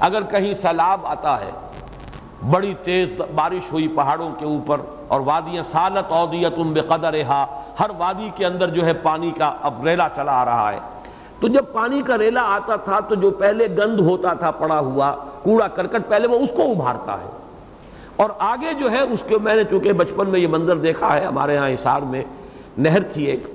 [0.00, 1.50] اگر کہیں سیلاب آتا ہے،
[2.50, 7.14] بڑی تیز بارش ہوئی پہاڑوں کے اوپر اور وادیاں سالت اودیت بے قدر
[7.80, 10.78] ہر وادی کے اندر جو ہے پانی کا اب ریلا چلا آ رہا ہے۔
[11.40, 15.14] تو جب پانی کا ریلا آتا تھا تو جو پہلے گند ہوتا تھا، پڑا ہوا
[15.42, 17.37] کوڑا کرکٹ، پہلے وہ اس کو ابھارتا ہے۔
[18.18, 21.24] اور آگے جو ہے، اس کے میں نے چونکہ بچپن میں یہ منظر دیکھا ہے
[21.24, 22.22] ہمارے ہاں حصار میں،
[22.78, 23.46] نہر تھی ایک۔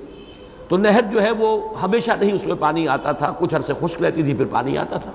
[0.68, 4.02] تو نہر جو ہے، وہ ہمیشہ نہیں اس میں پانی آتا تھا، کچھ عرصے خشک
[4.02, 5.10] رہتی تھی، پھر پانی آتا تھا۔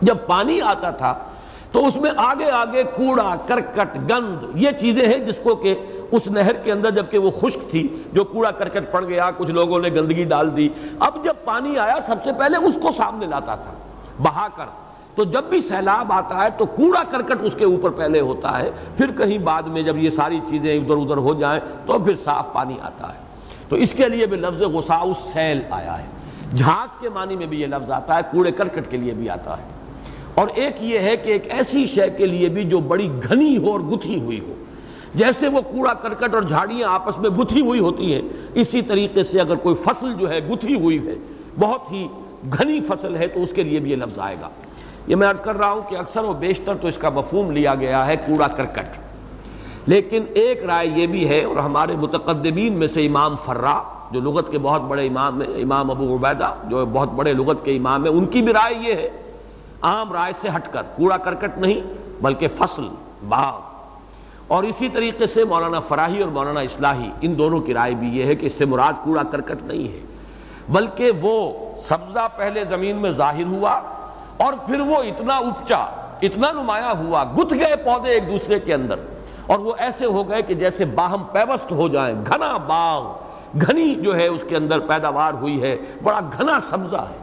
[0.00, 1.18] جب پانی آتا تھا،
[1.72, 5.74] تو اس میں آگے آگے کوڑا، کرکٹ، گند، یہ چیزیں ہیں جس کو کہ
[6.10, 9.78] اس نہر کے اندر جبکہ وہ خشک تھی، جو کوڑا، کرکٹ پڑ گیا، کچھ لوگوں
[9.78, 10.68] نے گندگی ڈال دی۔
[10.98, 13.72] اب جب پانی آیا، سب سے پہلے اس کو سامنے لاتا تھا،
[14.22, 14.83] بہا کر۔
[15.14, 18.70] تو جب بھی سیلاب آتا ہے تو کوڑا کرکٹ اس کے اوپر پہلے ہوتا ہے،
[18.96, 22.52] پھر کہیں بعد میں جب یہ ساری چیزیں ادھر ادھر ہو جائیں تو پھر صاف
[22.52, 23.18] پانی آتا ہے۔
[23.68, 26.06] تو اس کے لیے بھی لفظ غساؤ سیل آیا ہے۔
[26.56, 29.58] جھاگ کے معنی میں بھی یہ لفظ آتا ہے، کوڑے کرکٹ کے لیے بھی آتا
[29.58, 29.62] ہے۔
[30.34, 33.72] اور ایک یہ ہے کہ ایک ایسی شے کے لیے بھی جو بڑی گھنی ہو
[33.72, 34.54] اور گتھی ہوئی ہو۔
[35.14, 38.22] جیسے وہ کوڑا کرکٹ اور جھاڑیاں آپس میں گتھی ہوئی ہوتی ہیں،
[38.54, 41.14] اسی طریقے سے اگر کوئی فصل جو ہے گتھی ہوئی ہے،
[41.58, 42.08] بہت ہی
[42.58, 44.48] گھنی فصل ہے تو اس کے لیے بھی یہ لفظ آئے گا۔
[45.06, 47.74] یہ میں عرض کر رہا ہوں کہ اکثر و بیشتر تو اس کا مفہوم لیا
[47.74, 48.96] گیا ہے کوڑا کرکٹ۔
[49.86, 54.50] لیکن ایک رائے یہ بھی ہے اور ہمارے متقدمین میں سے امام فرا، جو لغت
[54.50, 58.12] کے بہت بڑے امام ہیں، امام ابو عبیدہ، جو بہت بڑے لغت کے امام ہیں،
[58.12, 59.08] ان کی بھی رائے یہ ہے،
[59.82, 61.80] عام رائے سے ہٹ کر، کوڑا کرکٹ نہیں،
[62.22, 62.84] بلکہ فصل،
[63.28, 63.60] باغ۔
[64.48, 68.24] اور اسی طریقے سے مولانا فراہی اور مولانا اصلاحی، ان دونوں کی رائے بھی یہ
[68.24, 70.00] ہے کہ اس سے مراد کوڑا کرکٹ نہیں ہے،
[70.68, 73.80] بلکہ وہ سبزہ پہلے زمین میں ظاہر ہوا
[74.36, 75.84] اور پھر وہ اتنا اپچا
[76.22, 78.94] اتنا نمایاں ہوا، گت گئے پودے ایک دوسرے کے اندر۔
[79.46, 83.12] اور وہ ایسے ہو گئے کہ جیسے باہم پیوست ہو جائیں، گھنا باغ،
[83.60, 87.18] گھنی جو ہے اس کے اندر پیداوار ہوئی ہے، بڑا گھنا سبزہ ہے۔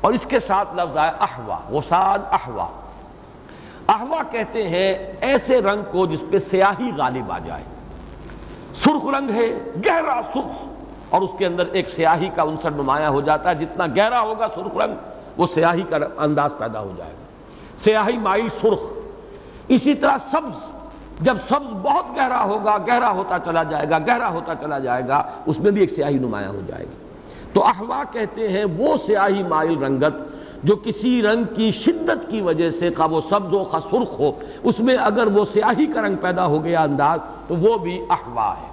[0.00, 2.66] اور اس کے ساتھ لفظ آئے احوا غسان احوا۔
[3.88, 7.62] احوا کہتے ہیں ایسے رنگ کو جس پہ سیاہی غالب آ جائے۔
[8.74, 10.66] سرخ رنگ ہے، گہرا سرخ۔
[11.10, 14.46] اور اس کے اندر ایک سیاہی کا عنصر نمایاں ہو جاتا ہے، جتنا گہرا ہوگا
[14.54, 14.94] سرخ رنگ۔
[15.38, 17.24] وہ سیاہی کا انداز پیدا ہو جائے گا۔
[17.78, 18.78] سیاہی مائل سرخ۔
[19.68, 20.66] اسی طرح سبز،
[21.20, 25.22] جب سبز بہت گہرا ہوگا، گہرا ہوتا چلا جائے گا، گہرا ہوتا چلا جائے گا،
[25.46, 26.94] اس میں بھی ایک سیاہی نمایاں ہو جائے گی۔
[27.52, 30.14] تو احوا کہتے ہیں وہ سیاہی مائل رنگت
[30.64, 34.32] جو کسی رنگ کی شدت کی وجہ سے خواہ وہ سبز ہو، خواہ سرخ ہو،
[34.62, 38.54] اس میں اگر وہ سیاہی کا رنگ پیدا ہو گیا انداز، تو وہ بھی احوا
[38.60, 38.66] ہے۔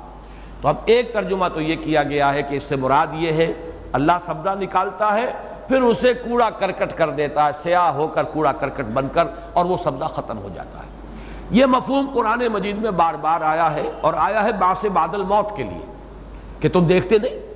[0.61, 3.53] تو اب ایک ترجمہ تو یہ کیا گیا ہے کہ اس سے مراد یہ ہے،
[3.91, 5.33] اللہ سبزہ نکالتا ہے
[5.67, 9.23] پھر اسے کوڑا کرکٹ کر دیتا ہے، سیاہ ہو کر کوڑا کرکٹ بن کر
[9.53, 10.95] اور وہ سبزہ ختم ہو جاتا ہے۔
[11.51, 15.57] یہ مفہوم قرآن مجید میں بار بار آیا ہے اور آیا ہے باس بادل موت
[15.57, 15.85] کے لیے۔
[16.59, 17.53] کہ تم دیکھتے نہیں؟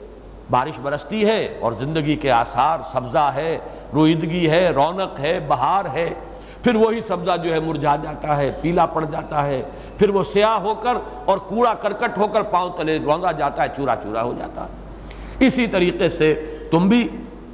[0.52, 3.60] بارش برستی ہے اور زندگی کے آثار سبزہ ہے
[3.94, 6.10] روئیدگی ہے، رونق ہے، بہار ہے۔
[6.64, 9.62] پھر وہی سبزہ جو ہے مرجھا جاتا ہے، پیلا پڑ جاتا ہے۔
[9.98, 10.94] پھر وہ سیاہ ہو کر
[11.26, 14.68] اور کوڑا کرکٹ ہو کر پاؤں تلے روندا جاتا ہے، چورا چورا ہو جاتا ہے۔
[15.40, 17.08] اسی طریقے سے تم بھی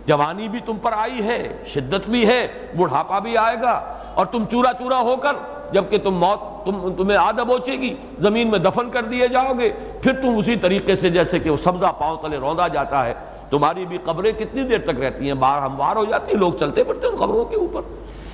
[0.07, 3.81] جوانی بھی تم پر آئی ہے، شدت بھی ہے، بڑھاپا بھی آئے گا
[4.13, 5.33] اور تم چورا چورا ہو کر،
[5.71, 9.71] جبکہ تم موت، تم، تمہیں آدھا بوچے گی، زمین میں دفن کر دیے جاؤ گے،
[10.01, 13.13] پھر تم اسی طریقے سے جیسے کہ وہ سبزہ پاؤں تلے روندا جاتا ہے،
[13.49, 16.83] تمہاری بھی قبریں کتنی دیر تک رہتی ہیں، باہر ہموار ہو جاتی ہیں، لوگ چلتے
[16.83, 17.81] پڑتے ہیں خبروں کے اوپر۔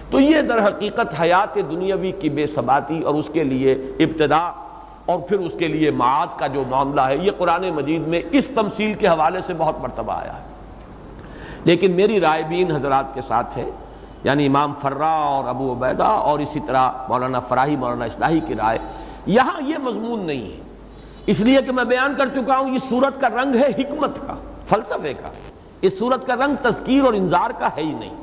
[0.09, 4.51] تو یہ در حقیقت حیات دنیاوی کی بے ثباتی اور اس کے لیے ابتدا
[5.05, 8.47] اور پھر اس کے لیے معاد کا جو معاملہ ہے، یہ قرآن مجید میں اس
[8.47, 10.50] تمثیل کے حوالے سے بہت مرتبہ آیا ہے۔
[11.63, 13.69] لیکن میری رائے بین حضرات کے ساتھ ہے
[14.23, 18.79] یعنی امام فرا اور ابو عبیدہ اور اسی طرح مولانا فراہی، مولانا اصلاحی کی رائے۔
[19.25, 20.61] یہاں یہ مضمون نہیں ہے۔
[21.25, 24.33] اس لیے کہ میں بیان کر چکا ہوں یہ صورت کا رنگ ہے حکمت کا،
[24.69, 25.27] فلسفے کا۔
[25.81, 28.15] اس صورت کا رنگ تذکیر اور انذار کا ہے ہی نہیں۔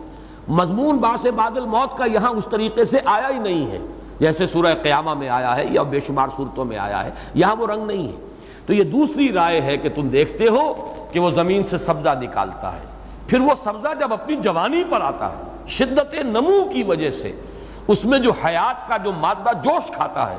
[0.49, 3.79] مضمون باس بادل موت کا یہاں اس طریقے سے آیا ہی نہیں ہے۔
[4.21, 7.67] جیسے سورہ قیامہ میں آیا ہے یا بے شمار صورتوں میں آیا ہے، یہاں وہ
[7.67, 8.27] رنگ نہیں ہے۔
[8.67, 12.73] تو یہ دوسری رائے ہے کہ تم دیکھتے ہو کہ وہ زمین سے سبزہ نکالتا
[12.73, 12.98] ہے۔
[13.29, 17.33] پھر وہ سبزہ جب اپنی جوانی پر آتا ہے، شدت نمو کی وجہ سے،
[17.89, 20.37] اس میں جو حیات کا جو مادہ جوش کھاتا ہے،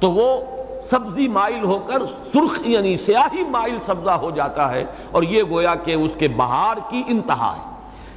[0.00, 0.40] تو وہ
[0.84, 5.74] سبزی مائل ہو کر سرخ یعنی سیاہی مائل سبزہ ہو جاتا ہے، اور یہ گویا
[5.74, 7.68] کہ اس کے بہار کی انتہا ہے۔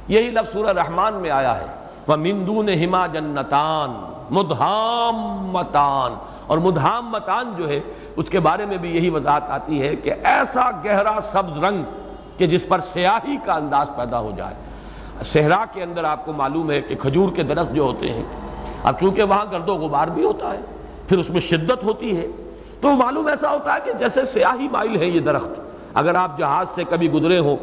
[0.08, 1.66] یہی لفظ سورہ رحمان میں آیا ہے۔
[2.08, 3.92] وَمِن ہما جنتان
[4.30, 5.16] مدھام
[5.52, 6.14] متان
[6.46, 7.80] اور مدھام متان جو ہے،
[8.16, 11.82] اس کے بارے میں بھی یہی وضاحت آتی ہے کہ ایسا گہرا سبز رنگ
[12.36, 14.54] کہ جس پر سیاہی کا انداز پیدا ہو جائے۔
[15.24, 18.22] صحرا کے اندر آپ کو معلوم ہے کہ کھجور کے درخت جو ہوتے ہیں،
[18.82, 20.60] اب چونکہ وہاں گرد و غبار بھی ہوتا ہے،
[21.08, 22.26] پھر اس میں شدت ہوتی ہے۔
[22.80, 25.60] تو معلوم ایسا ہوتا ہے کہ جیسے سیاہی مائل ہے یہ درخت،
[25.94, 27.56] اگر آپ جہاز سے کبھی گزرے ہو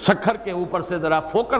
[0.00, 1.58] سکھر کے اوپر سے ذرا فوکر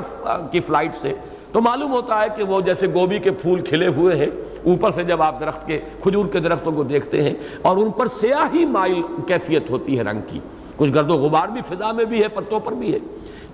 [0.53, 1.13] کی فلائٹ سے،
[1.53, 4.31] تو معلوم ہوتا ہے کہ وہ جیسے گوبھی کے پھول کھلے ہوئے ہیں۔
[4.65, 8.09] اوپر سے جب آپ درخت کے، کھجور کے درختوں کو دیکھتے ہیں، اور ان پر
[8.09, 10.39] سیاہی مائل کیفیت ہوتی ہے رنگ کی۔
[10.77, 12.99] کچھ گرد و غبار بھی فضا میں بھی ہے پتوں پر بھی ہے۔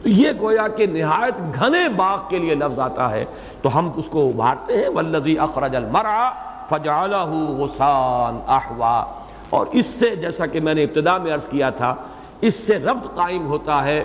[0.03, 3.25] تو یہ گویا کہ نہایت گھنے باغ کے لیے لفظ آتا ہے۔
[3.63, 6.31] تو ہم اس کو ابھارتے ہیں والذی اخرج المرع
[6.69, 7.27] فجعلہ
[7.59, 9.05] غسان احوا
[9.51, 11.95] اور اس سے جیسا کہ میں نے ابتدا میں عرض کیا تھا،
[12.41, 14.05] اس سے ربط قائم ہوتا ہے۔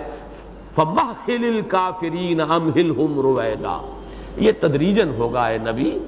[0.74, 3.78] فَمَحِلِ الْكَافِرِينَ أَمْهِلْهُمْ رُوَيْدًا
[4.36, 5.98] یہ تدریجن ہوگا اے نبی۔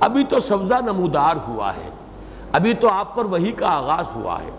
[0.00, 1.90] ابھی تو سبزہ نمودار ہوا ہے۔
[2.52, 4.50] ابھی تو آپ پر وہی کا آغاز ہوا ہے۔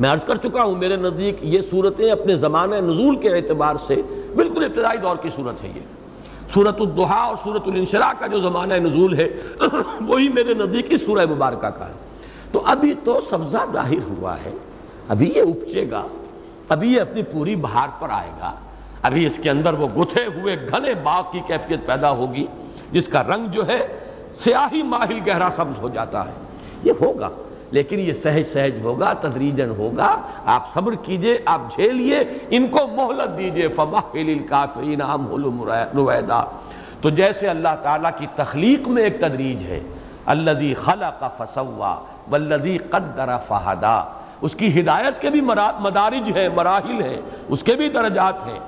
[0.00, 4.02] میں عرض کر چکا ہوں، میرے نزدیک یہ صورتیں اپنے زمانہ نزول کے اعتبار سے
[4.36, 5.80] بالکل ابتدائی دور کی صورت ہے یہ۔
[6.54, 9.28] صورت الدحا اور صورت الانشراء کا جو زمانہ نزول ہے،
[10.06, 11.92] وہی میرے نزدیک اس سورہ مبارکہ کا ہے۔
[12.52, 14.52] تو ابھی تو سبزہ ظاہر ہوا ہے،
[15.08, 16.02] ابھی یہ اپچے گا،
[16.68, 18.54] ابھی یہ اپنی پوری بہار پر آئے گا۔
[19.02, 22.46] ابھی اس کے اندر وہ گتھے ہوئے گھنے باغ کی کیفیت پیدا ہوگی،
[22.92, 23.86] جس کا رنگ جو ہے،
[24.34, 26.32] سیاہی ماہل گہرا سبز ہو جاتا ہے۔
[26.84, 27.28] یہ ہوگا۔
[27.74, 32.18] لیکن یہ سہج سہج ہوگا تدریجن ہوگا۔ آپ صبر کیجیے، آپ جھیلیے،
[32.50, 34.40] ان کو مہلت دیجیے۔ فَمَحِلِ
[35.96, 36.44] رویدہ
[37.00, 39.80] تو جیسے اللہ تعالیٰ کی تخلیق میں ایک تدریج ہے،
[40.26, 44.04] الَّذِي خَلَقَ فَسَوَّا وَالَّذِي قَدَّرَ فَحَدَا
[44.40, 45.40] اس کی ہدایت کے بھی
[45.80, 48.60] مدارج ہیں، مراحل ہیں، اس کے بھی درجات ہیں۔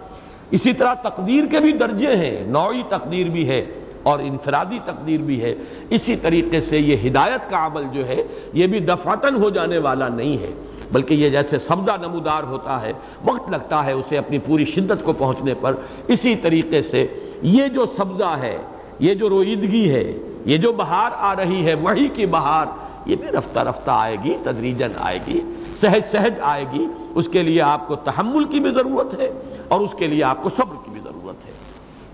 [0.50, 3.64] اسی طرح تقدیر کے بھی درجے ہیں، نوعی تقدیر بھی ہے۔
[4.06, 5.54] اور انفرادی تقدیر بھی ہے۔
[5.90, 8.22] اسی طریقے سے یہ ہدایت کا عمل جو ہے،
[8.52, 10.50] یہ بھی دفاتن ہو جانے والا نہیں ہے،
[10.92, 12.92] بلکہ یہ جیسے سبدہ نمودار ہوتا ہے،
[13.24, 15.74] وقت لگتا ہے اسے اپنی پوری شدت کو پہنچنے پر۔
[16.08, 17.06] اسی طریقے سے
[17.42, 18.56] یہ جو سبزہ ہے،
[18.98, 20.12] یہ جو رویدگی ہے،
[20.44, 22.66] یہ جو بہار آ رہی ہے، وہی کی بہار،
[23.06, 25.40] یہ بھی رفتہ رفتہ آئے گی تدریجن آئے گی،
[25.80, 29.30] سہج سہج آئے گی۔ اس کے لیے آپ کو تحمل کی بھی ضرورت ہے
[29.68, 31.52] اور اس کے لیے آپ کو صبر کی بھی ضرورت ہے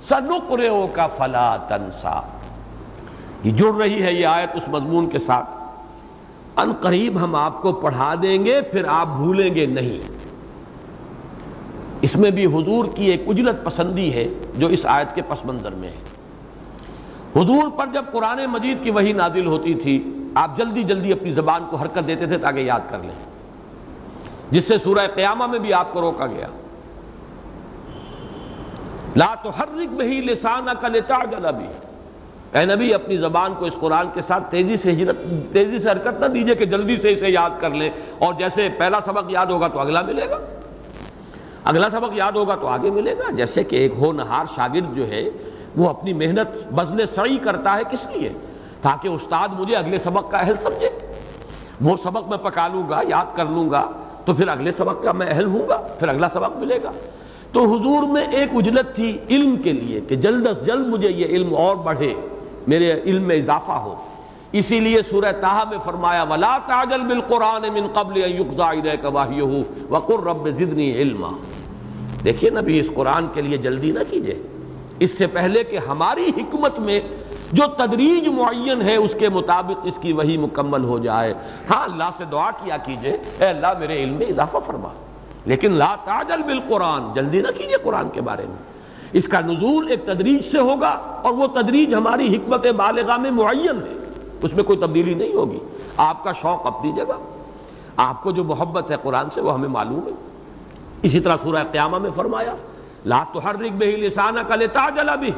[0.09, 2.21] سنقرئو کا فلا تنسا۔
[3.45, 5.57] یہ جڑ رہی ہے یہ آیت اس مضمون کے ساتھ۔
[6.57, 10.13] ان قریب ہم آپ کو پڑھا دیں گے، پھر آپ بھولیں گے نہیں۔
[12.01, 15.71] اس میں بھی حضور کی ایک اجلت پسندی ہے جو اس آیت کے پس منظر
[15.71, 15.97] میں ہے۔
[17.37, 21.65] حضور پر جب قرآن مجید کی وہی نازل ہوتی تھی، آپ جلدی جلدی اپنی زبان
[21.71, 23.33] کو حرکت دیتے تھے تاکہ یاد کر لیں۔
[24.51, 26.47] جس سے سورہ قیامہ میں بھی آپ کو روکا گیا۔
[29.17, 31.67] لا تحرک بہی لسانک لتعجل بھی
[32.59, 35.17] اے نبی، اپنی زبان کو اس قرآن کے ساتھ تیزی سے ہجرت
[35.53, 39.01] تیزی سے حرکت نہ دیجیے کہ جلدی سے اسے یاد کر لیں اور جیسے پہلا
[39.05, 40.39] سبق یاد ہوگا تو اگلا ملے گا۔
[41.65, 45.09] اگلا سبق یاد ہوگا تو آگے ملے گا۔ جیسے کہ ایک ہو نہار شاگرد جو
[45.09, 45.31] ہے،
[45.77, 48.29] وہ اپنی محنت بزن سعی کرتا ہے کس لیے؟
[48.83, 50.91] تاکہ استاد مجھے اگلے سبق کا اہل سمجھے۔
[51.81, 53.91] وہ سبق میں پکا لوں گا، یاد کر لوں گا،
[54.25, 56.93] تو پھر اگلے سبق کا میں اہل ہوں گا، پھر اگلا سبق ملے گا۔
[57.53, 61.27] تو حضور میں ایک اجلت تھی علم کے لیے کہ جلد از جلد مجھے یہ
[61.27, 62.15] علم اور بڑھے،
[62.67, 63.95] میرے علم میں اضافہ ہو۔
[64.53, 69.61] اسی لیے سورہ تاہا میں فرمایا، وَلَا تَعْجَلْ بِالْقُرْآنِ مِن قَبْلِ أَن يُقْضَى إِلَيْكَ وَحْيُهُ
[69.91, 71.37] وَقُلْ رَبِّ زِدْنِي عِلْمًا۔
[72.25, 74.43] دیکھیے نبی، اس قرآن کے لیے جلدی نہ کیجیے۔
[74.99, 77.01] اس سے پہلے کہ ہماری حکمت میں
[77.53, 81.35] جو تدریج معین ہے، اس کے مطابق اس کی وہی مکمل ہو جائے۔
[81.71, 84.89] ہاں اللہ سے دعا کیا کیجیے۔ اے اللہ، میرے علم میں اضافہ فرما۔
[85.45, 88.57] لیکن لا تعجل بالقرآن، جلدی نہ کیجیے قرآن کے بارے میں۔
[89.13, 90.89] اس کا نزول ایک تدریج سے ہوگا
[91.23, 93.97] اور وہ تدریج ہماری حکمت بالغاہ میں معین ہے۔
[94.43, 95.59] اس میں کوئی تبدیلی نہیں ہوگی۔
[95.97, 97.13] آپ کا شوق اپنی جگہ
[97.97, 100.13] آپ کو جو محبت ہے قرآن سے وہ ہمیں معلوم ہے۔
[101.03, 102.55] اسی طرح سورہ قیامہ میں فرمایا،
[103.07, 105.31] لا تحرک بہی لسانک لتعجل بھی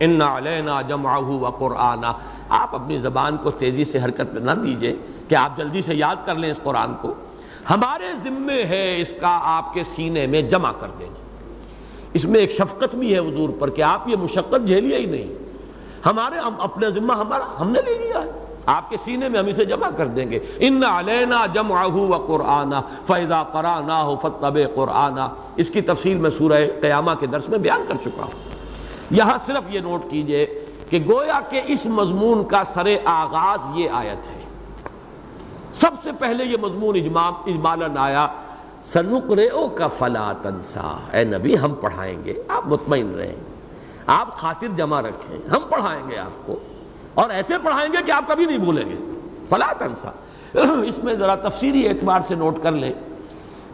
[0.00, 2.04] ان علینا جمعہ و قرآن
[2.48, 4.96] آپ اپنی زبان کو تیزی سے حرکت نہ دیجیے
[5.28, 7.14] کہ آپ جلدی سے یاد کر لیں اس قرآن کو۔
[7.70, 11.18] ہمارے ذمے ہے اس کا آپ کے سینے میں جمع کر دینا۔
[12.12, 15.32] اس میں ایک شفقت بھی ہے حضور پر کہ آپ یہ مشقت جھیلیے ہی نہیں۔
[16.06, 18.30] ہمارے ہم اپنے ذمہ ہمارا ہم نے لے لیا ہے۔
[18.66, 22.72] آپ کے سینے میں ہم اسے جمع کر دیں گے۔ ان علینا جمعہ و قرآن
[23.06, 25.18] فیضا قرآن فتب قرآن
[25.56, 28.50] اس کی تفصیل میں سورہ قیامہ کے درس میں بیان کر چکا ہوں۔
[29.10, 34.28] یہاں صرف یہ نوٹ کیجیے کہ گویا کہ اس مضمون کا سر آغاز یہ آیت
[34.28, 34.45] ہے۔
[35.80, 36.96] سب سے پہلے یہ مضمون
[37.46, 38.28] اجمالاً آیا
[38.84, 43.36] سنقرئو کا فلا تنسا۔ اے نبی، ہم پڑھائیں گے، آپ مطمئن رہیں۔
[44.06, 46.56] آپ خاطر جمع رکھیں۔ ہم پڑھائیں گے آپ کو۔
[47.14, 48.94] اور ایسے پڑھائیں گے کہ آپ کبھی نہیں بھولیں گے۔
[49.48, 50.10] فلا تنسا۔
[50.84, 52.92] اس میں ذرا تفسیری اعتبار سے نوٹ کر لیں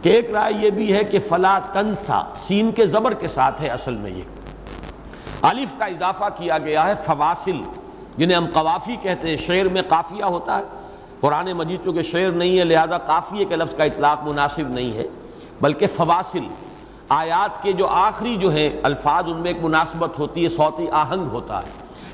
[0.01, 3.67] کہ ایک رائے یہ بھی ہے کہ فلا تنسا۔ سین کے زبر کے ساتھ ہے
[3.67, 4.21] اصل میں یہ۔
[5.41, 7.61] الف کا اضافہ کیا گیا ہے، فواصل،
[8.17, 10.63] جنہیں ہم قوافی کہتے ہیں، شعر میں قافیہ ہوتا ہے۔
[11.23, 15.07] قرآن مجید چونکہ شعر نہیں ہے، لہذا قافیے کے لفظ کا اطلاق مناسب نہیں ہے،
[15.61, 16.47] بلکہ فواصل،
[17.09, 21.27] آیات کے جو آخری جو ہیں، الفاظ ان میں ایک مناسبت ہوتی ہے، صوتی آہنگ
[21.31, 21.67] ہوتا ہے۔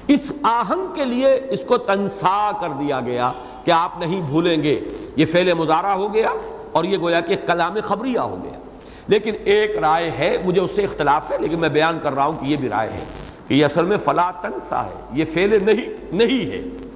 [0.07, 3.31] اس آہنگ کے لیے اس کو تنسا کر دیا گیا
[3.65, 4.79] کہ آپ نہیں بھولیں گے۔
[5.15, 6.29] یہ فعل مظاہرہ ہو گیا
[6.71, 8.59] اور یہ گویا کہ کلام خبریہ ہو گیا۔
[9.07, 12.39] لیکن ایک رائے ہے، مجھے اس سے اختلاف ہے، لیکن میں بیان کر رہا ہوں
[12.39, 13.03] کہ یہ بھی رائے ہے
[13.47, 16.88] کہ یہ اصل میں فلا تنسا ہے، یہ فعل نہیں نہیں ہے۔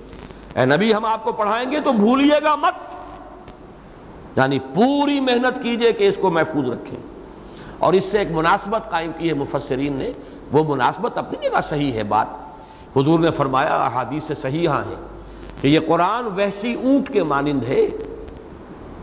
[0.55, 2.73] اے نبی، ہم آپ کو پڑھائیں گے تو بھولیے گا مت۔
[4.37, 6.99] یعنی پوری محنت کیجیے کہ اس کو محفوظ رکھیں۔
[7.77, 10.11] اور اس سے ایک مناسبت قائم کی ہے، مفسرین نے۔
[10.51, 12.27] وہ مناسبت اپنی جگہ صحیح ہے بات۔
[12.97, 14.95] حضور نے فرمایا، احادیث سے صحیح ہاں ہے
[15.61, 17.87] کہ یہ قرآن ویسی اونٹ کے مانند ہے۔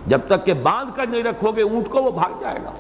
[0.07, 2.71] جب تک کہ باندھ کر نہیں رکھو گے اونٹ کو، وہ بھاگ جائے گا۔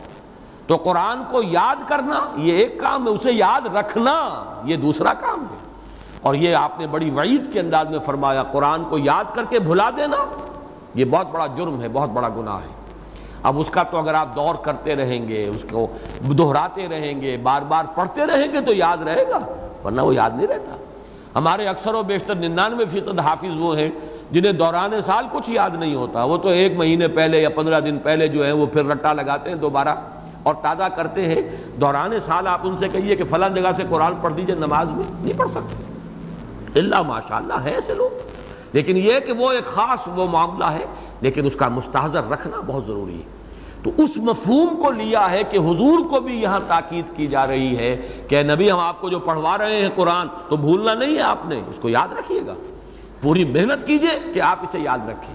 [0.66, 5.40] تو قرآن کو یاد کرنا، یہ ایک کام ہے، اسے یاد رکھنا، یہ دوسرا کام
[5.40, 5.69] ہے۔
[6.22, 9.58] اور یہ آپ نے بڑی وعید کے انداز میں فرمایا، قرآن کو یاد کر کے
[9.58, 10.16] بھلا دینا،
[10.94, 12.78] یہ بہت بڑا جرم ہے، بہت بڑا گناہ ہے۔
[13.42, 15.86] اب اس کا تو اگر آپ دور کرتے رہیں گے، اس کو
[16.38, 19.38] دہراتے رہیں گے، بار بار پڑھتے رہیں گے تو یاد رہے گا،
[19.84, 20.76] ورنہ وہ یاد نہیں رہتا۔
[21.36, 23.90] ہمارے اکثر و بیشتر ننانوے فیصد حافظ وہ ہیں
[24.30, 27.98] جنہیں دوران سال کچھ یاد نہیں ہوتا۔ وہ تو ایک مہینے پہلے یا پندرہ دن
[27.98, 29.94] پہلے جو ہیں وہ پھر رٹا لگاتے ہیں دوبارہ
[30.42, 31.42] اور تازہ کرتے ہیں۔
[31.80, 35.04] دوران سال آپ ان سے کہیے کہ فلاں جگہ سے قرآن پڑھ دیجیے نماز میں،
[35.20, 35.89] نہیں پڑھ سکتے۔
[36.74, 38.10] اللہ ماشاء اللہ ہے ایسے لوگ۔
[38.72, 40.84] لیکن یہ کہ وہ ایک خاص وہ معاملہ ہے،
[41.20, 43.40] لیکن اس کا مستحضر رکھنا بہت ضروری ہے۔
[43.82, 47.78] تو اس مفہوم کو لیا ہے کہ حضور کو بھی یہاں تاکید کی جا رہی
[47.78, 51.22] ہے کہ نبی، ہم آپ کو جو پڑھوا رہے ہیں قرآن تو بھولنا نہیں ہے
[51.22, 52.54] آپ نے، اس کو یاد رکھیے گا۔
[53.22, 55.34] پوری محنت کیجیے کہ آپ اسے یاد رکھیں۔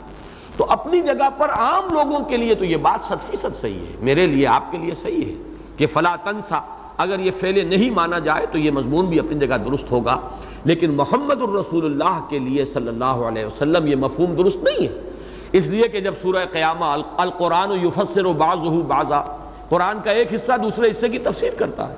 [0.58, 3.96] تو اپنی جگہ پر عام لوگوں کے لیے تو یہ بات صد فیصد صحیح ہے۔
[4.00, 6.60] میرے لیے، آپ کے لیے صحیح ہے کہ فلا تنسا۔
[6.98, 10.18] اگر یہ فعل نہیں مانا جائے تو یہ مضمون بھی اپنی جگہ درست ہوگا۔
[10.66, 15.10] لیکن محمد الرسول اللہ کے لیے صلی اللہ علیہ وسلم یہ مفہوم درست نہیں ہے۔
[15.52, 16.86] اس لیے کہ جب سورہ قیامہ
[17.18, 19.22] القرآن یفسر و بعض بعضا،
[19.70, 21.96] قرآن کا ایک حصہ دوسرے حصے کی تفسیر کرتا ہے۔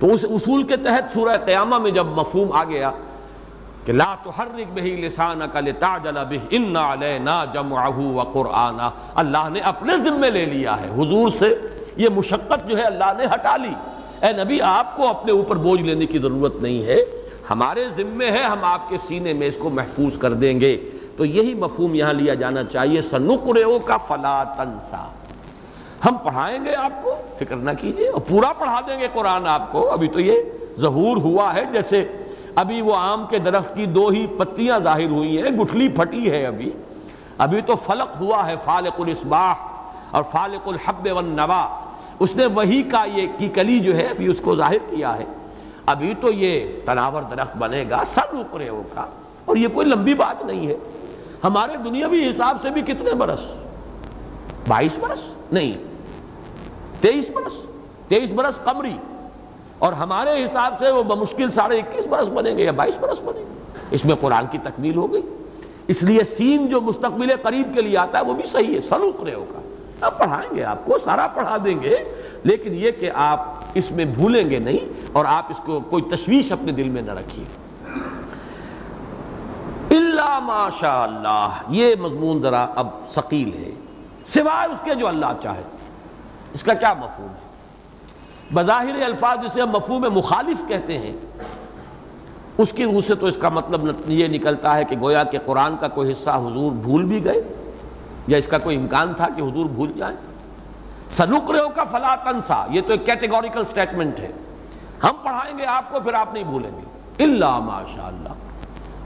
[0.00, 2.90] تو اس اصول کے تحت سورہ قیامہ میں جب مفہوم آ گیا
[3.84, 9.98] کہ لا تحرک بہی لسانک لتعجل بہ، ان علینا جمعہ و قرآن اللہ نے اپنے
[9.98, 11.54] ذمے لے لیا ہے۔ حضور سے
[11.96, 13.74] یہ مشقت جو ہے اللہ نے ہٹا لی۔
[14.26, 17.04] اے نبی، آپ کو اپنے اوپر بوجھ لینے کی ضرورت نہیں ہے۔
[17.50, 21.24] ہمارے ذمے ہے، ہم آپ کے سینے میں اس کو محفوظ کر دیں گے۔ تو
[21.24, 25.08] یہی مفہوم یہاں لیا جانا چاہیے سنقرئو کا فلا تنسا۔
[26.04, 29.72] ہم پڑھائیں گے آپ کو، فکر نہ کیجیے، اور پورا پڑھا دیں گے قرآن آپ
[29.72, 30.42] کو۔ ابھی تو یہ
[30.80, 32.04] ظہور ہوا ہے، جیسے
[32.54, 36.46] ابھی وہ آم کے درخت کی دو ہی پتیاں ظاہر ہوئی ہیں، گٹھلی پھٹی ہے
[36.46, 36.70] ابھی۔
[37.38, 39.54] ابھی تو فلق ہوا ہے، فالق الاسباح
[40.10, 41.78] اور فالق الحب والنوا۔
[42.18, 45.24] اس نے وہی کا یہ کی کلی جو ہے، ابھی اس کو ظاہر کیا ہے۔
[45.86, 49.06] ابھی تو یہ تناور درخت بنے گا، سب رکرے کا
[49.44, 50.76] اور یہ کوئی لمبی بات نہیں ہے۔
[51.44, 53.40] ہمارے دنیاوی حساب سے بھی کتنے برس؟
[54.68, 55.18] بائیس برس؟
[55.52, 55.78] نہیں۔
[57.00, 57.52] تیئیس برس۔
[58.08, 58.96] تیئیس برس قمری۔
[59.78, 63.42] اور ہمارے حساب سے وہ بمشکل ساڑھے اکیس برس بنیں گے یا بائیس برس بنیں
[63.42, 63.60] گے۔
[63.90, 65.22] اس میں قرآن کی تکمیل ہو گئی۔
[65.86, 69.24] اس لیے سین جو مستقبل قریب کے لیے آتا ہے، وہ بھی صحیح ہے۔ سلوک
[69.24, 69.60] رہے ہوگا
[70.00, 71.96] اب پڑھائیں گے، آپ کو سارا پڑھا دیں گے،
[72.42, 76.52] لیکن یہ کہ آپ اس میں بھولیں گے نہیں اور آپ اس کو کوئی تشویش
[76.52, 77.44] اپنے دل میں نہ رکھیے۔
[79.96, 83.70] اللہ ماشاء اللہ یہ مضمون ذرا اب ثقیل ہے۔
[84.26, 85.62] سوائے اس کے جو اللہ چاہے۔
[86.54, 87.46] اس کا کیا مفہوم ہے؟
[88.54, 91.12] بظاہر الفاظ جسے ہم مفہوم مخالف کہتے ہیں۔
[92.58, 95.76] اس کی روح سے تو اس کا مطلب یہ نکلتا ہے کہ گویا کہ قرآن
[95.80, 97.65] کا کوئی حصہ حضور بھول بھی گئے۔
[98.26, 100.16] یا اس کا کوئی امکان تھا کہ حضور بھول جائیں؟
[101.12, 104.30] سنکروں کا فلا تنسا، یہ تو ایک کیٹیگوریکل سٹیٹمنٹ ہے۔
[105.02, 108.28] ہم پڑھائیں گے آپ کو، پھر آپ نہیں بھولیں گے۔ اللہ ماشاء اللہ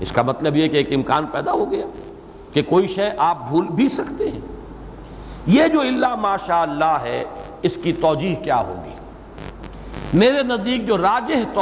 [0.01, 1.87] اس کا مطلب یہ کہ ایک امکان پیدا ہو گیا
[2.53, 4.41] کہ کوئی شے آپ بھول بھی سکتے ہیں۔
[5.47, 7.25] یہ جو اللہ ماشاء اللہ ہے،
[7.63, 8.91] اس کی توجیح کیا ہوگی؟
[10.15, 11.59] میرے نزدیک جو راجح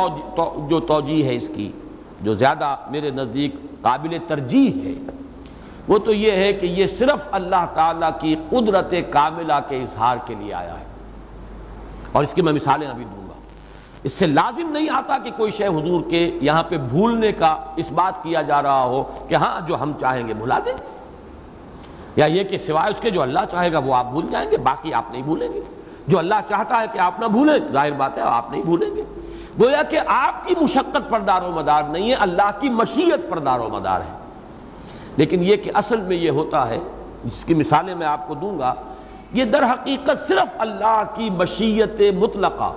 [0.68, 1.72] جو توجیح ہے اس کی،
[2.20, 5.10] جو زیادہ میرے نزدیک قابل ترجیح ہے
[5.88, 10.34] وہ تو یہ ہے کہ یہ صرف اللہ تعالیٰ کی قدرت کاملہ کے اظہار کے
[10.38, 10.84] لیے آیا ہے۔
[12.12, 13.32] اور اس کی میں مثالیں ابھی دوں گا۔
[14.02, 17.92] اس سے لازم نہیں آتا کہ کوئی شے حضور کے یہاں پہ بھولنے کا اس
[17.92, 20.72] بات کیا جا رہا ہو کہ ہاں جو ہم چاہیں گے بھلا دیں۔
[22.16, 24.56] یا یہ کہ سوائے اس کے جو اللہ چاہے گا وہ آپ بھول جائیں گے،
[24.56, 25.60] باقی آپ نہیں بھولیں گے۔
[26.08, 29.02] جو اللہ چاہتا ہے کہ آپ نہ بھولیں، ظاہر بات ہے، آپ نہیں بھولیں گے۔
[29.60, 33.38] گویا کہ آپ کی مشقت پر دار و مدار نہیں ہے، اللہ کی مشیت پر
[33.38, 34.17] دار و مدار ہے۔
[35.18, 36.78] لیکن یہ کہ اصل میں یہ ہوتا ہے،
[37.24, 38.74] جس کی مثالیں میں آپ کو دوں گا،
[39.32, 42.72] یہ در حقیقت صرف اللہ کی مشیت مطلقہ،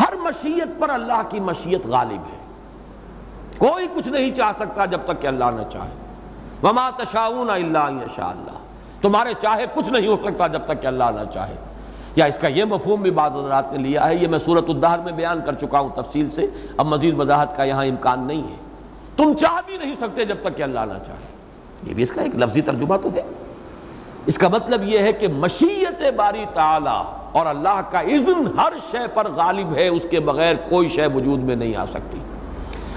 [0.00, 2.42] ہر مشیت پر اللہ کی مشیت غالب ہے۔
[3.58, 5.90] کوئی کچھ نہیں چاہ سکتا جب تک کہ اللہ نہ چاہے۔
[6.62, 8.58] وما تشاؤن اللہ شاء اللہ
[9.02, 11.54] تمہارے چاہے کچھ نہیں ہو سکتا جب تک کہ اللہ نہ چاہے۔
[12.16, 14.98] یا اس کا یہ مفہوم بھی بعض حضرات نے لیا ہے، یہ میں صورت الدہر
[14.98, 16.46] میں بیان کر چکا ہوں تفصیل سے،
[16.76, 18.56] اب مزید وضاحت کا یہاں امکان نہیں ہے۔
[19.16, 21.41] تم چاہ بھی نہیں سکتے جب تک کہ اللہ نہ چاہے۔
[21.86, 23.22] یہ بھی اس کا ایک لفظی ترجمہ تو ہے۔
[24.26, 27.02] اس کا مطلب یہ ہے کہ مشیت باری تعالی
[27.32, 31.40] اور اللہ کا اذن ہر شے پر غالب ہے، اس کے بغیر کوئی شے وجود
[31.40, 32.18] میں نہیں آ سکتی۔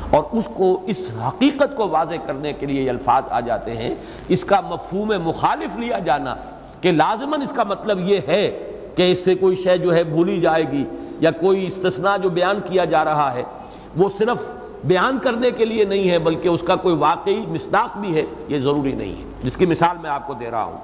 [0.10, 3.96] اور اس کو، اس حقیقت کو واضح کرنے کے لیے یہ الفاظ آ جاتے ہیں۔
[4.30, 6.36] اس کا مفہوم مخالف لیا جانا
[6.82, 10.42] کہ لازماً اس کا مطلب یہ ہے کہ اس سے کوئی شے جو ہے بھولی
[10.42, 10.86] جائے گی
[11.20, 13.44] یا کوئی استثناء جو بیان کیا جا رہا ہے،
[13.98, 18.16] وہ صرف بیان کرنے کے لیے نہیں ہے، بلکہ اس کا کوئی واقعی مصداق بھی
[18.16, 20.78] ہے، یہ ضروری نہیں ہے۔ جس کی مثال میں آپ کو دے رہا ہوں۔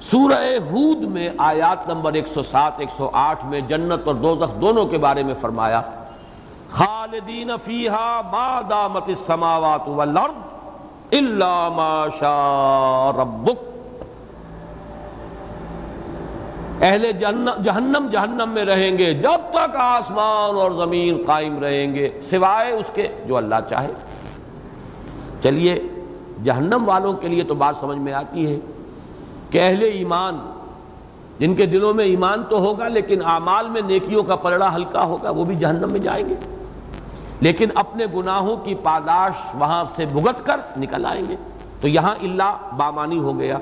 [0.00, 5.34] سورہ ہود میں آیات نمبر 107 108 میں جنت اور دوزخ دونوں کے بارے میں
[5.40, 5.80] فرمایا،
[6.70, 13.69] خالدین فیہا ما دامت السماوات والارض الا ما شاء ربک۔
[16.80, 17.10] اہل
[17.62, 22.86] جہنم جہنم میں رہیں گے، جب تک آسمان اور زمین قائم رہیں گے، سوائے اس
[22.94, 23.92] کے جو اللہ چاہے۔
[25.42, 25.82] چلیے،
[26.44, 28.58] جہنم والوں کے لیے تو بات سمجھ میں آتی ہے
[29.50, 30.38] کہ اہل ایمان،
[31.38, 35.30] جن کے دلوں میں ایمان تو ہوگا، لیکن اعمال میں نیکیوں کا پلڑا ہلکا ہوگا،
[35.30, 36.34] وہ بھی جہنم میں جائیں گے۔
[37.40, 41.36] لیکن اپنے گناہوں کی پاداش وہاں سے بھگت کر نکل آئیں گے۔
[41.80, 43.58] تو یہاں اللہ بامانی ہو گیا،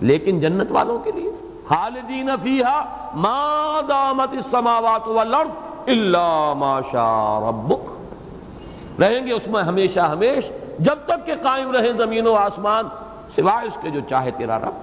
[0.00, 1.31] لیکن جنت والوں کے لیے۔
[1.72, 2.84] خالدین فیہا
[3.14, 5.48] ما دامت السماوات والارض
[5.86, 11.92] الا ما شاء ربک۔ رہیں گے اس میں ہمیشہ ہمیش، جب تک کہ قائم رہیں
[11.92, 12.84] زمین و آسمان،
[13.36, 14.74] سوائے اس کے جو چاہے تیرا رب۔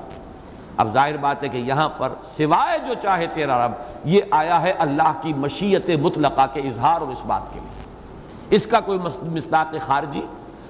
[0.78, 3.72] اب ظاہر بات ہے کہ یہاں پر سوائے جو چاہے تیرا رب،
[4.06, 8.68] یہ آیا ہے اللہ کی مشیت مطلقہ کے اظہار اور اس بات کے لیے۔ اس
[8.68, 10.26] کا کوئی مصداق خارجی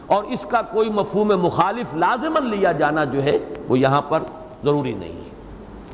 [0.08, 3.38] اور اس کا کوئی مفہوم مخالف لازمن لیا جانا جو ہے،
[3.68, 4.24] وہ یہاں پر
[4.64, 5.29] ضروری نہیں ہے۔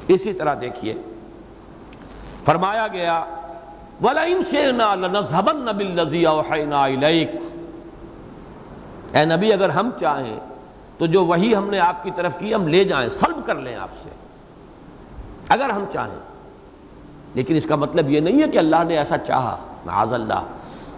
[0.07, 0.93] اسی طرح دیکھیے۔
[2.45, 3.25] فرمایا گیا،
[4.03, 7.37] وَلَئِن شِئْنَا لَنَذْهَبَنَّ بِالَّذِي أَوْحَيْنَا إِلَيْكَ
[9.17, 10.39] اے نبی، اگر ہم چاہیں
[10.97, 13.75] تو جو وہی ہم نے آپ کی طرف کی، ہم لے جائیں، سلب کر لیں
[13.75, 14.09] آپ سے۔
[15.49, 16.19] اگر ہم چاہیں۔
[17.33, 20.45] لیکن اس کا مطلب یہ نہیں ہے کہ اللہ نے ایسا چاہا۔ معاذ اللہ۔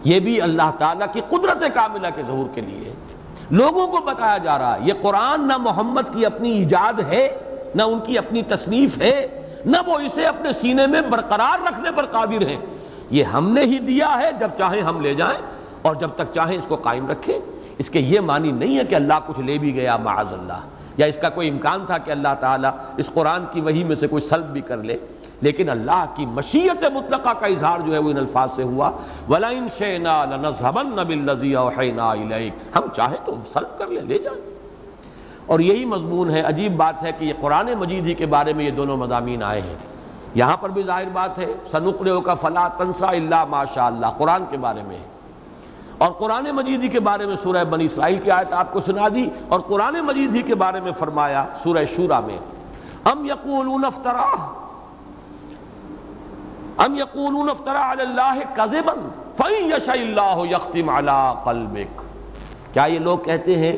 [0.04, 2.94] یہ بھی اللہ تعالیٰ کی قدرت کاملہ کے ظہور کے لیے۔
[3.52, 7.82] لوگوں کو بتایا جا رہا ہے، یہ قرآن نہ محمد کی اپنی ایجاد ہے۔ نہ
[7.82, 9.28] ان کی اپنی تصنیف ہے،
[9.66, 12.58] نہ وہ اسے اپنے سینے میں برقرار رکھنے پر قادر ہیں۔
[13.12, 15.38] یہ ہم نے ہی دیا ہے جب چاہیں ہم لے جائیں،
[15.82, 17.40] اور جب تک چاہیں اس کو قائم رکھیں۔
[17.78, 20.60] اس کے یہ معنی نہیں ہے کہ اللہ کچھ لے بھی گیا معاذ اللہ،
[20.98, 24.08] یا اس کا کوئی امکان تھا کہ اللہ تعالیٰ اس قرآن کی وہی میں سے
[24.08, 24.98] کوئی سلب بھی کر لے۔
[25.42, 28.92] لیکن اللہ کی مشیت مطلقہ کا اظہار جو ہے وہ ان الفاظ سے ہوا۔
[29.30, 34.57] وَلَئِن شَيْنَا لَنَزْهَبَنَّ بِالَّذِي أَوْحَيْنَا إِلَيْكَ۔ ہم چاہیں تو سلب کر لیں، لے جائیں۔
[35.48, 38.66] اور یہی مضمون ہے، عجیب بات ہے کہ یہ قرآن مجید ہی کے بارے میں
[38.66, 39.76] یہ دونوں مضامین آئے ہیں۔
[40.36, 44.58] یہاں پر بھی ظاہر بات ہے سنقرے کا فلا تنسا اللہ ماشاء اللہ، قرآن کے
[44.58, 45.06] بارے میں ہے۔
[45.98, 49.08] اور قرآن مجید ہی کے بارے میں سورہ بنی اسرائیل کی آیت آپ کو سنا
[49.08, 52.38] دی، اور قرآن مجید ہی کے بارے میں فرمایا سورہ شورہ میں،
[53.06, 54.26] ام یقولون افطرا
[56.78, 58.94] ام یقولون افطرا علی اللہ کذبا
[59.38, 62.02] فین یشاء اللہ یختم علی قلبک۔
[62.74, 63.76] کیا یہ لوگ کہتے ہیں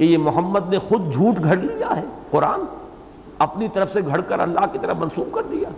[0.00, 2.60] کہ یہ محمد نے خود جھوٹ گھڑ لیا ہے، قرآن
[3.38, 5.68] اپنی طرف سے گھڑ کر اللہ کی طرف منسوخ کر دیا۔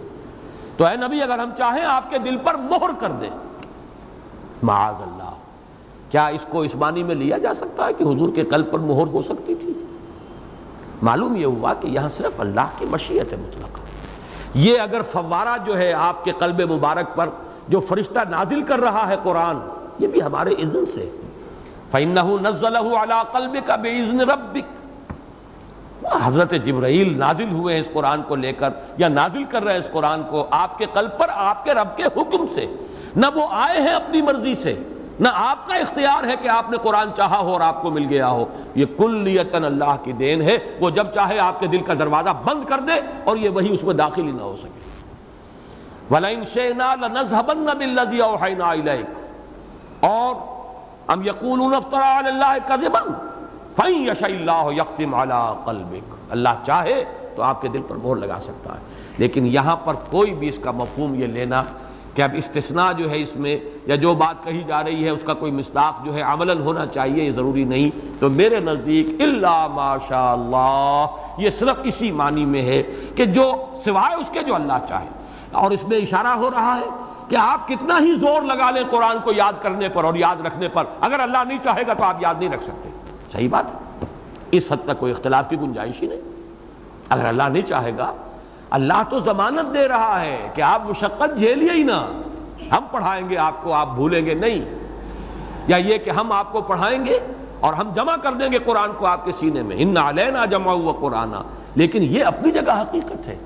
[0.77, 3.31] تو اے نبی، اگر ہم چاہیں آپ کے دل پر مہر کر دیں۔
[4.63, 5.31] معاذ اللہ۔
[6.11, 8.79] کیا اس کو اس معنی میں لیا جا سکتا ہے کہ حضور کے قلب پر
[8.79, 9.73] مہر ہو سکتی تھی؟
[11.03, 13.81] معلوم یہ ہوا کہ یہاں صرف اللہ کی مشیت ہے مطلقہ
[14.55, 17.29] یہ اگر فوارہ جو ہے آپ کے قلب مبارک پر
[17.69, 19.57] جو فرشتہ نازل کر رہا ہے قرآن،
[19.99, 21.11] یہ بھی ہمارے اذن سے۔
[21.93, 24.67] فَإِنَّهُ نَزَّلَهُ عَلَىٰ قَلْبِكَ بِإِذْنِ رَبِّكَ۔
[26.23, 29.81] حضرت جبرائیل نازل ہوئے ہیں اس قرآن کو لے کر، یا نازل کر رہے ہیں
[29.81, 32.67] اس قرآن کو آپ کے قلب پر، آپ کے رب کے حکم سے۔
[33.17, 34.79] نہ وہ آئے ہیں اپنی مرضی سے،
[35.21, 38.07] نہ آپ کا اختیار ہے کہ آپ نے قرآن چاہا ہو اور آپ کو مل
[38.09, 38.45] گیا ہو۔
[38.75, 42.65] یہ کلیتن اللہ کی دین ہے، وہ جب چاہے آپ کے دل کا دروازہ بند
[42.65, 44.81] کر دے اور یہ وہی اس میں داخل ہی نہ ہو سکے۔
[46.15, 49.13] وَلَئِن شَيْنَا لَنَزْهَبَنَّ بِالَّذِي أَوْحَيْنَا إِلَيْكَ۔
[50.07, 50.52] اور
[51.09, 53.01] ام یقولون افترا علی اللہ کذبا،
[53.77, 57.05] فَإِن يَشَئِ اللَّهُ يَقْتِمْ عَلَىٰ قَلْبِكَ اللہ چاہے
[57.37, 58.79] تو آپ کے دل پر مہر لگا سکتا ہے،
[59.19, 61.63] لیکن یہاں پر کوئی بھی اس کا مفہوم یہ لینا
[62.15, 65.21] کہ اب استثناء جو ہے اس میں یا جو بات کہی جا رہی ہے، اس
[65.25, 69.67] کا کوئی مصداق جو ہے عملاً ہونا چاہیے، یہ ضروری نہیں۔ تو میرے نزدیک اللہ
[69.67, 71.07] ماشاء اللہ،
[71.39, 72.83] یہ صرف اسی معنی میں ہے
[73.15, 73.53] کہ جو
[73.85, 75.07] سوائے اس کے جو اللہ چاہے۔
[75.53, 76.89] اور اس میں اشارہ ہو رہا ہے
[77.33, 80.69] کہ آپ کتنا ہی زور لگا لیں قرآن کو یاد کرنے پر اور یاد رکھنے
[80.69, 82.89] پر، اگر اللہ نہیں چاہے گا تو آپ یاد نہیں رکھ سکتے۔
[83.33, 84.05] صحیح بات؟ ہے
[84.51, 86.21] اس حد تک کوئی اختلاف کی گنجائش ہی نہیں۔
[87.09, 88.13] اگر اللہ نہیں چاہے گا،
[88.71, 92.07] اللہ تو ضمانت دے رہا ہے کہ آپ مشقت جھیلیے ہی نا
[92.73, 94.75] ہم پڑھائیں گے، آپ کو آپ بھولیں گے نہیں۔
[95.67, 97.19] یا یہ کہ ہم آپ کو پڑھائیں گے
[97.61, 100.73] اور ہم جمع کر دیں گے قرآن کو آپ کے سینے میں۔ ان علینا جمع
[100.73, 101.33] ہوا قرآن
[101.75, 103.37] لیکن یہ اپنی جگہ حقیقت ہے۔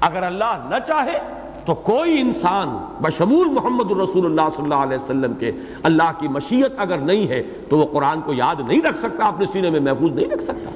[0.00, 2.68] اگر اللہ نہ چاہے تو کوئی انسان
[3.00, 7.42] بشمول محمد الرسول اللہ صلی اللہ علیہ وسلم کے اللہ کی مشیت اگر نہیں ہے
[7.70, 10.70] تو وہ قرآن کو یاد نہیں رکھ سکتا، اپنے سینے میں محفوظ نہیں رکھ سکتا۔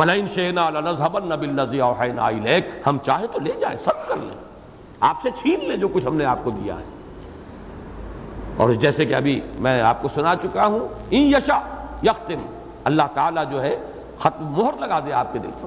[0.00, 4.44] وَلَئِن شَيْنَا لَنَزْهَبَنَّ بِالَّذِي أَوْحَيْنَا إِلَيْكَ ہم چاہیں تو لے جائیں سب کر لیں۔
[5.00, 6.84] آپ سے چھین لیں جو کچھ ہم نے آپ کو دیا ہے۔
[8.56, 11.60] اور جیسے کہ ابھی میں آپ کو سنا چکا ہوں، ان یشا
[12.02, 12.46] یختم،
[12.84, 13.78] اللہ تعالیٰ جو ہے،
[14.18, 15.66] ختم مہر لگا دے آپ کے دل پر۔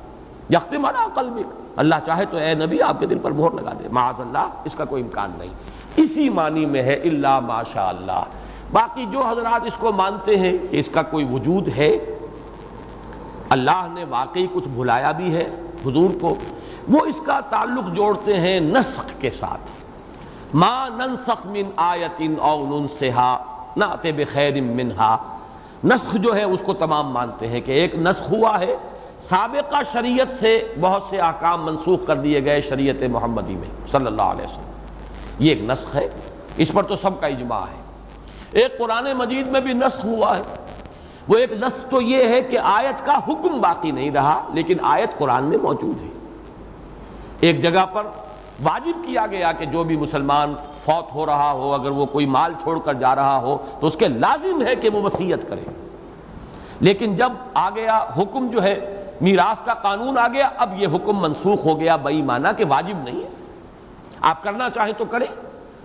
[0.53, 3.87] یختم علی قلبک۔ اللہ چاہے تو اے نبی آپ کے دل پر مہر لگا دے۔
[3.91, 5.49] معاذ اللہ، اس کا کوئی امکان نہیں۔
[5.97, 8.23] اسی معنی میں ہے اللہ ماشاء اللہ
[8.71, 11.97] باقی جو حضرات اس کو مانتے ہیں کہ اس کا کوئی وجود ہے،
[13.49, 15.49] اللہ نے واقعی کچھ بھلایا بھی ہے
[15.85, 16.35] حضور کو۔
[16.91, 19.71] وہ اس کا تعلق جوڑتے ہیں نسخ کے ساتھ۔
[20.53, 23.37] ما ننسخ من آیت او ننسہا
[23.77, 25.17] نعت بخیر منہا۔
[25.83, 28.75] نسخ جو ہے اس کو تمام مانتے ہیں کہ ایک نسخ ہوا ہے
[29.21, 34.21] سابقہ شریعت سے بہت سے احکام منسوخ کر دیے گئے شریعت محمدی میں، صلی اللہ
[34.21, 34.71] علیہ وسلم۔
[35.39, 36.09] یہ ایک نسخ ہے۔
[36.57, 37.81] اس پر تو سب کا اجماع ہے۔
[38.51, 40.41] ایک قرآن مجید میں بھی نسخ ہوا ہے۔
[41.27, 45.19] وہ ایک نص تو یہ ہے کہ آیت کا حکم باقی نہیں رہا، لیکن آیت
[45.19, 46.09] قرآن میں موجود ہے۔
[47.39, 48.03] ایک جگہ پر
[48.63, 50.53] واجب کیا گیا کہ جو بھی مسلمان
[50.85, 53.95] فوت ہو رہا ہو، اگر وہ کوئی مال چھوڑ کر جا رہا ہو، تو اس
[53.95, 55.87] کے لازم ہے کہ وہ وسیعت کرے۔
[56.79, 61.19] لیکن جب آ گیا حکم جو ہے میراث کا قانون آ گیا، اب یہ حکم
[61.19, 63.27] منسوخ ہو گیا، بئی مانا کہ واجب نہیں ہے۔
[64.21, 65.27] آپ کرنا چاہیں تو کریں،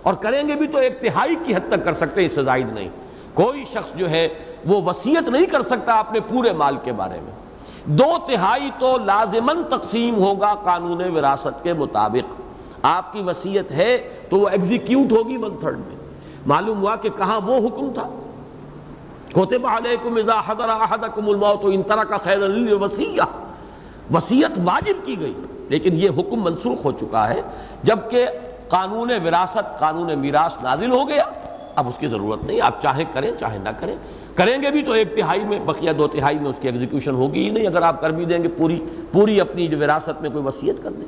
[0.01, 2.43] اور کریں گے بھی تو ایک تہائی کی حد تک کر سکتے ہیں، اس سے
[2.43, 2.89] زائد نہیں۔
[3.33, 4.27] کوئی شخص جو ہے،
[4.65, 7.31] وہ وسیعت نہیں کر سکتا اپنے پورے مال کے بارے میں۔
[7.85, 12.41] دو تہائی تو لازمن تقسیم ہوگا قانون وراثت کے مطابق۔
[12.81, 13.97] آپ کی وسیعت ہے
[14.29, 15.95] تو وہ ایگزیکیوٹ ہوگی ون تھرڈ میں۔
[16.45, 18.09] معلوم ہوا کہ کہاں وہ حکم تھا؟
[19.35, 23.21] کوتب علیکم اذا حضر احدکم الموت ان ترک خیر للوصیہ
[24.13, 25.33] وسیعت واجب کی گئی،
[25.69, 27.41] لیکن یہ حکم منسوخ ہو چکا ہے،
[27.83, 28.27] جبکہ
[28.69, 31.23] قانون وراثت، قانون میراث نازل ہو گیا۔
[31.75, 33.95] اب اس کی ضرورت نہیں، آپ چاہیں کریں چاہیں نہ کریں۔
[34.35, 37.43] کریں گے بھی تو ایک تہائی میں، بقیہ دو تہائی میں اس کی ایگزیکیوشن ہوگی
[37.45, 38.79] ہی نہیں۔ اگر آپ کر بھی دیں گے، پوری
[39.11, 41.07] پوری اپنی جو وراثت میں کوئی وصیت کر دیں۔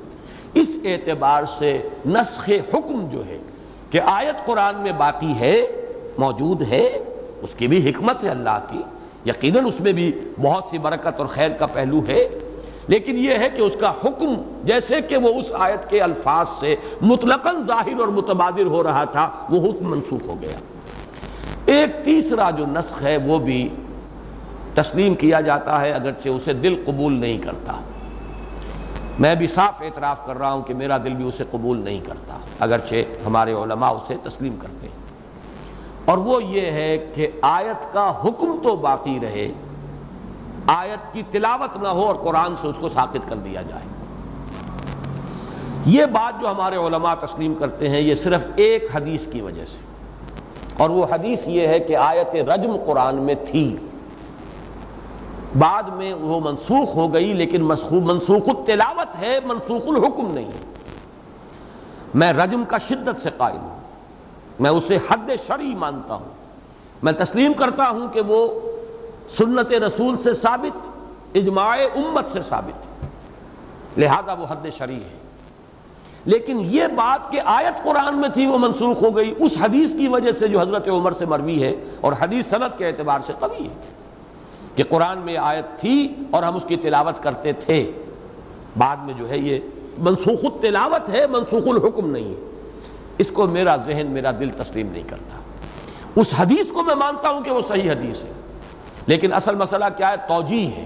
[0.53, 3.37] اس اعتبار سے نسخ حکم جو ہے،
[3.91, 5.55] کہ آیت قرآن میں باقی ہے،
[6.17, 6.87] موجود ہے
[7.41, 8.81] اس کی بھی حکمت ہے اللہ کی۔
[9.25, 10.11] یقیناً اس میں بھی
[10.41, 12.29] بہت سی برکت اور خیر کا پہلو ہے۔
[12.87, 16.75] لیکن یہ ہے کہ اس کا حکم، جیسے کہ وہ اس آیت کے الفاظ سے
[17.01, 20.57] مطلقاً ظاہر اور متبادر ہو رہا تھا، وہ حکم منسوخ ہو گیا۔
[21.65, 23.69] ایک تیسرا جو نسخ ہے، وہ بھی
[24.73, 27.73] تسلیم کیا جاتا ہے، اگرچہ اسے دل قبول نہیں کرتا۔
[29.19, 32.37] میں بھی صاف اعتراف کر رہا ہوں کہ میرا دل بھی اسے قبول نہیں کرتا،
[32.59, 32.95] اگرچہ
[33.25, 35.06] ہمارے علماء اسے تسلیم کرتے ہیں۔
[36.07, 39.51] اور وہ یہ ہے کہ آیت کا حکم تو باقی رہے،
[40.67, 43.83] آیت کی تلاوت نہ ہو اور قرآن سے اس کو ساقط کر دیا جائے۔
[45.85, 49.77] یہ بات جو ہمارے علماء تسلیم کرتے ہیں، یہ صرف ایک حدیث کی وجہ سے۔
[50.77, 53.77] اور وہ حدیث یہ ہے کہ آیت رجم قرآن میں تھی۔
[55.59, 60.51] بعد میں وہ منسوخ ہو گئی، لیکن منسوخ التلاوت ہے، منسوخ الحکم نہیں۔
[62.13, 63.76] میں رجم کا شدت سے قائل ہوں۔
[64.59, 66.29] میں اسے حد شرعی مانتا ہوں۔
[67.03, 68.59] میں تسلیم کرتا ہوں کہ وہ
[69.37, 70.87] سنت رسول سے ثابت،
[71.37, 72.87] اجماع امت سے ثابت
[73.99, 75.17] لہذا وہ حد شرعی ہے۔
[76.25, 80.07] لیکن یہ بات کہ آیت قرآن میں تھی وہ منسوخ ہو گئی، اس حدیث کی
[80.07, 83.63] وجہ سے جو حضرت عمر سے مروی ہے اور حدیث صنعت کے اعتبار سے قوی
[83.63, 83.91] ہے
[84.75, 87.91] کہ قرآن میں آیت تھی اور ہم اس کی تلاوت کرتے تھے۔
[88.77, 89.59] بعد میں جو ہے یہ
[89.97, 92.56] منسوخ التلاوت ہے، منسوخ الحکم نہیں ہے۔
[93.17, 95.37] اس کو میرا ذہن، میرا دل تسلیم نہیں کرتا۔
[96.15, 98.31] اس حدیث کو میں مانتا ہوں کہ وہ صحیح حدیث ہے۔
[99.05, 100.85] لیکن اصل مسئلہ کیا ہے؟ توجیح ہے۔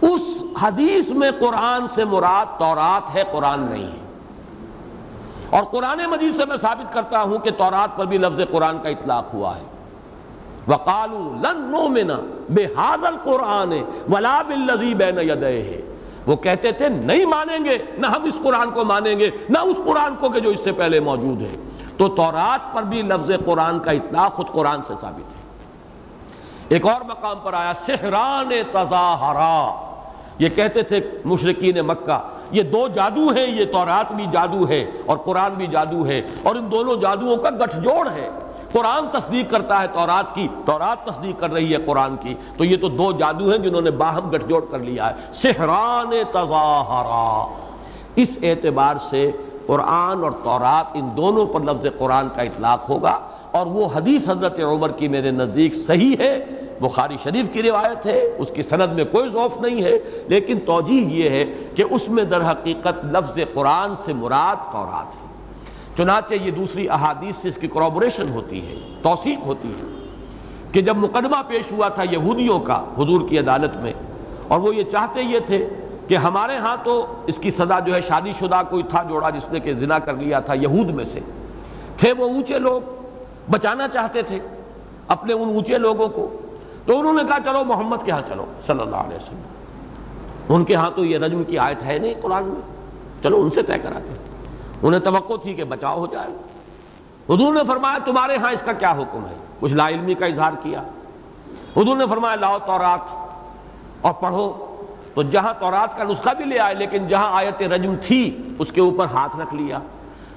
[0.00, 0.20] اس
[0.62, 4.04] حدیث میں قرآن سے مراد تورات ہے، قرآن نہیں ہے۔
[5.50, 8.88] اور قرآن مجید سے میں ثابت کرتا ہوں کہ تورات پر بھی لفظ قرآن کا
[8.88, 9.62] اطلاق ہوا ہے۔
[10.68, 12.12] وَقَالُوا لَن نُؤْمِنَ
[12.48, 13.82] بِهَذَا الْقُرْآنِ
[14.12, 15.93] وَلَا بِالَّذِي بَيْنَ يَدَيْهِ۔
[16.26, 19.76] وہ کہتے تھے، نہیں مانیں گے، نہ ہم اس قرآن کو مانیں گے، نہ اس
[19.84, 21.56] قرآن کو کہ جو اس سے پہلے موجود ہے.
[21.96, 25.44] تو تورات پر بھی لفظ قرآن کا اطلاق خود قرآن سے ثابت ہے۔
[26.68, 29.86] ایک اور مقام پر آیا سہران تظاہرا.
[30.38, 32.20] یہ کہتے تھے مشرقین مکہ،
[32.50, 36.56] یہ دو جادو ہیں، یہ تورات بھی جادو ہے اور قرآن بھی جادو ہے اور
[36.56, 38.30] ان دونوں جادوؤں کا گٹھ جوڑ ہے۔
[38.74, 42.76] قرآن تصدیق کرتا ہے تورات کی، تورات تصدیق کر رہی ہے قرآن کی۔ تو یہ
[42.76, 47.54] تو دو جادو ہیں جنہوں نے باہم گٹھ جوڑ کر لیا ہے۔ سہران تظاہرا۔
[48.16, 49.30] اس اعتبار سے
[49.66, 53.18] قرآن اور تورات ان دونوں پر لفظ قرآن کا اطلاق ہوگا۔
[53.50, 56.44] اور وہ حدیث حضرت عمر کی میرے نزدیک صحیح ہے۔
[56.80, 59.98] بخاری شریف کی روایت ہے، اس کی سند میں کوئی ضعف نہیں ہے۔
[60.28, 61.44] لیکن توجیح یہ ہے
[61.74, 65.23] کہ اس میں در حقیقت لفظ قرآن سے مراد تورات ہے۔
[65.96, 69.92] چنانچہ یہ دوسری احادیث سے اس کی کروبریشن ہوتی ہے، توثیق ہوتی ہے
[70.72, 73.92] کہ جب مقدمہ پیش ہوا تھا یہودیوں کا حضور کی عدالت میں،
[74.48, 75.66] اور وہ یہ چاہتے یہ تھے
[76.08, 79.48] کہ ہمارے ہاں تو اس کی سزا جو ہے شادی شدہ کوئی تھا جوڑا جس
[79.52, 81.20] نے کہ زنا کر لیا تھا یہود میں سے۔
[81.96, 82.80] تھے وہ اونچے لوگ،
[83.50, 84.38] بچانا چاہتے تھے
[85.08, 86.28] اپنے ان اونچے لوگوں کو۔
[86.86, 90.74] تو انہوں نے کہا، چلو محمد کے ہاں چلو، صلی اللہ علیہ وسلم۔ ان کے
[90.74, 92.60] ہاں تو یہ رجم کی آیت ہے نہیں قرآن میں۔
[93.22, 94.12] چلو ان سے طے کراتے
[94.84, 96.28] انہیں توقع تھی کہ بچاؤ ہو جائے۔
[97.34, 100.52] حضور نے فرمایا، تمہارے ہاں اس کا کیا حکم ہے؟ کچھ لا علمی کا اظہار
[100.62, 100.82] کیا۔
[101.76, 103.00] حضور نے فرمایا، لاؤ تورات
[104.00, 104.52] اور پڑھو۔
[105.14, 108.80] تو جہاں تورات کا نسخہ بھی لے آئے، لیکن جہاں آیت رجم تھی، اس کے
[108.80, 109.78] اوپر ہاتھ رکھ لیا۔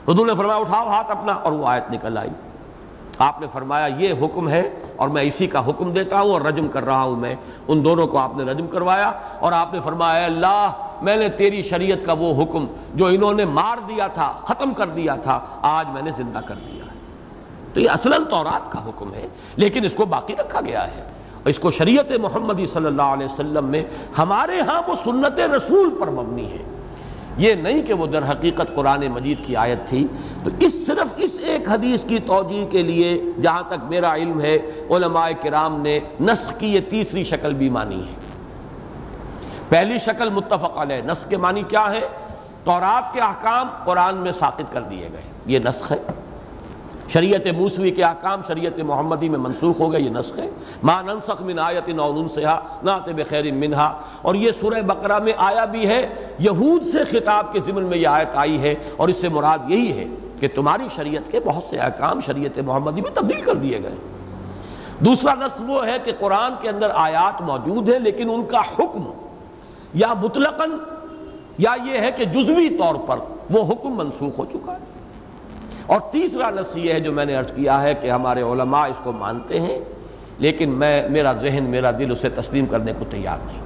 [0.08, 2.30] حضور نے فرمایا، اٹھاؤ ہاتھ اپنا اور وہ آیت نکل آئی۔
[3.18, 6.68] آپ نے فرمایا، یہ حکم ہے اور میں اسی کا حکم دیتا ہوں اور رجم
[6.68, 7.36] کر رہا ہوں میں۔
[7.68, 10.72] ان دونوں کو آپ نے رجم کروایا اور آپ نے فرمایا، اللہ
[11.02, 12.66] میں نے تیری شریعت کا وہ حکم
[12.96, 16.56] جو انہوں نے مار دیا تھا، ختم کر دیا تھا، آج میں نے زندہ کر
[16.56, 16.98] دیا ہے۔
[17.74, 21.02] تو یہ اصلاً تورات کا حکم ہے، لیکن اس کو باقی رکھا گیا ہے۔
[21.34, 23.84] اور اس کو شریعت محمدی صلی اللہ علیہ وسلم میں
[24.18, 26.64] ہمارے ہاں وہ سنت رسول پر مبنی ہے۔
[27.38, 30.08] یہ نہیں کہ وہ در حقیقت قرآن مجید کی آیت تھی۔
[30.44, 34.56] تو اس صرف اس ایک حدیث کی توجہ کے لیے جہاں تک میرا علم ہے،
[34.90, 38.27] علماء کرام نے نسخ کی یہ تیسری شکل بھی مانی ہے۔
[39.70, 42.08] پہلی شکل متفق علیہ، نسخ کے معنی کیا ہے؟
[42.64, 45.98] تورات کے احکام قرآن میں ساقط کر دیے گئے۔ یہ نسخ ہے۔
[47.10, 50.50] شریعت موسوی کے احکام شریعت محمدی میں منسوخ ہو گئے، یہ نسخ ہے۔
[50.84, 55.88] ما ننسخ من آیت نونسہا نات بخیر منہا۔ اور یہ سورہ بقرہ میں آیا بھی
[55.88, 59.60] ہے۔ یہود سے خطاب کے ضمن میں یہ آیت آئی ہے۔ اور اس سے مراد
[59.68, 60.06] یہی ہے
[60.40, 63.96] کہ تمہاری شریعت کے بہت سے احکام شریعت محمدی میں تبدیل کر دیے گئے۔
[65.00, 69.27] دوسرا نسخ وہ ہے کہ قرآن کے اندر آیات موجود ہیں، لیکن ان کا حکم
[69.94, 70.70] یا مطلقاً،
[71.58, 73.18] یا یہ ہے کہ جزوی طور پر
[73.50, 74.78] وہ حکم منسوخ ہو چکا ہے۔
[75.86, 79.00] اور تیسرا نص یہ ہے جو میں نے عرض کیا ہے کہ ہمارے علماء اس
[79.04, 79.80] کو مانتے ہیں،
[80.40, 83.62] لیکن میں، میرا ذہن، میرا دل اسے تسلیم کرنے کو تیار نہیں۔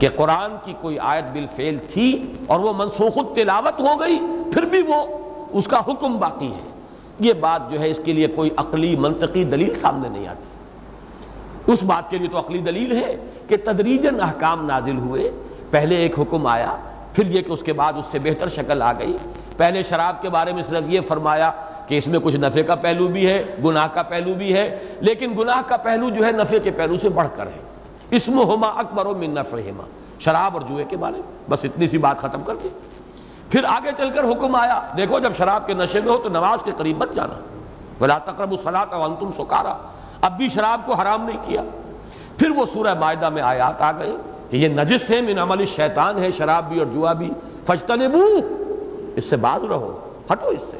[0.00, 4.18] کہ قرآن کی کوئی آیت بالفعل تھی اور وہ منسوخ التلاوت ہو گئی،
[4.54, 5.04] پھر بھی وہ
[5.50, 6.70] اس کا حکم باقی ہے۔
[7.20, 10.44] یہ بات جو ہے اس کے لیے کوئی عقلی، منطقی دلیل سامنے نہیں آتی۔
[11.72, 13.16] اس بات کے لیے تو عقلی دلیل ہے
[13.48, 15.30] کہ تدریجن احکام نازل ہوئے۔
[15.70, 16.76] پہلے ایک حکم آیا،
[17.12, 19.16] پھر یہ کہ اس کے بعد اس سے بہتر شکل آ گئی۔
[19.56, 21.50] پہلے شراب کے بارے میں صرف یہ فرمایا
[21.86, 25.34] کہ اس میں کچھ نفع کا پہلو بھی ہے، گناہ کا پہلو بھی ہے، لیکن
[25.38, 27.60] گناہ کا پہلو جو ہے نفع کے پہلو سے بڑھ کر ہے۔
[28.10, 29.56] اسم ہما اکبر و من نفع
[30.18, 32.68] شراب اور جوئے کے بارے میں۔ بس اتنی سی بات ختم کر دی۔
[33.50, 36.62] پھر آگے چل کر حکم آیا، دیکھو جب شراب کے نشے میں ہو تو نماز
[36.62, 37.34] کے قریب مت جانا۔
[37.98, 39.74] بلا تقرب الصلاۃ وانتم سکارا
[40.20, 41.62] اب بھی شراب کو حرام نہیں کیا۔
[42.38, 44.12] پھر وہ سورہ معدہ میں آیات آ گئے۔
[44.50, 47.30] کہ یہ نجس ہے من عمل شیطان ہے، شراب بھی اور جوا بھی۔
[47.66, 48.24] فجتنبو
[49.16, 49.98] اس سے باز رہو،
[50.32, 50.76] ہٹو اس سے،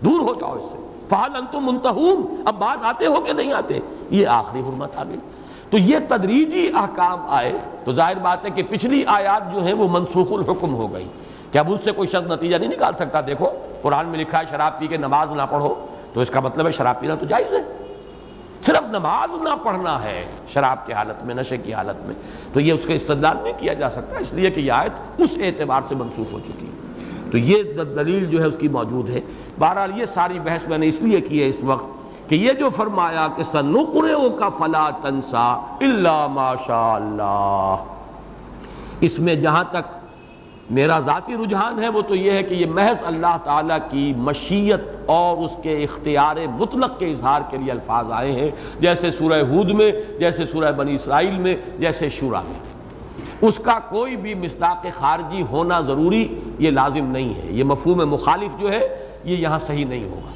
[0.00, 3.78] دور ہو جاؤ اس سے۔ فعال انتم منتہون، اب بات آتے ہو کہ نہیں آتے؟
[4.10, 5.16] یہ آخری حرمت آ گئی۔
[5.70, 7.52] تو یہ تدریجی احکام آئے۔
[7.84, 11.08] تو ظاہر بات ہے کہ پچھلی آیات جو ہیں وہ منسوخ الحکم ہو گئی۔
[11.52, 13.48] کہ اب اس سے کوئی شخص نتیجہ نہیں نکال سکتا، دیکھو،
[13.82, 15.74] قرآن میں لکھا ہے شراب پی کے نماز نہ پڑھو۔
[16.12, 17.75] تو اس کا مطلب ہے شراب پینا تو جائز ہے۔
[18.66, 22.14] صرف نماز نہ پڑھنا ہے، شراب کی حالت میں، نشے کی حالت میں،
[22.52, 25.30] تو یہ اس کا استدلال نہیں کیا جا سکتا، اس لیے کہ یہ آیت اس
[25.36, 26.86] اعتبار سے منسوخ ہو چکی ہے۔
[27.30, 29.20] تو یہ دلیل جو ہے اس کی موجود ہے۔
[29.58, 31.84] بہرحال یہ ساری بحث میں نے اس لیے کی ہے اس وقت
[32.30, 37.76] کہ یہ جو فرمایا کہ سنقرئ کا فلا تنسا الا ماشاء اللہ
[39.00, 40.05] اس میں جہاں تک
[40.70, 44.80] میرا ذاتی رجحان ہے، وہ تو یہ ہے کہ یہ محض اللہ تعالیٰ کی مشیت
[45.06, 49.70] اور اس کے اختیار مطلق کے اظہار کے لیے الفاظ آئے ہیں، جیسے سورہ ہود
[49.70, 52.60] میں، جیسے سورہ بنی اسرائیل میں، جیسے شورا میں۔
[53.42, 58.60] اس کا کوئی بھی مصداق خارجی ہونا ضروری یہ لازم نہیں ہے۔ یہ مفہوم مخالف
[58.60, 58.88] جو ہے،
[59.24, 60.32] یہ یہاں صحیح نہیں ہوگا۔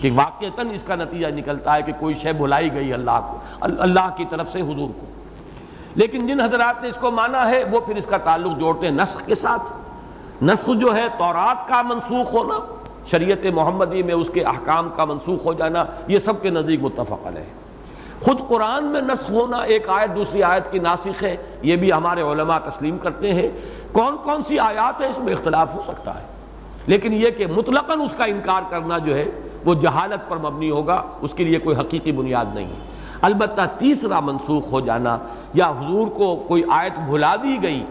[0.00, 4.10] کہ واقعتاً اس کا نتیجہ نکلتا ہے کہ کوئی شے بھلائی گئی اللہ کو، اللہ
[4.16, 5.23] کی طرف سے حضور کو۔
[5.94, 8.94] لیکن جن حضرات نے اس کو مانا ہے، وہ پھر اس کا تعلق جوڑتے ہیں
[8.94, 9.72] نسخ کے ساتھ۔
[10.44, 12.58] نسخ جو ہے، تورات کا منسوخ ہونا،
[13.06, 17.26] شریعت محمدی میں اس کے احکام کا منسوخ ہو جانا، یہ سب کے نزدیک متفق
[17.26, 17.64] علیہ۔
[18.24, 22.22] خود قرآن میں نسخ ہونا ایک آیت، دوسری آیت کی ناسخ ہے، یہ بھی ہمارے
[22.22, 23.48] علماء تسلیم کرتے ہیں۔
[23.92, 26.26] کون کون سی آیات ہیں، اس میں اختلاف ہو سکتا ہے۔
[26.86, 29.24] لیکن یہ کہ مطلقاً اس کا انکار کرنا جو ہے،
[29.64, 34.20] وہ جہالت پر مبنی ہوگا، اس کے لیے کوئی حقیقی بنیاد نہیں ہے۔ البتہ تیسرا
[34.20, 35.18] منسوخ ہو جانا
[35.54, 37.82] یا حضور کو کوئی آیت بھلا دی گئی؟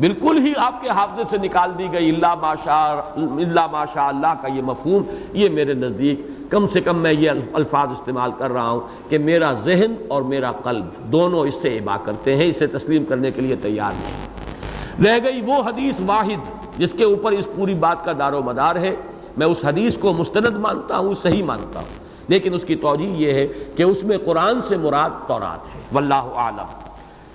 [0.00, 4.48] بالکل ہی آپ کے حافظے سے نکال دی گئی، اللہ ماشاء اللہ ماشاء اللہ کا
[4.48, 5.02] یہ مفہوم،
[5.32, 6.20] یہ میرے نزدیک
[6.50, 8.80] کم سے کم میں یہ الفاظ استعمال کر رہا ہوں
[9.10, 13.30] کہ میرا ذہن اور میرا قلب دونوں اس سے عبا کرتے ہیں، اسے تسلیم کرنے
[13.30, 18.04] کے لیے تیار نہیں رہ گئی وہ حدیث واحد جس کے اوپر اس پوری بات
[18.04, 18.94] کا دار و مدار ہے۔
[19.36, 23.32] میں اس حدیث کو مستند مانتا ہوں، صحیح مانتا ہوں، لیکن اس کی توجہ یہ
[23.32, 26.80] ہے کہ اس میں قرآن سے مراد تورات ہے۔ واللہ عالم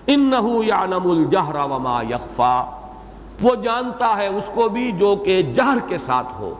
[0.07, 2.63] انہو یعلم الجہر وما یخفا۔
[3.41, 6.53] وہ جانتا ہے اس کو بھی جو کہ جہر کے ساتھ ہو۔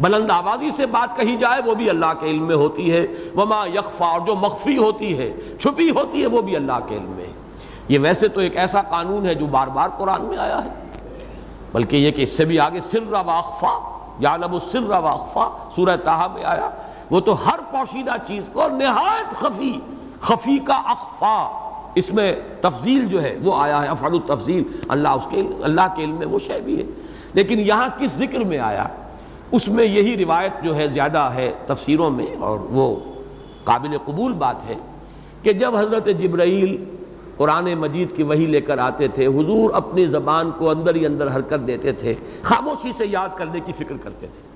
[0.00, 3.06] بلند آبادی سے بات کہی جائے وہ بھی اللہ کے علم میں ہوتی ہے۔
[3.36, 7.10] وما یخفا، اور جو مخفی ہوتی ہے، چھپی ہوتی ہے، وہ بھی اللہ کے علم
[7.10, 7.32] میں۔ ہے
[7.88, 10.70] یہ ویسے تو ایک ایسا قانون ہے جو بار بار قرآن میں آیا ہے۔
[11.72, 16.44] بلکہ یہ کہ اس سے بھی آگے سر واخفا یعلم السر واخفا سورہ تاہا میں
[16.44, 16.70] آیا۔
[17.10, 19.80] وہ تو ہر پوشیدہ چیز کو نہایت خفی
[20.20, 21.67] خفی کا اخفا۔
[21.98, 26.04] اس میں تفضیل جو ہے، وہ آیا ہے، افعل التفضیل۔ اللہ اس کے، اللہ کے
[26.04, 26.84] علم میں وہ شے بھی ہے۔
[27.34, 28.84] لیکن یہاں کس ذکر میں آیا؟
[29.52, 32.94] اس میں یہی روایت جو ہے زیادہ ہے تفسیروں میں، اور وہ
[33.64, 34.74] قابل قبول بات ہے
[35.42, 36.84] کہ جب حضرت جبرائیل
[37.36, 41.36] قرآن مجید کی وہی لے کر آتے تھے، حضور اپنی زبان کو اندر ہی اندر
[41.36, 44.47] حرکت دیتے تھے، خاموشی سے یاد کرنے کی فکر کرتے تھے۔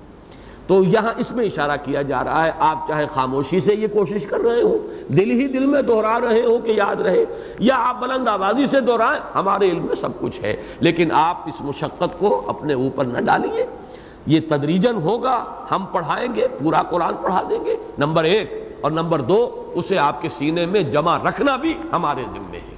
[0.67, 4.25] تو یہاں اس میں اشارہ کیا جا رہا ہے، آپ چاہے خاموشی سے یہ کوشش
[4.25, 4.77] کر رہے ہو
[5.07, 7.25] دل ہی دل میں دہرا رہے ہو کہ یاد رہے،
[7.59, 11.61] یا آپ بلند آبادی سے دہرائیں، ہمارے علم میں سب کچھ ہے، لیکن آپ اس
[11.61, 13.65] مشقت کو اپنے اوپر نہ ڈالیے۔
[14.27, 19.21] یہ تدریجن ہوگا، ہم پڑھائیں گے، پورا قرآن پڑھا دیں گے۔ نمبر ایک اور نمبر
[19.21, 22.75] دو، اسے آپ کے سینے میں جمع رکھنا بھی ہمارے ذمے ہے۔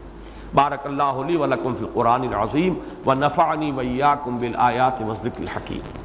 [0.53, 2.73] بارک اللہ علی ولکم فی القرآن العظیم
[3.05, 6.03] و نفعنی ویاکم بالآیات مصدق الحکیم۔